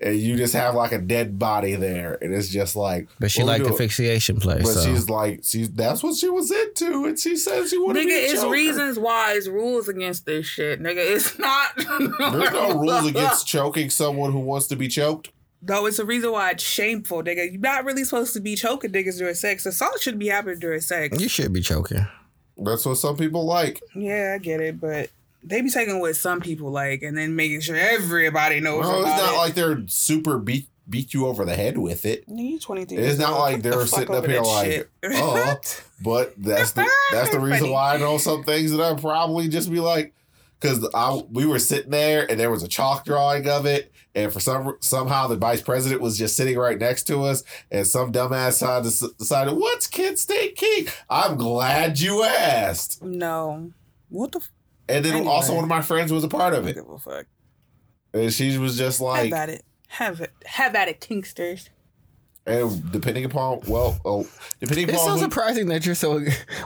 [0.00, 3.08] and you just have like a dead body there, and it's just like.
[3.18, 3.78] but she what we liked the doing?
[3.78, 4.58] fixation play.
[4.58, 4.84] But so.
[4.84, 8.08] she's like, she's that's what she was into, and she says she wanted Nigga, to
[8.08, 8.50] be a it's choker.
[8.50, 10.80] reasons why it's rules against this shit.
[10.80, 11.72] Nigga, it's not.
[11.76, 15.30] There's no rules against choking someone who wants to be choked.
[15.66, 17.50] No, it's a reason why it's shameful, nigga.
[17.50, 19.64] You're not really supposed to be choking niggas during sex.
[19.64, 21.18] Assault shouldn't be happening during sex.
[21.18, 22.06] you should be choking.
[22.56, 23.82] That's what some people like.
[23.94, 25.10] Yeah, I get it, but
[25.42, 29.22] they be taking what some people like and then making sure everybody knows about it's
[29.22, 29.36] not it.
[29.36, 32.24] like they're super beat beat you over the head with it.
[32.28, 35.56] You 23 It's not like Get they the sitting up here like, oh,
[36.02, 39.70] but that's the that's the reason why I know some things that I probably just
[39.70, 40.12] be like,
[40.60, 44.32] because I we were sitting there and there was a chalk drawing of it, and
[44.32, 48.12] for some somehow the vice president was just sitting right next to us, and some
[48.12, 50.94] dumbass decided decided what's Kent State Kink.
[51.10, 53.72] I'm glad you asked, No.
[54.08, 54.50] What the f-
[54.88, 55.28] and then Anyway.
[55.28, 57.26] also one of my friends was a part of it, give a fuck.
[58.12, 59.64] and she was just like, have at it.
[59.88, 60.32] Have it.
[60.46, 61.68] Have at it, Kinksters.
[62.46, 64.28] And depending upon well, oh,
[64.60, 66.20] depending upon It's so who, surprising that you're so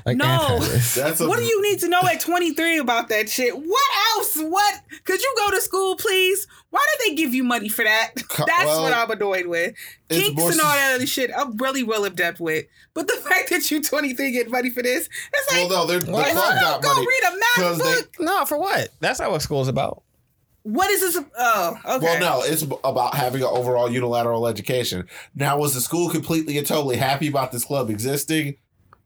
[0.05, 0.59] like No.
[0.61, 3.55] that's a What do you need to know at 23 about that shit?
[3.57, 4.37] What else?
[4.39, 4.81] What?
[5.05, 6.47] Could you go to school, please?
[6.71, 8.11] Why did they give you money for that?
[8.37, 9.75] That's well, what I'm annoyed with.
[10.11, 12.67] it's Kinks more and all that other shit, I'm really well adept with.
[12.93, 16.01] But the fact that you 23 get money for this, it's like, Well, no, they're,
[16.01, 17.07] the club got go money.
[17.07, 18.15] read a math 'cause they- book.
[18.21, 18.89] No, for what?
[19.01, 20.03] That's not what school's about.
[20.63, 21.25] What is this?
[21.39, 22.05] Oh, okay.
[22.05, 25.09] Well, no, it's about having an overall unilateral education.
[25.35, 28.57] Now, was the school completely and totally happy about this club existing?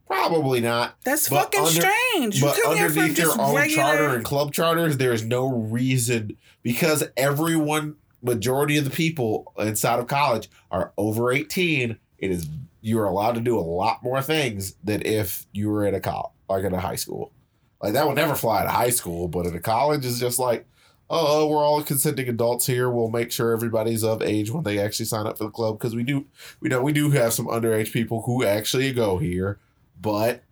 [0.06, 0.96] Probably not.
[1.04, 2.40] That's but fucking under- strange.
[2.40, 3.82] You But underneath their own regular.
[3.82, 9.98] charter and club charters, there is no reason because everyone, majority of the people inside
[10.00, 11.98] of college are over eighteen.
[12.18, 12.48] It is
[12.80, 16.32] you're allowed to do a lot more things than if you were at a college,
[16.48, 17.32] like in a high school.
[17.80, 20.38] Like that would never fly at a high school, but at a college is just
[20.38, 20.66] like,
[21.10, 22.88] oh, we're all consenting adults here.
[22.90, 25.94] We'll make sure everybody's of age when they actually sign up for the club because
[25.94, 26.26] we do,
[26.60, 29.58] we know we do have some underage people who actually go here,
[30.00, 30.42] but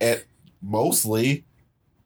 [0.00, 0.24] at
[0.62, 1.44] mostly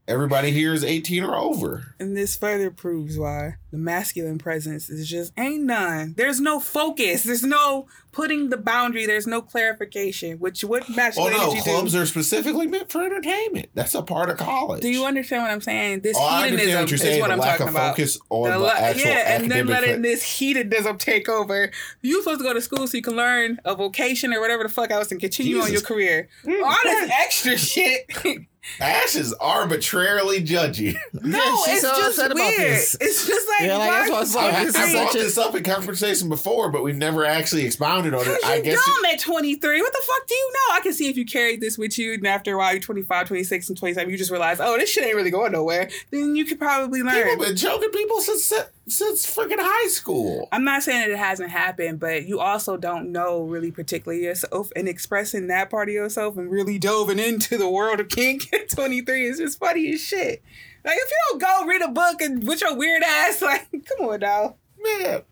[0.06, 1.94] everybody here is 18 or over.
[1.98, 6.14] And this further proves why the masculine presence is just ain't none.
[6.16, 7.22] There's no focus.
[7.24, 9.06] There's no putting the boundary.
[9.06, 10.38] There's no clarification.
[10.38, 12.00] Which what masculine Oh no, energy clubs do?
[12.02, 13.70] are specifically meant for entertainment.
[13.74, 14.82] That's a part of college.
[14.82, 16.00] Do you understand what I'm saying?
[16.00, 17.96] This Oh, hedonism what you're is what I'm talking about.
[17.96, 21.70] focus on The the, actual yeah, and then letting this hedonism take over.
[22.02, 24.68] You supposed to go to school so you can learn a vocation or whatever the
[24.68, 26.28] fuck else and continue on your career.
[26.46, 28.08] All this extra shit.
[28.80, 30.94] Ash is arbitrarily judgy.
[31.12, 32.54] no, Yeah, she's it's so just upset weird.
[32.54, 32.96] about this.
[33.00, 35.12] It's just like, Yeah, like, why that's what I was like, I, this I brought
[35.12, 38.38] this up in conversation before, but we've never actually expounded on it.
[38.44, 39.80] I you guess dumb at 23.
[39.80, 40.74] What the fuck do you know?
[40.74, 43.28] I can see if you carried this with you and after a while you're 25,
[43.28, 45.90] 26, and 27, you just realize, oh, this shit ain't really going nowhere.
[46.10, 47.14] Then you could probably learn.
[47.14, 47.48] people learn.
[47.50, 48.52] been choking people since
[48.86, 50.48] since freaking high school.
[50.52, 54.70] I'm not saying that it hasn't happened, but you also don't know really particularly yourself
[54.76, 58.68] and expressing that part of yourself and really delving into the world of kink at
[58.68, 60.42] 23 is just funny as shit.
[60.84, 64.06] Like if you don't go read a book and with your weird ass, like, come
[64.08, 64.56] on now.
[64.82, 65.22] Man,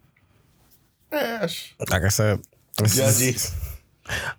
[1.12, 1.74] Ash.
[1.90, 2.42] Like I said,
[2.78, 3.68] this Judgy.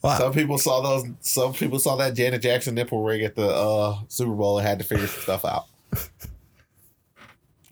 [0.01, 0.17] Wow.
[0.17, 1.05] Some people saw those.
[1.21, 4.79] Some people saw that Janet Jackson nipple ring at the uh, Super Bowl and had
[4.79, 5.67] to figure some stuff out.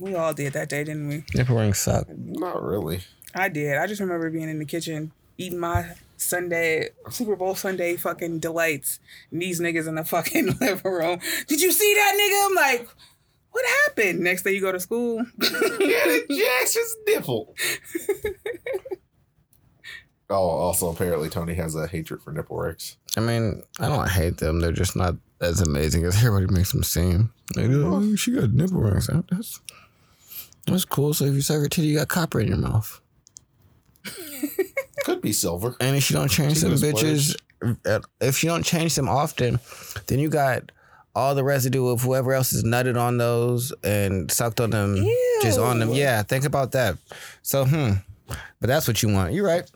[0.01, 1.23] We all did that day, didn't we?
[1.35, 2.07] Nipple rings suck.
[2.09, 3.01] Not really.
[3.35, 3.77] I did.
[3.77, 8.99] I just remember being in the kitchen eating my Sunday Super Bowl Sunday fucking delights.
[9.31, 11.19] And these niggas in the fucking living room.
[11.47, 12.47] Did you see that nigga?
[12.49, 12.89] I'm like,
[13.51, 14.21] what happened?
[14.21, 15.23] Next day you go to school.
[15.39, 17.55] Janet Jackson's nipple.
[20.31, 22.95] Oh, also apparently Tony has a hatred for nipple rings.
[23.17, 24.61] I mean, I don't hate them.
[24.61, 27.33] They're just not as amazing as everybody makes them seem.
[27.55, 29.09] Like, oh, she got nipple rings.
[29.29, 29.59] That's,
[30.65, 31.13] that's cool.
[31.13, 33.01] So if you suck her titty, you got copper in your mouth.
[35.03, 35.75] Could be silver.
[35.79, 37.35] And if you don't change She them bitches,
[37.85, 39.59] uh, if you don't change them often,
[40.07, 40.71] then you got
[41.15, 45.05] all the residue of whoever else has nutted on those and sucked on them,
[45.41, 45.89] just on them.
[45.89, 46.97] Yeah, think about that.
[47.41, 47.93] So, hmm.
[48.59, 49.33] But that's what you want.
[49.33, 49.69] You're right.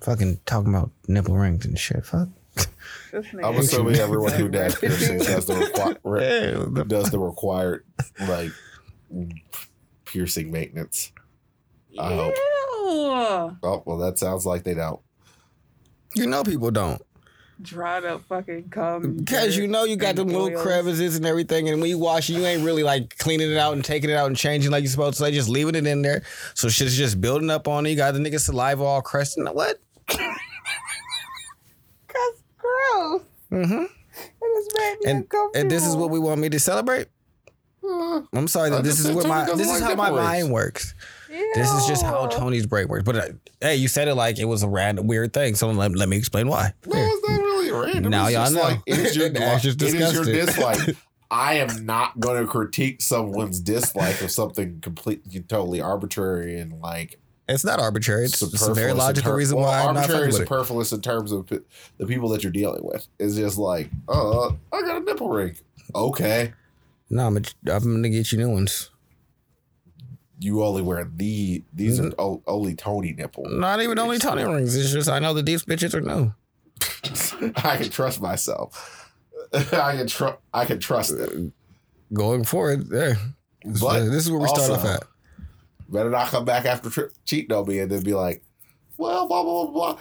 [0.00, 2.04] Fucking talking about nipple rings and shit.
[2.06, 2.28] Fuck.
[3.12, 7.84] This nigga I'm assuming everyone who does piercings has the requi- does the required
[8.20, 8.50] like
[10.12, 11.12] piercing maintenance.
[11.98, 12.34] I hope.
[13.62, 15.00] Oh well, that sounds like they don't.
[16.14, 17.00] You know people don't.
[17.60, 19.18] Dried up fucking cum.
[19.18, 20.62] Because you know you got and them little oils.
[20.62, 23.72] crevices and everything, and when you wash it, you ain't really like cleaning it out
[23.74, 25.22] and taking it out and changing like you're supposed to.
[25.22, 26.22] Like just leaving it in there,
[26.54, 27.90] so shit's just building up on it.
[27.90, 29.46] You got the nigga saliva all crusted.
[29.52, 29.78] What?
[30.08, 30.32] That's
[32.58, 33.22] gross.
[33.50, 33.84] Mm-hmm.
[33.84, 37.08] It is made me And and this is what we want me to celebrate.
[37.84, 40.94] I'm sorry that this is said what my this is how my mind works.
[41.28, 43.04] This is just how Tony's brain works.
[43.04, 43.28] But uh,
[43.60, 45.54] hey, you said it like it was a random weird thing.
[45.54, 46.74] So let, let me explain why.
[46.86, 48.10] no, it's not really random.
[48.10, 48.62] Now It's y'all just know.
[48.62, 50.46] Like, it is your, Ash is it is your disgusted.
[50.46, 50.96] dislike.
[51.30, 57.18] I am not going to critique someone's dislike of something completely, totally arbitrary and like
[57.48, 58.26] It's not arbitrary.
[58.26, 60.24] It's, it's a superfluous very in logical ter- reason well, why I'm not arbitrary fucking
[60.24, 60.44] and with it.
[60.44, 61.60] superfluous in terms of p-
[61.96, 63.08] the people that you're dealing with.
[63.18, 65.56] It's just like, oh, I got a nipple ring.
[65.94, 66.52] Okay,
[67.12, 67.44] No, I'm, I'm
[67.94, 68.90] gonna get you new ones.
[70.40, 72.18] you only wear the these Mm-hmm.
[72.20, 73.44] are o- only Tony nipple.
[73.48, 74.74] Not even only Tony rings.
[74.74, 76.32] It's just I know that these bitches are new.
[77.64, 79.14] I can trust myself.
[79.52, 80.38] I can trust.
[80.54, 81.52] I can trust it.
[82.12, 83.16] Going forward, there.
[83.64, 85.02] But this is where we start off at.
[85.88, 88.42] Better not come back after tri- cheating on me and then be like,
[88.96, 89.98] well, blah blah blah blah.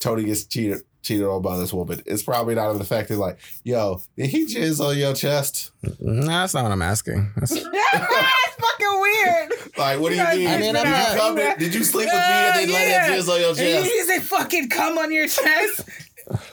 [0.00, 2.02] Tony gets cheated cheated on by this woman.
[2.06, 3.10] It's probably not an effect.
[3.10, 5.70] It's like, yo, did he jizz on your chest?
[6.00, 7.30] No, that's not what I'm asking.
[7.36, 7.52] That's,
[7.92, 9.52] That's fucking weird.
[9.78, 10.44] Like, what do you I mean?
[10.60, 13.10] mean, did, I'm you not- come to, did you sleep with me and then let
[13.10, 13.90] him jizz on your chest?
[13.90, 15.88] just say fucking cum on your chest.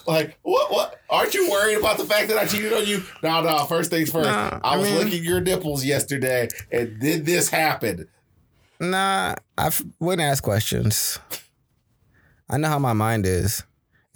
[0.07, 0.71] Like, what?
[0.71, 0.99] What?
[1.09, 3.03] Aren't you worried about the fact that I cheated on you?
[3.21, 3.65] No, no.
[3.65, 4.27] First things first.
[4.27, 8.07] Nah, I I was mean- licking your nipples yesterday, and did this happen?
[8.79, 11.19] nah, I f- wouldn't ask questions.
[12.49, 13.63] I know how my mind is.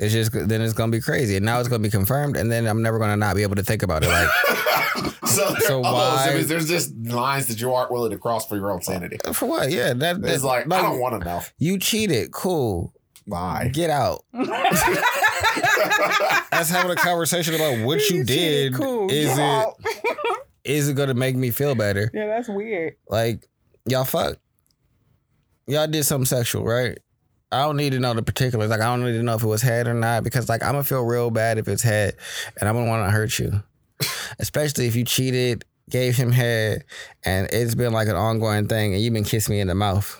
[0.01, 2.65] It's just then it's gonna be crazy, and now it's gonna be confirmed, and then
[2.65, 4.07] I'm never gonna not be able to think about it.
[4.09, 4.27] Like,
[5.27, 8.71] so, So why- so there's just lines that you aren't willing to cross for your
[8.71, 9.17] own sanity.
[9.23, 9.69] Uh, for what?
[9.71, 11.41] Yeah, that, It's that's like, I don't want to know.
[11.59, 12.31] You cheated.
[12.31, 12.91] Cool.
[13.27, 13.69] Bye.
[13.71, 14.23] Get out.
[16.51, 18.73] That's having a conversation about what you, You did.
[18.73, 19.09] cool.
[19.11, 19.73] Is Get it out.
[20.63, 22.09] is it gonna make me feel better?
[22.13, 22.95] Yeah, that's weird.
[23.07, 23.47] Like,
[23.85, 24.37] y'all fuck.
[25.67, 26.97] Y'all did something sexual, right?
[27.51, 28.69] I don't need to know the particulars.
[28.69, 30.71] Like, I don't need to know if it was head or not because, like, I'm
[30.71, 32.15] gonna feel real bad if it's head,
[32.59, 33.61] and I'm gonna want to hurt you,
[34.39, 36.85] especially if you cheated, gave him head,
[37.23, 40.17] and it's been like an ongoing thing, and you've been kissing me in the mouth.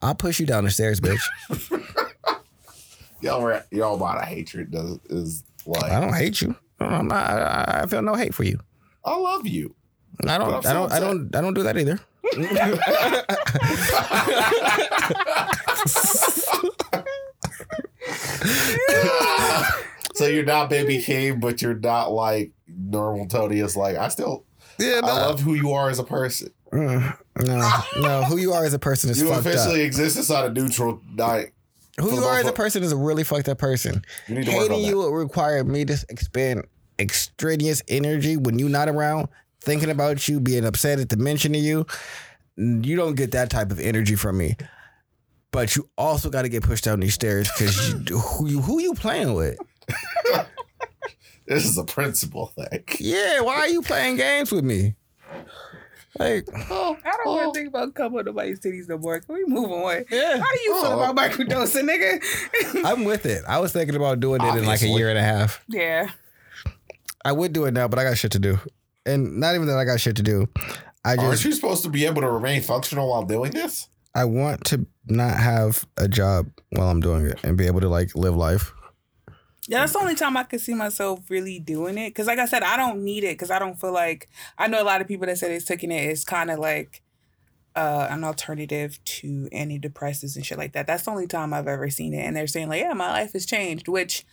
[0.00, 1.20] I'll push you down the stairs, bitch.
[3.22, 6.54] Y'all, y'all about a hatred does is like I don't hate you.
[6.78, 8.60] I'm not, I, I feel no hate for you.
[9.04, 9.74] I love you.
[10.26, 10.66] I don't.
[10.66, 10.92] I don't.
[10.92, 11.34] I don't.
[11.34, 11.98] I don't do that either.
[20.14, 23.60] So you're not baby King, but you're not like normal Tony.
[23.60, 24.44] Is like I still
[24.78, 26.50] Yeah, I love who you are as a person.
[26.72, 27.70] Mm, no,
[28.00, 28.22] no.
[28.24, 31.52] Who you are as a person is You officially exist inside a neutral night.
[32.00, 34.04] Who you are as a person is a really fucked up person.
[34.28, 36.66] You need to Hating you would require me to expend
[36.98, 39.28] extraneous energy when you're not around,
[39.66, 41.84] thinking about you, being upset at the mention of you.
[42.56, 44.56] You don't get that type of energy from me.
[45.50, 48.80] But you also got to get pushed down these stairs because you, who you who
[48.80, 49.58] you playing with?
[51.46, 52.82] This is a principle thing.
[52.98, 54.96] Yeah, why are you playing games with me?
[56.18, 57.52] Like, Oh, I don't want to oh.
[57.52, 59.20] think about cum on nobody's titties no more.
[59.20, 60.04] Can we move on?
[60.10, 60.38] yeah.
[60.38, 61.02] How do you feel Oh.
[61.10, 62.84] about microdosing, nigga?
[62.84, 63.44] I'm with it.
[63.46, 65.62] I was thinking about doing it in like a year and a half.
[65.68, 66.10] yeah.
[67.24, 68.58] I would do it now, but I got shit to do.
[69.06, 70.48] And not even that I got shit to do.
[71.04, 73.88] I just, Aren't you supposed to be able to remain functional while doing this?
[74.14, 77.88] I want to not have a job while I'm doing it and be able to
[77.88, 78.72] like live life.
[79.68, 82.14] Yeah, that's the only time I could see myself really doing it.
[82.14, 84.28] Cause like I said, I don't need it because I don't feel like
[84.58, 86.04] I know a lot of people that said it's taking it.
[86.04, 87.02] it is kind of like
[87.76, 90.86] uh, an alternative to antidepressants and shit like that.
[90.86, 92.22] That's the only time I've ever seen it.
[92.22, 94.24] And they're saying like, yeah, my life has changed, which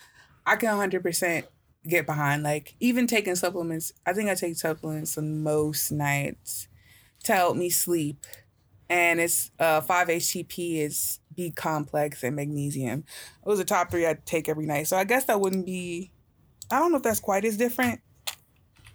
[0.45, 1.43] I can 100%
[1.87, 2.43] get behind.
[2.43, 6.67] Like even taking supplements, I think I take supplements on most nights
[7.25, 8.25] to help me sleep.
[8.89, 13.05] and it's uh, 5-HTP is B complex and magnesium.
[13.45, 14.87] Those are the top three I take every night.
[14.87, 16.11] So I guess that wouldn't be.
[16.69, 18.01] I don't know if that's quite as different,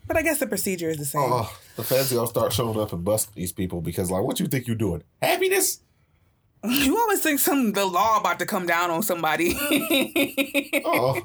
[0.07, 1.23] but I guess the procedure is the same.
[1.25, 4.47] Oh, the feds gonna start showing up and bust these people because, like, what you
[4.47, 5.03] think you're doing?
[5.23, 5.81] Happiness?
[6.65, 9.55] You always think some the law about to come down on somebody.
[10.85, 11.21] Oh,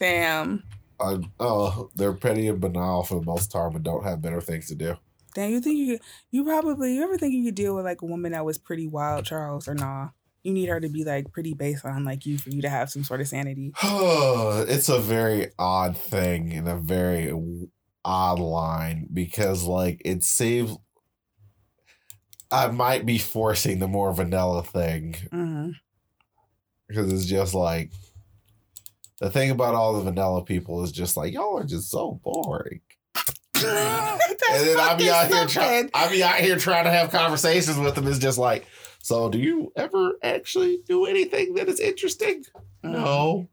[0.00, 0.64] Damn.
[1.00, 4.68] I, oh, they're petty and banal for the most part, and don't have better things
[4.68, 4.96] to do.
[5.34, 5.98] Damn, you think you
[6.30, 8.86] you probably you ever think you could deal with like a woman that was pretty
[8.86, 10.08] wild, Charles, or nah?
[10.42, 13.04] You need her to be like pretty baseline like you for you to have some
[13.04, 13.72] sort of sanity.
[13.82, 17.32] it's a very odd thing and a very
[18.04, 20.76] odd line because, like, it saves.
[22.50, 25.70] I might be forcing the more vanilla thing hmm
[26.88, 27.92] because it's just like
[29.20, 32.80] the thing about all the vanilla people is just like y'all are just so boring.
[33.54, 35.90] and then I be out here trying.
[35.92, 38.06] I be out here trying to have conversations with them.
[38.06, 38.66] It's just like,
[39.00, 42.44] so do you ever actually do anything that is interesting?
[42.82, 43.48] No.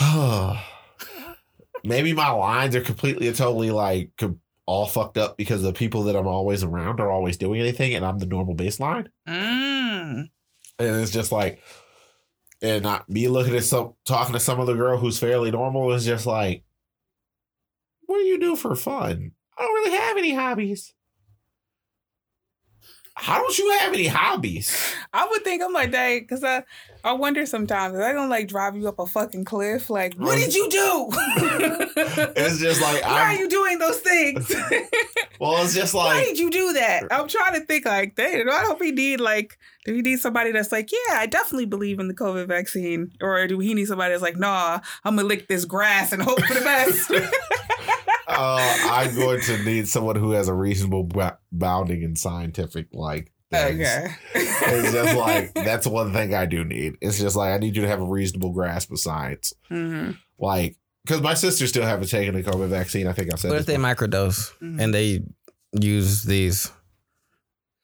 [1.84, 6.04] Maybe my lines are completely and totally like com- all fucked up because the people
[6.04, 9.08] that I'm always around are always doing anything, and I'm the normal baseline.
[9.26, 10.28] Mm.
[10.78, 11.62] And it's just like,
[12.62, 16.04] and not me looking at some talking to some other girl who's fairly normal is
[16.04, 16.64] just like,
[18.06, 19.32] what do you do for fun?
[19.56, 20.94] I don't really have any hobbies.
[23.20, 24.94] How don't you have any hobbies?
[25.12, 26.62] I would think I'm like that because I
[27.04, 29.90] I wonder sometimes are they gonna like drive you up a fucking cliff?
[29.90, 31.08] Like, what did you do?
[32.36, 33.38] It's just like Why are I'm.
[33.40, 34.54] you doing those things?
[35.40, 37.04] Well, it's just like, Why did you do that?
[37.12, 40.50] I'm trying to think like, dang, I hope he need like, do he need somebody
[40.50, 44.12] that's like, yeah, I definitely believe in the COVID vaccine, or do he need somebody
[44.14, 47.08] that's like, nah, I'm gonna lick this grass and hope for the best?
[48.38, 53.32] Uh, I'm going to need someone who has a reasonable ba- bounding in scientific like.
[53.50, 53.80] things.
[53.80, 54.06] okay.
[54.34, 56.96] It's just like that's one thing I do need.
[57.00, 59.52] It's just like I need you to have a reasonable grasp of science.
[59.68, 63.06] hmm Like, because my sister still haven't taken the COVID vaccine.
[63.06, 64.80] I think I said What if this they microdose Mhm.
[64.80, 65.22] and they
[65.72, 66.70] use these?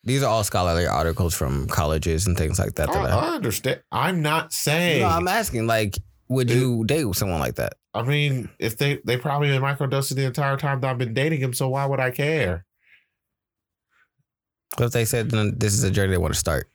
[0.07, 2.91] These are all scholarly articles from colleges and things like that.
[2.91, 3.81] I, that I- I understand.
[3.91, 5.01] I'm not saying.
[5.01, 5.97] no, I'm asking, like,
[6.29, 7.75] would you date someone like that?
[7.95, 11.41] I mean, if they they probably been microdosing the entire time that I've been dating
[11.41, 12.65] him, so why would I care?
[14.77, 16.69] What if they said "Then this is a journey they want to start?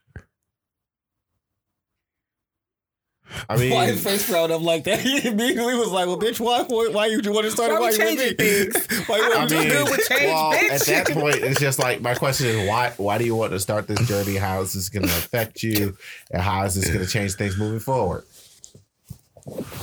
[3.47, 4.99] I mean, why his face frowned up like that?
[5.09, 6.63] He immediately was like, "Well, bitch, why?
[6.63, 7.71] Why, why you want to start?
[7.71, 9.07] Why we Why you changing things?
[9.07, 10.69] Why you I want to don't mean, good with change, well, bitch.
[10.71, 12.93] at that point, it's just like my question is why?
[12.97, 14.35] Why do you want to start this journey?
[14.35, 15.95] How is this going to affect you,
[16.31, 18.23] and how is this going to change things moving forward?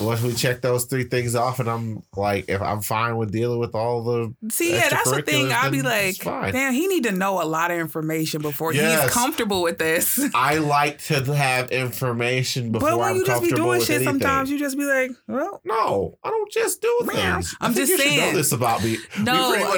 [0.00, 3.58] Once we check those three things off, and I'm like, if I'm fine with dealing
[3.58, 5.50] with all the See, yeah, that's the thing.
[5.52, 9.02] I'd be like, damn, he need to know a lot of information before Yes.
[9.04, 10.20] he's comfortable with this.
[10.34, 14.06] I like to have information before but when I'm you just be doing shit, anything.
[14.20, 17.54] sometimes you just be like, well, No, I don't just do things.
[17.60, 18.20] I'm just you should saying.
[18.32, 18.98] know this about me.
[19.20, 19.76] No,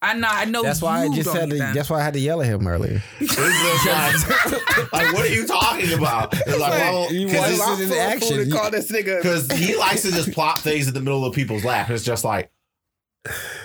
[0.00, 0.62] I know, I know.
[0.62, 1.48] That's why I just don't said.
[1.48, 1.74] need that.
[1.74, 3.02] That's why I had to yell at him earlier.
[3.20, 3.28] like,
[4.92, 6.32] like, what are you talking about?
[6.34, 8.44] It's like, well, you because want it's- my- action.
[8.44, 9.20] to call this nigga.
[9.20, 11.90] because he likes to just plop things in the middle of people's lap.
[11.90, 12.50] It's just like,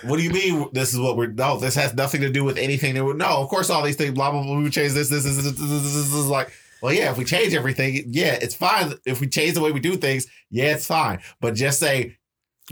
[0.03, 0.69] what do you mean?
[0.73, 1.57] This is what we're no.
[1.59, 2.95] This has nothing to do with anything.
[2.95, 3.25] That no.
[3.41, 4.13] Of course, all these things.
[4.13, 4.57] Blah blah blah.
[4.57, 5.09] We change this.
[5.09, 6.51] This is this, this, this, this, this is like.
[6.81, 7.11] Well, yeah.
[7.11, 8.93] If we change everything, yeah, it's fine.
[9.05, 11.21] If we change the way we do things, yeah, it's fine.
[11.39, 12.17] But just say,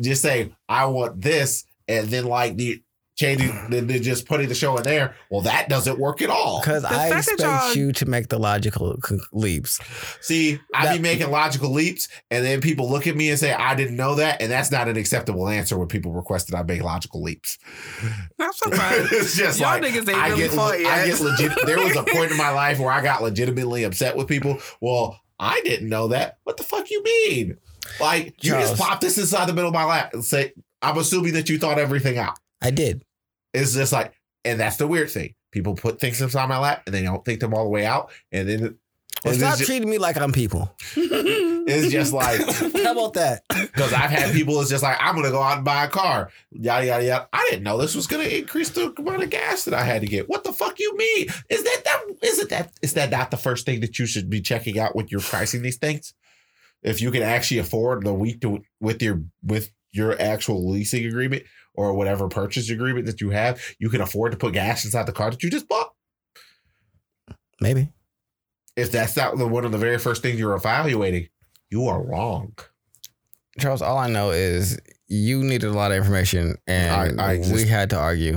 [0.02, 2.82] just say, I want this, and then like the
[3.22, 5.16] changing, then then just putting the show in there.
[5.30, 6.60] Well, that doesn't work at all.
[6.60, 8.98] Because I expect y'all- to make the logical
[9.32, 9.80] leaps.
[10.20, 13.54] See, I That- be making logical leaps, and then people look at me and say,
[13.54, 14.42] I didn't know that.
[14.42, 17.58] And that's not an acceptable answer when people request that I make logical leaps.
[18.40, 19.08] I'm surprised.
[19.14, 21.52] it's just Y'all like, niggas ain't I really get, fought I get legit.
[21.66, 24.58] There was a point in my life where I got legitimately upset with people.
[24.82, 26.38] Well, I didn't know that.
[26.44, 27.58] What the fuck you mean?
[28.00, 28.70] Like, you Charles.
[28.70, 31.58] just pop this inside the middle of my lap and say, I'm assuming that you
[31.60, 32.38] thought everything out.
[32.62, 33.04] I did.
[33.54, 34.14] It's just like,
[34.46, 35.36] and that's the weird thing.
[35.52, 38.12] People put things inside my lap and they don't think them all the way out.
[38.32, 38.78] And then
[39.26, 40.74] Well, stop it's, ju- treating me like I'm people.
[40.96, 42.40] it's just like,
[42.84, 43.44] How about that?
[43.50, 46.32] Because I've had people it's just like, I'm gonna go out and buy a car.
[46.52, 47.30] Yada yada yada.
[47.34, 50.08] I didn't know this was gonna increase the amount of gas that I had to
[50.08, 50.30] get.
[50.30, 51.28] What the fuck you mean?
[51.50, 54.30] Is that that is it that is that not the first thing that you should
[54.30, 56.14] be checking out when you're pricing these things?
[56.82, 61.44] If you can actually afford the week to with your with your actual leasing agreement
[61.74, 65.12] or whatever purchase agreement that you have, you can afford to put gas inside the
[65.14, 65.94] car that you just bought.
[67.60, 67.90] Maybe.
[68.76, 71.28] If that's not the one of the very first things you're evaluating,
[71.70, 72.54] you are wrong.
[73.60, 77.66] Charles, all I know is you needed a lot of information and I- I we
[77.68, 78.34] had to argue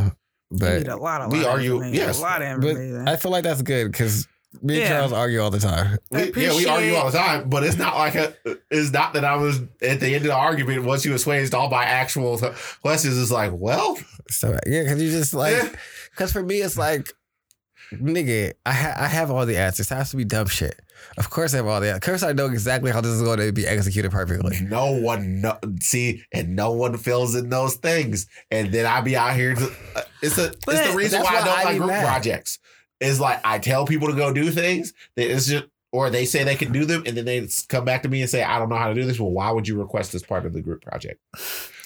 [0.51, 2.19] You But need a lot of we lot of argue- information, yes.
[2.19, 2.77] a lot of but.
[3.09, 4.27] I feel like that's good because
[4.63, 4.89] me and Yeah.
[4.89, 5.99] Charles argue all the time.
[6.11, 8.35] We, yeah, we argue all the time, but it's not like a,
[8.71, 11.69] it's not that I was at the end of the argument once you assuaged all
[11.71, 12.39] my actual
[12.83, 13.21] questions.
[13.21, 13.99] It's like, well,
[14.31, 15.69] So yeah, because you just like, Yeah.
[16.11, 17.13] because for me it's like,
[17.93, 19.91] nigga, I ha- I have all the answers.
[19.91, 20.81] It has to be dumb shit.
[21.19, 21.95] Of course I have all the.
[21.95, 24.59] Of course I know exactly how this is going to be executed perfectly.
[24.63, 29.15] no one know, see, and no one fills in those things, and then I be
[29.17, 29.55] out here.
[29.55, 29.65] To,
[29.97, 31.91] uh, it's a, it's the reason that's why I why don't I like be group
[31.91, 32.07] mad.
[32.07, 32.59] projects.
[33.01, 34.93] Is like I tell people to go do things.
[35.17, 35.67] That it's just.
[35.93, 38.29] Or they say they can do them, and then they come back to me and
[38.29, 40.45] say, "I don't know how to do this." Well, why would you request this part
[40.45, 41.21] of the group project?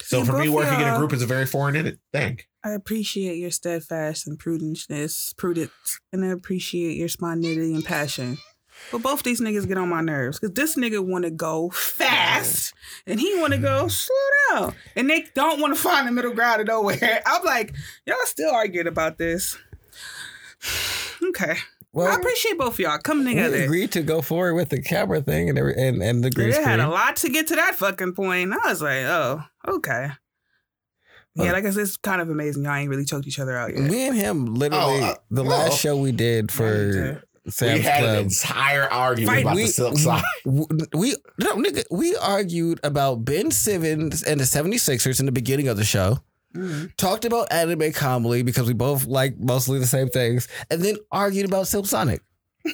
[0.09, 2.41] So for me, working in a group is a very foreign in it thing.
[2.65, 8.39] I appreciate your steadfast and prudenceness, prudence, and I appreciate your spontaneity and passion.
[8.91, 12.73] But both these niggas get on my nerves because this nigga want to go fast
[13.07, 13.89] and he want to go mm-hmm.
[13.89, 17.23] slow down, and they don't want to find the middle ground of nowhere.
[17.27, 17.75] I'm like,
[18.07, 19.59] y'all still arguing about this?
[21.31, 21.55] Okay,
[21.93, 23.57] Well, I appreciate both of y'all coming together.
[23.59, 26.49] we agreed to go forward with the camera thing and every, and and the green
[26.49, 26.69] They screen.
[26.69, 28.53] had a lot to get to that fucking point.
[28.53, 30.11] I was like, oh, okay.
[31.35, 32.65] Yeah, Uh, like I said, it's kind of amazing.
[32.65, 33.81] Y'all ain't really choked each other out yet.
[33.81, 37.83] Me and him literally Oh, uh, the well, last show we did for we Sam's
[37.85, 39.43] had an entire argument Fight.
[39.45, 40.23] about we, the silk side.
[40.45, 40.65] we,
[40.95, 45.77] we no nigga, we argued about Ben Simmons and the 76ers in the beginning of
[45.77, 46.19] the show.
[46.57, 46.97] Mhm.
[46.97, 51.45] Talked about anime comedy because we both like mostly the same things, and then argued
[51.47, 52.23] about Silk Sonic.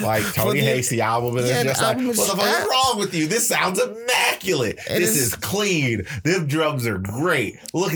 [0.00, 2.98] Like Tony hates the album, and Yeah, it's just like, what the fuck is wrong
[3.00, 3.26] with you?
[3.26, 4.78] This sounds immaculate.
[4.86, 6.06] This is- clean.
[6.22, 7.56] Them drums are great.
[7.74, 7.92] Look,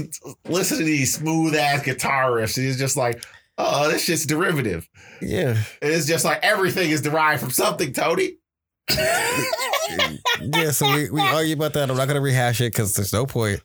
[0.49, 2.59] listen to these smooth ass guitar riffs.
[2.59, 3.23] It's just like,
[3.57, 4.89] oh, this shit's derivative.
[5.23, 5.51] Yeah,
[5.81, 8.39] And it's just like everything is derived from something, Tony.
[10.41, 10.71] yeah.
[10.71, 11.91] So we, we argue about that.
[11.91, 13.61] I'm not gonna rehash it because there's no point.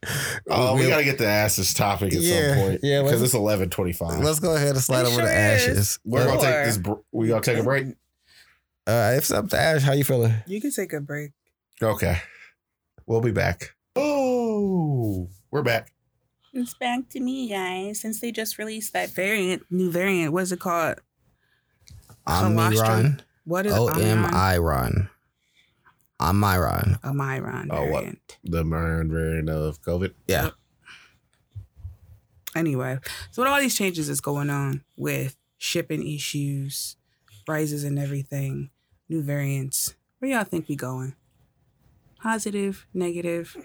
[0.49, 2.79] Oh, we, We'll- gotta get to ask this topic at Yeah, some point.
[2.83, 4.23] yeah, because let's- it's eleven twenty-five.
[4.23, 5.67] Let's go ahead and slide It over sure to is.
[5.67, 5.99] ashes.
[6.05, 6.77] We're gonna take this.
[6.77, 7.87] br- We gonna take a break.
[8.87, 9.81] Uh, it's up to Ash.
[9.81, 10.33] How you feeling?
[10.45, 11.31] You can take a break.
[11.81, 12.19] Okay,
[13.07, 13.75] we'll be back.
[13.95, 15.91] Oh, we're back.
[16.53, 17.99] It's back to me, guys.
[17.99, 20.31] Since they just released that variant, new variant.
[20.33, 20.99] What's it called?
[22.27, 23.21] Omicron.
[23.45, 24.33] What is O M Omicron?
[24.35, 25.09] I Ron.
[26.21, 26.99] Omicron.
[27.03, 28.03] Omicron Oh, what?
[28.03, 28.37] variant.
[28.43, 30.13] The Mayan variant of COVID.
[30.27, 30.49] Yeah.
[32.55, 32.99] Anyway,
[33.31, 36.95] so with all these changes that's going on with shipping issues,
[37.47, 38.69] rises and everything,
[39.09, 41.15] new variants, where y'all think we going?
[42.21, 43.57] Positive, negative?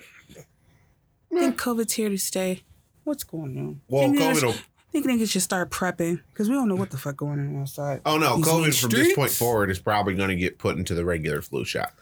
[1.32, 2.65] Think COVID's here to stay?
[3.05, 3.81] What's going on?
[3.89, 4.32] Well, think COVID.
[4.32, 4.55] niggas, Will,
[4.92, 8.00] think niggas should start prepping because we don't know what the fuck going on outside.
[8.06, 10.94] oh no, These COVID from this point forward is probably going to get put into
[10.94, 11.92] the regular flu shot.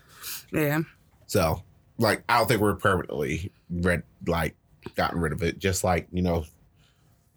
[0.53, 0.81] Yeah,
[1.27, 1.63] So,
[1.99, 4.57] like, I don't think we're permanently red, like,
[4.95, 5.59] gotten rid of it.
[5.59, 6.45] Just like you know,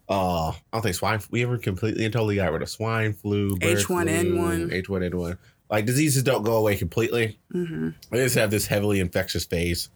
[0.08, 1.20] uh, I don't think swine.
[1.30, 4.82] We ever completely and totally got rid of swine flu, H1N1.
[4.84, 5.38] H1N1.
[5.70, 7.38] Like diseases don't go away completely.
[7.52, 7.90] mm-hmm.
[8.10, 9.88] They just have this heavily infectious phase,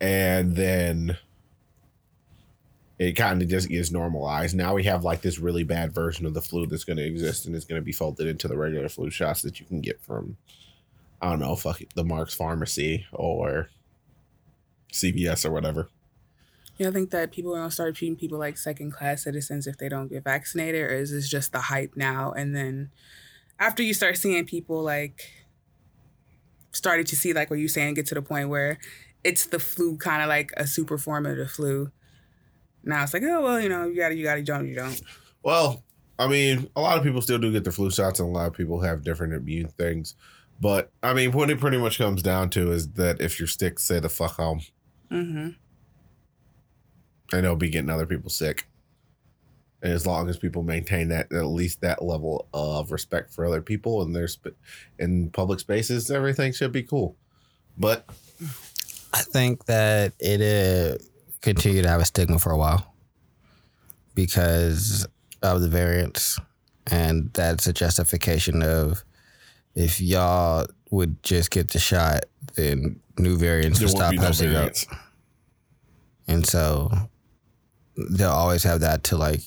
[0.00, 1.18] and then
[2.98, 4.56] it kind of just is normalized.
[4.56, 7.46] Now we have like this really bad version of the flu that's going to exist,
[7.46, 10.00] and it's going to be folded into the regular flu shots that you can get
[10.00, 10.36] from,
[11.22, 13.70] I don't know, fuck it, the Marc's Pharmacy or
[14.92, 15.88] CVS or whatever.
[16.78, 19.78] Yeah, I think that people are gonna start treating people like second class citizens if
[19.78, 22.30] they don't get vaccinated, or is this just the hype now?
[22.30, 22.90] And then
[23.58, 25.28] after you start seeing people like
[26.70, 28.78] started to see like what you're saying, get to the point where
[29.24, 31.90] it's the flu, kind of like a super form of the flu.
[32.88, 35.00] Now it's like, oh well, you know, you gotta you gotta you don't, you don't.
[35.42, 35.84] Well,
[36.18, 38.46] I mean, a lot of people still do get their flu shots, and a lot
[38.48, 40.14] of people have different immune things.
[40.60, 43.78] But I mean, what it pretty much comes down to is that if you're sick,
[43.78, 44.62] stay the fuck home.
[45.10, 45.48] Mm-hmm.
[47.32, 48.66] and it'll be getting other people sick.
[49.82, 53.62] And as long as people maintain that at least that level of respect for other
[53.62, 54.58] people and their sp-
[54.98, 57.16] in public spaces, everything should be cool.
[57.78, 58.04] But
[59.14, 61.02] I think that it uh,
[61.40, 62.94] continue to have a stigma for a while
[64.14, 65.06] because
[65.42, 66.38] of the variants,
[66.86, 69.04] and that's a justification of
[69.74, 72.24] if y'all would just get the shot,
[72.54, 74.24] then new variants there would stop be no
[74.60, 74.72] up,
[76.26, 76.90] and so
[78.10, 79.42] they'll always have that to like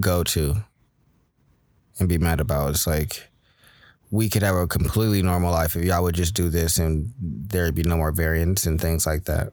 [0.00, 0.54] go to
[1.98, 2.70] and be mad about.
[2.70, 3.28] It's like
[4.10, 7.74] we could have a completely normal life if y'all would just do this and there'd
[7.74, 9.52] be no more variants and things like that.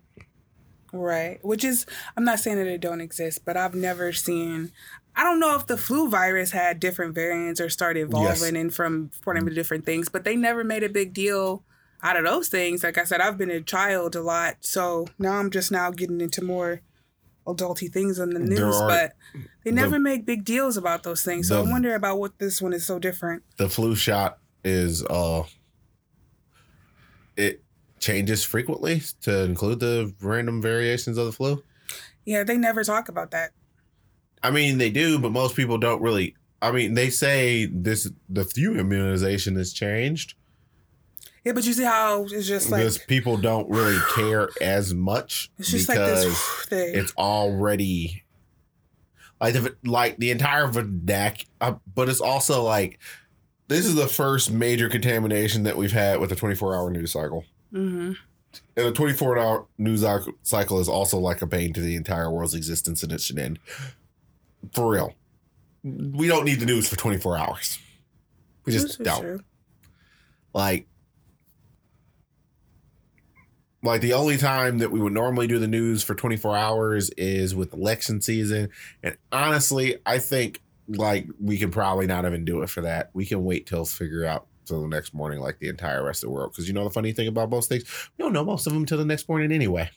[0.92, 1.40] Right.
[1.44, 1.86] Which is,
[2.18, 4.72] I'm not saying that it don't exist, but I've never seen.
[5.16, 9.10] I don't know if the flu virus had different variants or started evolving and from
[9.24, 11.64] forming to different things, but they never made a big deal
[12.02, 12.84] out of those things.
[12.84, 16.22] Like I said, I've been a child a lot, so now I'm just now getting
[16.22, 16.82] into more
[17.46, 19.14] adulty things on the news, are- but
[19.64, 21.48] they the- never make big deals about those things.
[21.50, 23.44] So the- I wonder about what this one is so different.
[23.58, 25.44] The flu shot is uh
[27.36, 27.64] it
[28.00, 31.64] changes frequently to include the random variations of the flu.
[32.26, 33.52] Yeah, they never talk about that.
[34.42, 36.36] I mean, they do, but most people don't really.
[36.62, 40.34] I mean, they say this the flu immunization has changed
[41.46, 45.50] Yeah, but you see how it's just like because people don't really care as much
[45.58, 46.96] it's just because like this thing.
[46.96, 48.24] it's already
[49.40, 53.00] like the like the entire vernac, uh, but it's also like
[53.68, 57.46] this is the first major contamination that we've had with a 24 hour news cycle.
[57.72, 58.14] Hmm
[58.76, 60.04] And a 24 hour news
[60.44, 63.60] cycle is also like a bane to the entire world's existence, and it should end.
[64.74, 65.14] For real.
[65.84, 67.80] We don't need the news for 24 hours.
[68.66, 69.22] We just don't.
[69.22, 69.40] true.
[70.54, 70.88] Like,
[73.82, 77.56] like the only time that we would normally do the news for 24 hours is
[77.56, 78.70] with election season.
[79.04, 83.10] And honestly, I think like we can probably not even do it for that.
[83.14, 86.30] We can wait till figure out till the next morning, like the entire rest of
[86.30, 86.52] the world.
[86.52, 87.84] Because you know the funny thing about most things,
[88.18, 89.90] we don't know most of them till the next morning anyway.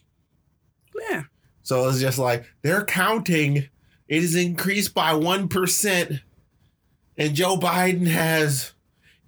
[1.09, 1.23] Yeah.
[1.62, 3.69] So it's just like they're counting.
[4.09, 6.20] It is increased by one percent,
[7.16, 8.73] and Joe Biden has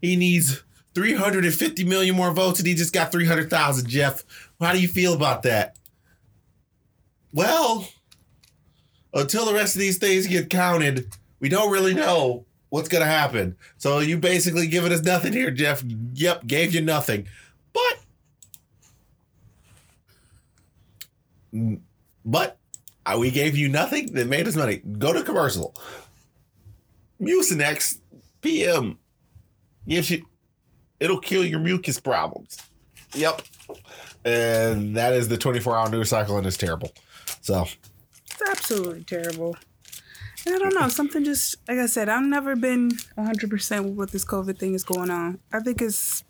[0.02, 0.64] he needs
[0.94, 3.88] three hundred and fifty million more votes, and he just got three hundred thousand.
[3.88, 4.24] Jeff,
[4.60, 5.76] how do you feel about that?
[7.32, 7.88] Well,
[9.12, 11.08] until the rest of these things get counted,
[11.40, 13.56] we don't really know what's gonna happen.
[13.78, 15.84] So you basically giving us nothing here, Jeff.
[16.14, 17.28] Yep, gave you nothing,
[17.72, 18.00] but.
[22.24, 22.58] But
[23.16, 24.78] we gave you nothing that made us money.
[24.98, 25.72] Go to commercial.
[27.20, 28.00] Mucinex
[28.40, 28.98] PM
[29.86, 30.26] gives you,
[30.98, 32.58] it'll kill your mucus problems.
[33.14, 33.42] Yep.
[34.24, 36.90] And that is the 24 hour news cycle, and it's terrible.
[37.40, 37.66] So,
[38.32, 39.54] It's absolutely terrible.
[40.46, 40.88] And I don't know.
[40.88, 44.74] Something just like I said, I've never been 100 percent with what this COVID thing
[44.74, 45.38] is going on.
[45.52, 46.22] I think it's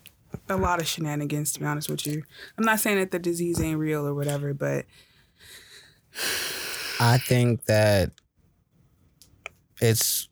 [0.48, 1.52] a lot of shenanigans.
[1.54, 2.22] To be honest with you,
[2.56, 4.84] I'm not saying that the disease ain't real or whatever, but
[7.00, 8.10] I think that
[9.80, 10.28] it's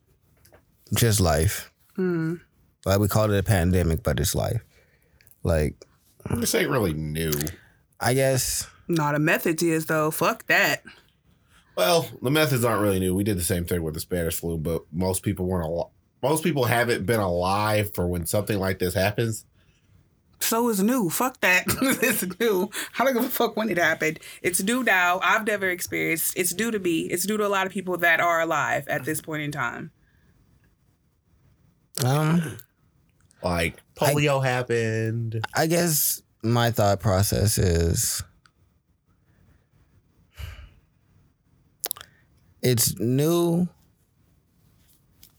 [0.93, 1.71] just life.
[1.97, 2.39] mm,
[2.85, 4.61] Like we called it a pandemic, but it's life.
[5.43, 5.75] Like
[6.35, 7.33] this ain't really new.
[7.99, 10.09] I guess not a methods is though.
[10.11, 10.83] Fuck that.
[11.75, 13.15] Well, the methods aren't really new.
[13.15, 15.91] We did the same thing with the Spanish flu, but most people weren't al-
[16.21, 19.45] most people haven't been alive for when something like this happens.
[20.39, 21.09] So it's new.
[21.09, 21.63] Fuck that.
[21.81, 22.69] it's new.
[22.99, 24.19] I don't give a fuck when it happened.
[24.41, 25.19] It's due now.
[25.23, 26.37] I've never experienced.
[26.37, 27.07] It's due to be.
[27.11, 29.91] It's due to a lot of people that are alive at this point in time.
[32.03, 32.57] um
[33.41, 35.45] Like polio happened.
[35.53, 38.21] I guess my thought process is
[42.63, 43.67] it's new,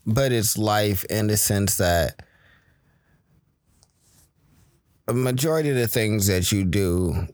[0.06, 2.22] but it's life in the sense that
[5.08, 7.26] a majority of the things that you do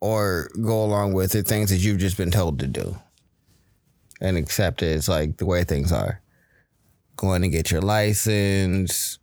[0.00, 2.96] or go along with are things that you've just been told to do
[4.20, 4.96] and accept it.
[4.96, 6.20] It's like the way things are.
[7.16, 9.18] Going to get your license,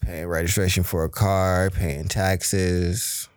[0.00, 3.28] paying registration for a car, paying taxes.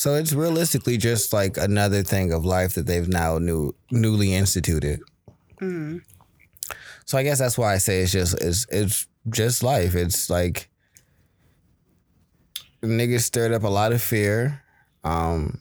[0.00, 5.00] So it's realistically just like another thing of life that they've now new newly instituted.
[5.60, 6.00] Mm.
[7.04, 9.94] So I guess that's why I say it's just it's it's just life.
[9.94, 10.70] It's like
[12.82, 14.62] niggas stirred up a lot of fear.
[15.04, 15.60] Um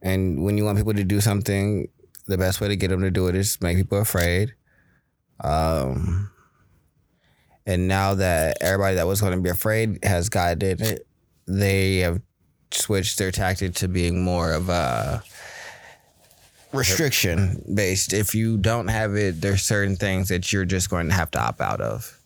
[0.00, 1.88] and when you want people to do something,
[2.24, 4.54] the best way to get them to do it is make people afraid.
[5.40, 6.30] Um
[7.66, 11.06] and now that everybody that was going to be afraid has gotten it,
[11.46, 12.22] they have
[12.74, 15.22] switched their tactic to being more of a
[16.72, 18.12] restriction based.
[18.12, 21.40] If you don't have it, there's certain things that you're just going to have to
[21.40, 22.18] opt out of.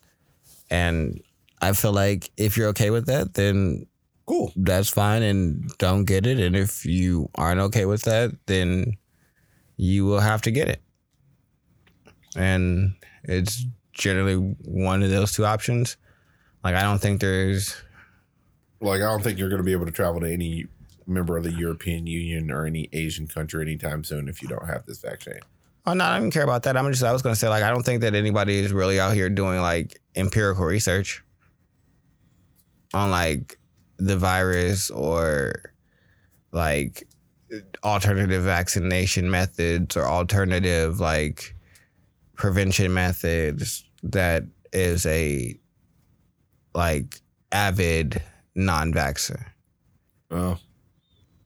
[0.69, 1.21] And
[1.61, 3.87] I feel like if you're okay with that, then
[4.25, 4.51] Cool.
[4.57, 6.39] that's fine and don't get it.
[6.39, 8.97] And if you aren't okay with that, then
[9.77, 10.81] you will have to get it.
[12.35, 12.93] And
[13.23, 15.97] it's generally one of those two options.
[16.63, 17.75] Like I don't think there's
[18.79, 20.67] Like I don't think you're going to be able to travel to any
[21.05, 24.85] member of the European Union or any Asian country anytime soon if you don't have
[24.85, 25.39] this vaccine.
[25.85, 26.75] Oh no, I don't care about that.
[26.75, 29.13] I'm just I was gonna say like I don't think that anybody is really out
[29.13, 31.23] here doing like empirical research
[32.93, 33.57] on like
[33.97, 35.73] the virus or
[36.51, 37.07] like
[37.83, 41.55] alternative vaccination methods or alternative like
[42.35, 44.43] prevention methods that
[44.73, 45.57] is a
[46.75, 47.21] like
[47.51, 48.21] avid
[48.57, 49.45] non-vaxxer.
[50.31, 50.57] Oh,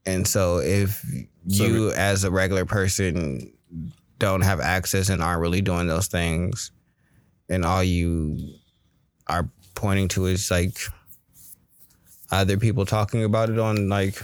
[0.05, 1.05] And so if
[1.47, 3.53] So- you as a regular person
[4.17, 6.71] don't have access and aren't really doing those things,
[7.49, 8.55] and all you
[9.27, 10.77] are pointing to is like
[12.31, 14.21] other people talking about it on like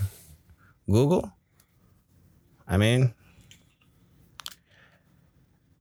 [0.90, 1.32] Google.
[2.68, 3.14] I mean,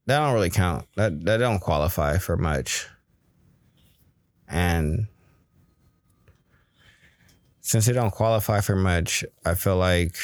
[0.05, 0.85] that don't really count.
[0.95, 2.87] That that don't qualify for much.
[4.47, 5.07] And
[7.67, 10.15] since it don't qualify for much, I feel like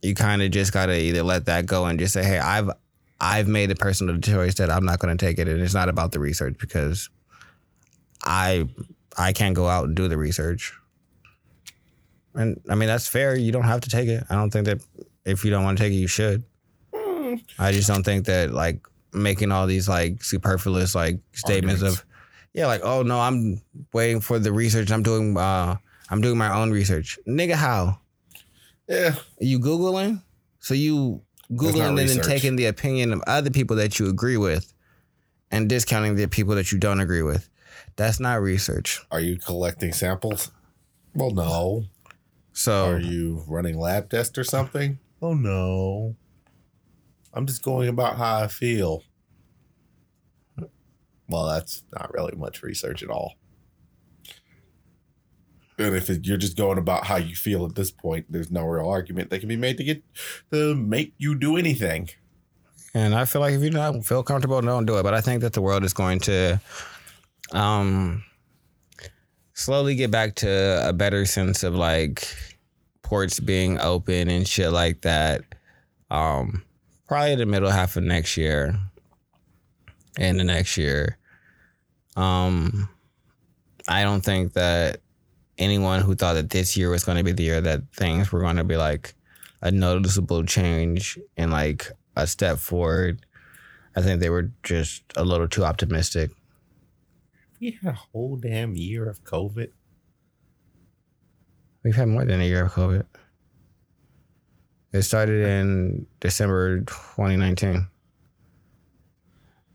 [0.00, 2.70] you kind of just gotta either let that go and just say, "Hey, I've
[3.20, 6.12] I've made a personal choice that I'm not gonna take it," and it's not about
[6.12, 7.10] the research because
[8.24, 8.66] I
[9.18, 10.72] I can't go out and do the research.
[12.34, 13.36] And I mean that's fair.
[13.36, 14.24] You don't have to take it.
[14.30, 14.80] I don't think that
[15.26, 16.42] if you don't want to take it, you should.
[16.94, 18.80] Mm, I just don't think that like
[19.12, 22.00] making all these like superfluous like statements Arguments.
[22.00, 22.06] of
[22.54, 23.60] yeah, like oh no, I'm
[23.92, 24.90] waiting for the research.
[24.90, 25.76] I'm doing uh
[26.10, 27.18] I'm doing my own research.
[27.26, 28.00] Nigga, how?
[28.88, 29.14] yeah.
[29.14, 30.22] Are you googling?
[30.60, 31.22] So you
[31.52, 34.72] googling and then taking the opinion of other people that you agree with,
[35.50, 37.48] and discounting the people that you don't agree with.
[37.96, 39.00] That's not research.
[39.10, 40.50] Are you collecting samples?
[41.14, 41.84] Well, no.
[42.52, 44.98] So Are you running lab tests or something?
[45.22, 46.16] Oh no.
[47.32, 49.02] I'm just going about how I feel.
[51.28, 53.34] Well, that's not really much research at all.
[55.78, 58.64] And if it, you're just going about how you feel at this point, there's no
[58.64, 60.02] real argument that can be made to get
[60.50, 62.08] to make you do anything.
[62.94, 65.02] And I feel like if you don't feel comfortable, don't do it.
[65.04, 66.60] But I think that the world is going to
[67.52, 68.24] um
[69.54, 72.28] slowly get back to a better sense of like
[73.02, 75.42] ports being open and shit like that.
[76.10, 76.64] Um
[77.06, 78.78] probably the middle half of next year.
[80.18, 81.18] And the next year.
[82.16, 82.88] Um
[83.86, 85.00] I don't think that
[85.58, 88.40] anyone who thought that this year was going to be the year that things were
[88.40, 89.14] going to be like
[89.60, 93.24] a noticeable change and like a step forward.
[93.96, 96.30] I think they were just a little too optimistic.
[97.60, 99.70] We had a whole damn year of COVID.
[101.82, 103.04] We've had more than a year of COVID.
[104.92, 107.88] It started in December 2019.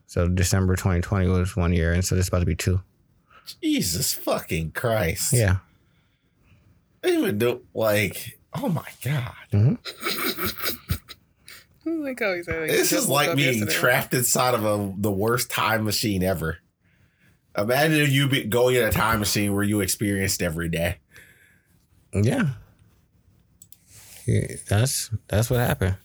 [0.07, 2.81] So December 2020 was one year, and so this is about to be two.
[3.61, 5.33] Jesus fucking Christ.
[5.33, 5.57] Yeah.
[7.05, 9.77] Even though, like, oh my God.
[11.85, 13.73] like how he said, like, This just is like up being yesterday.
[13.73, 16.59] trapped inside of a the worst time machine ever.
[17.57, 20.97] Imagine if you be going in a time machine where you experienced every day.
[22.13, 22.49] Yeah.
[24.25, 25.97] Yeah, That's that's what happened.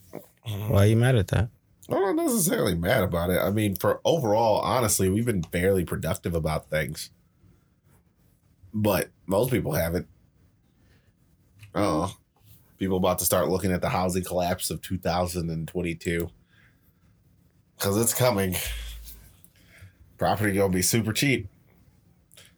[0.67, 1.51] Why are you mad at that?
[1.91, 3.39] I'm not necessarily mad about it.
[3.39, 7.11] I mean, for overall, honestly, we've been fairly productive about things.
[8.75, 10.07] But most people haven't.
[11.75, 12.15] Oh,
[12.79, 16.29] people about to start looking at the housing collapse of 2022
[17.77, 18.57] because it's coming.
[20.17, 21.49] Property gonna be super cheap.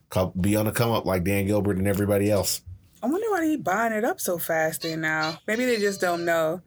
[0.09, 2.62] Co- Be on the come up like Dan Gilbert and everybody else.
[3.03, 5.39] I wonder why they buying it up so fast then now.
[5.47, 6.62] Maybe they just don't know.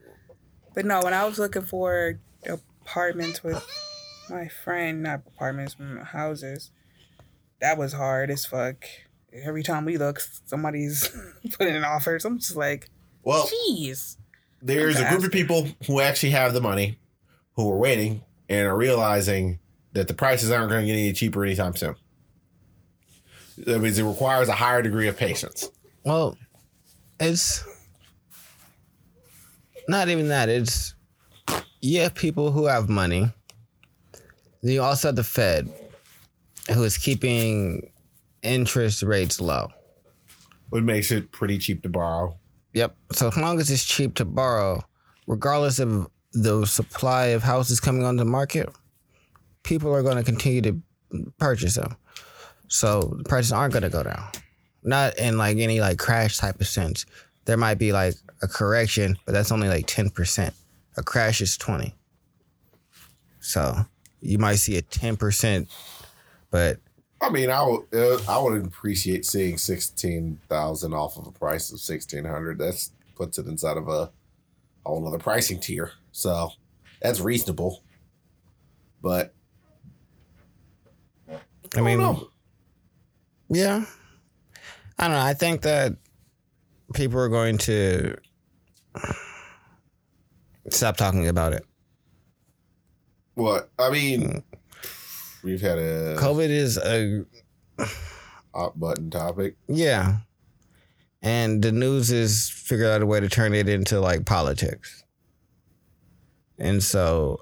[0.73, 3.63] But no, when I was looking for apartments with
[4.29, 6.71] my friend, not apartments, mm, houses,
[7.59, 8.85] that was hard as fuck.
[9.43, 11.09] Every time we look, somebody's
[11.57, 12.19] putting an offer.
[12.19, 12.89] So I'm just like,
[13.23, 14.17] Well, jeez.
[14.61, 16.99] there's a group of people who actually have the money
[17.55, 19.59] who are waiting and are realizing
[19.93, 21.95] that the prices aren't going to get any cheaper anytime soon.
[23.59, 25.69] That means it requires a higher degree of patience.
[26.03, 26.37] Well,
[27.19, 27.63] it's
[29.87, 30.49] not even that.
[30.49, 30.95] It's
[31.81, 33.31] you have people who have money.
[34.61, 35.69] Then you also have the Fed,
[36.73, 37.91] who is keeping
[38.43, 39.69] interest rates low.
[40.69, 42.37] What makes it pretty cheap to borrow.
[42.73, 42.95] Yep.
[43.11, 44.83] So as long as it's cheap to borrow,
[45.27, 48.69] regardless of the supply of houses coming on the market,
[49.63, 50.81] people are going to continue to
[51.37, 51.95] purchase them.
[52.67, 54.29] So the prices aren't going to go down.
[54.83, 57.05] Not in like any like crash type of sense.
[57.45, 60.53] There might be like a correction, but that's only like 10%.
[60.97, 61.93] A crash is 20.
[63.39, 63.75] So
[64.21, 65.67] you might see a 10%,
[66.49, 66.79] but
[67.23, 71.71] I mean, I would uh, I would appreciate seeing sixteen thousand off of a price
[71.71, 72.59] of sixteen hundred.
[72.59, 74.11] That's puts it inside of a
[74.85, 75.91] whole other pricing tier.
[76.11, 76.49] So
[77.01, 77.83] that's reasonable.
[79.01, 79.33] But
[81.75, 82.29] I mean, don't know.
[83.49, 83.85] Yeah.
[84.99, 85.23] I don't know.
[85.23, 85.93] I think that
[86.93, 88.15] people are going to
[90.69, 91.65] stop talking about it.
[93.35, 94.43] what I mean,
[95.43, 97.25] we've had a COVID is a
[98.53, 99.55] hot button topic.
[99.67, 100.17] yeah.
[101.21, 105.03] and the news is figured out a way to turn it into like politics.
[106.57, 107.41] And so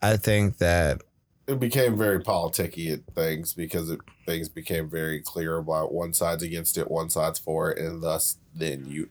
[0.00, 1.02] I think that
[1.48, 6.42] it became very politicky at things because it, things became very clear about one side's
[6.42, 9.08] against it, one side's for it, and thus then you,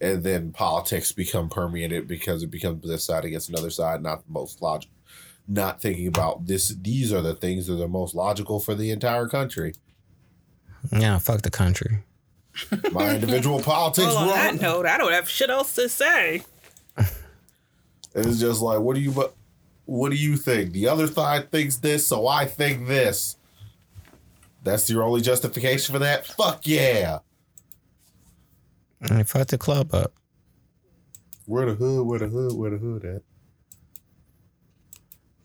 [0.00, 4.32] and then politics become permeated because it becomes this side against another side, not the
[4.32, 4.95] most logical,
[5.48, 6.68] not thinking about this.
[6.68, 9.74] These are the things that are most logical for the entire country.
[10.92, 11.98] yeah, fuck the country.
[12.92, 16.42] My individual politics Well, on that note, I don't have shit else to say.
[18.14, 19.34] It's just like, what do you, but
[19.84, 20.72] what do you think?
[20.72, 23.36] The other side thinks this, so I think this.
[24.64, 26.26] That's your only justification for that?
[26.26, 27.18] Fuck yeah.
[29.02, 30.12] And fuck the club up.
[31.44, 33.22] Where the hood, where the hood, where the hood at?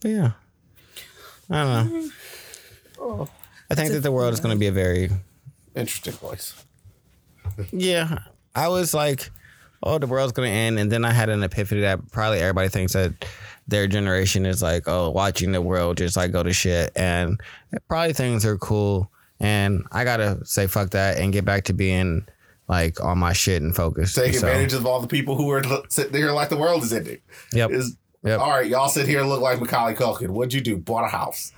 [0.02, 0.32] But yeah.
[1.50, 2.10] I don't know.
[3.00, 3.30] Oh,
[3.70, 5.10] I think that the world is going to be a very
[5.76, 6.54] interesting place.
[7.72, 8.20] Yeah,
[8.56, 9.30] I was like,
[9.84, 12.94] "Oh, the world's gonna end," and then I had an epiphany that probably everybody thinks
[12.94, 13.14] that
[13.68, 17.42] their generation is like, "Oh, watching the world just like go to shit," and
[17.90, 19.12] probably things are cool.
[19.40, 22.26] And I gotta say, fuck that, and get back to being
[22.68, 24.14] like on my shit and focus.
[24.14, 26.94] Take So, advantage of all the people who are sitting there like the world is
[26.94, 27.18] ending.
[27.52, 27.72] Yep.
[27.72, 28.40] Is Yep.
[28.40, 30.30] all right, y'all sit here and look like Macaulay Culkin.
[30.30, 30.78] What'd you do?
[30.78, 31.52] Bought a house.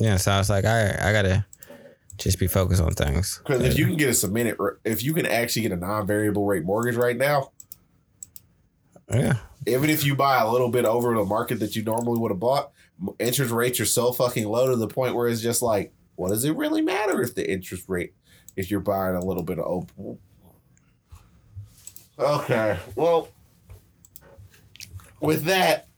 [0.00, 0.16] Yeah.
[0.16, 1.44] So I was like, I I gotta
[2.16, 3.40] just be focused on things.
[3.44, 6.64] Because if you can get a cemented, if you can actually get a non-variable rate
[6.64, 7.50] mortgage right now,
[9.12, 9.34] Yeah.
[9.66, 12.40] even if you buy a little bit over the market that you normally would have
[12.40, 12.70] bought,
[13.18, 16.44] interest rates are so fucking low to the point where it's just like, what does
[16.44, 18.14] it really matter if the interest rate,
[18.56, 20.18] if you're buying a little bit of open?
[22.18, 23.28] Okay, well,
[25.24, 25.88] with that,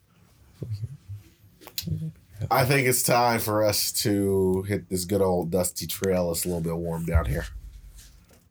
[2.50, 6.30] I think it's time for us to hit this good old dusty trail.
[6.32, 7.46] It's a little bit warm down here.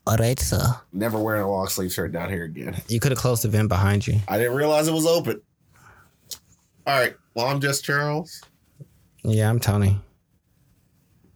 [0.07, 0.61] All right, sir.
[0.93, 2.79] Never wearing a long sleeve shirt down here again.
[2.87, 4.19] You could have closed the vent behind you.
[4.27, 5.41] I didn't realize it was open.
[6.85, 7.15] All right.
[7.33, 8.41] Well, I'm just Charles,
[9.23, 9.99] Yeah, I'm Tony.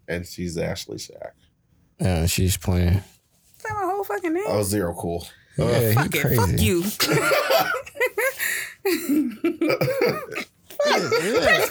[0.07, 1.33] and she's Ashley Sack.
[1.99, 2.93] Yeah, she's playing.
[3.57, 4.43] Is that my whole fucking name?
[4.47, 5.27] I was zero cool.
[5.57, 6.35] Yeah, he fuck it.
[6.37, 6.83] Fuck you.
[11.21, 11.65] Yeah.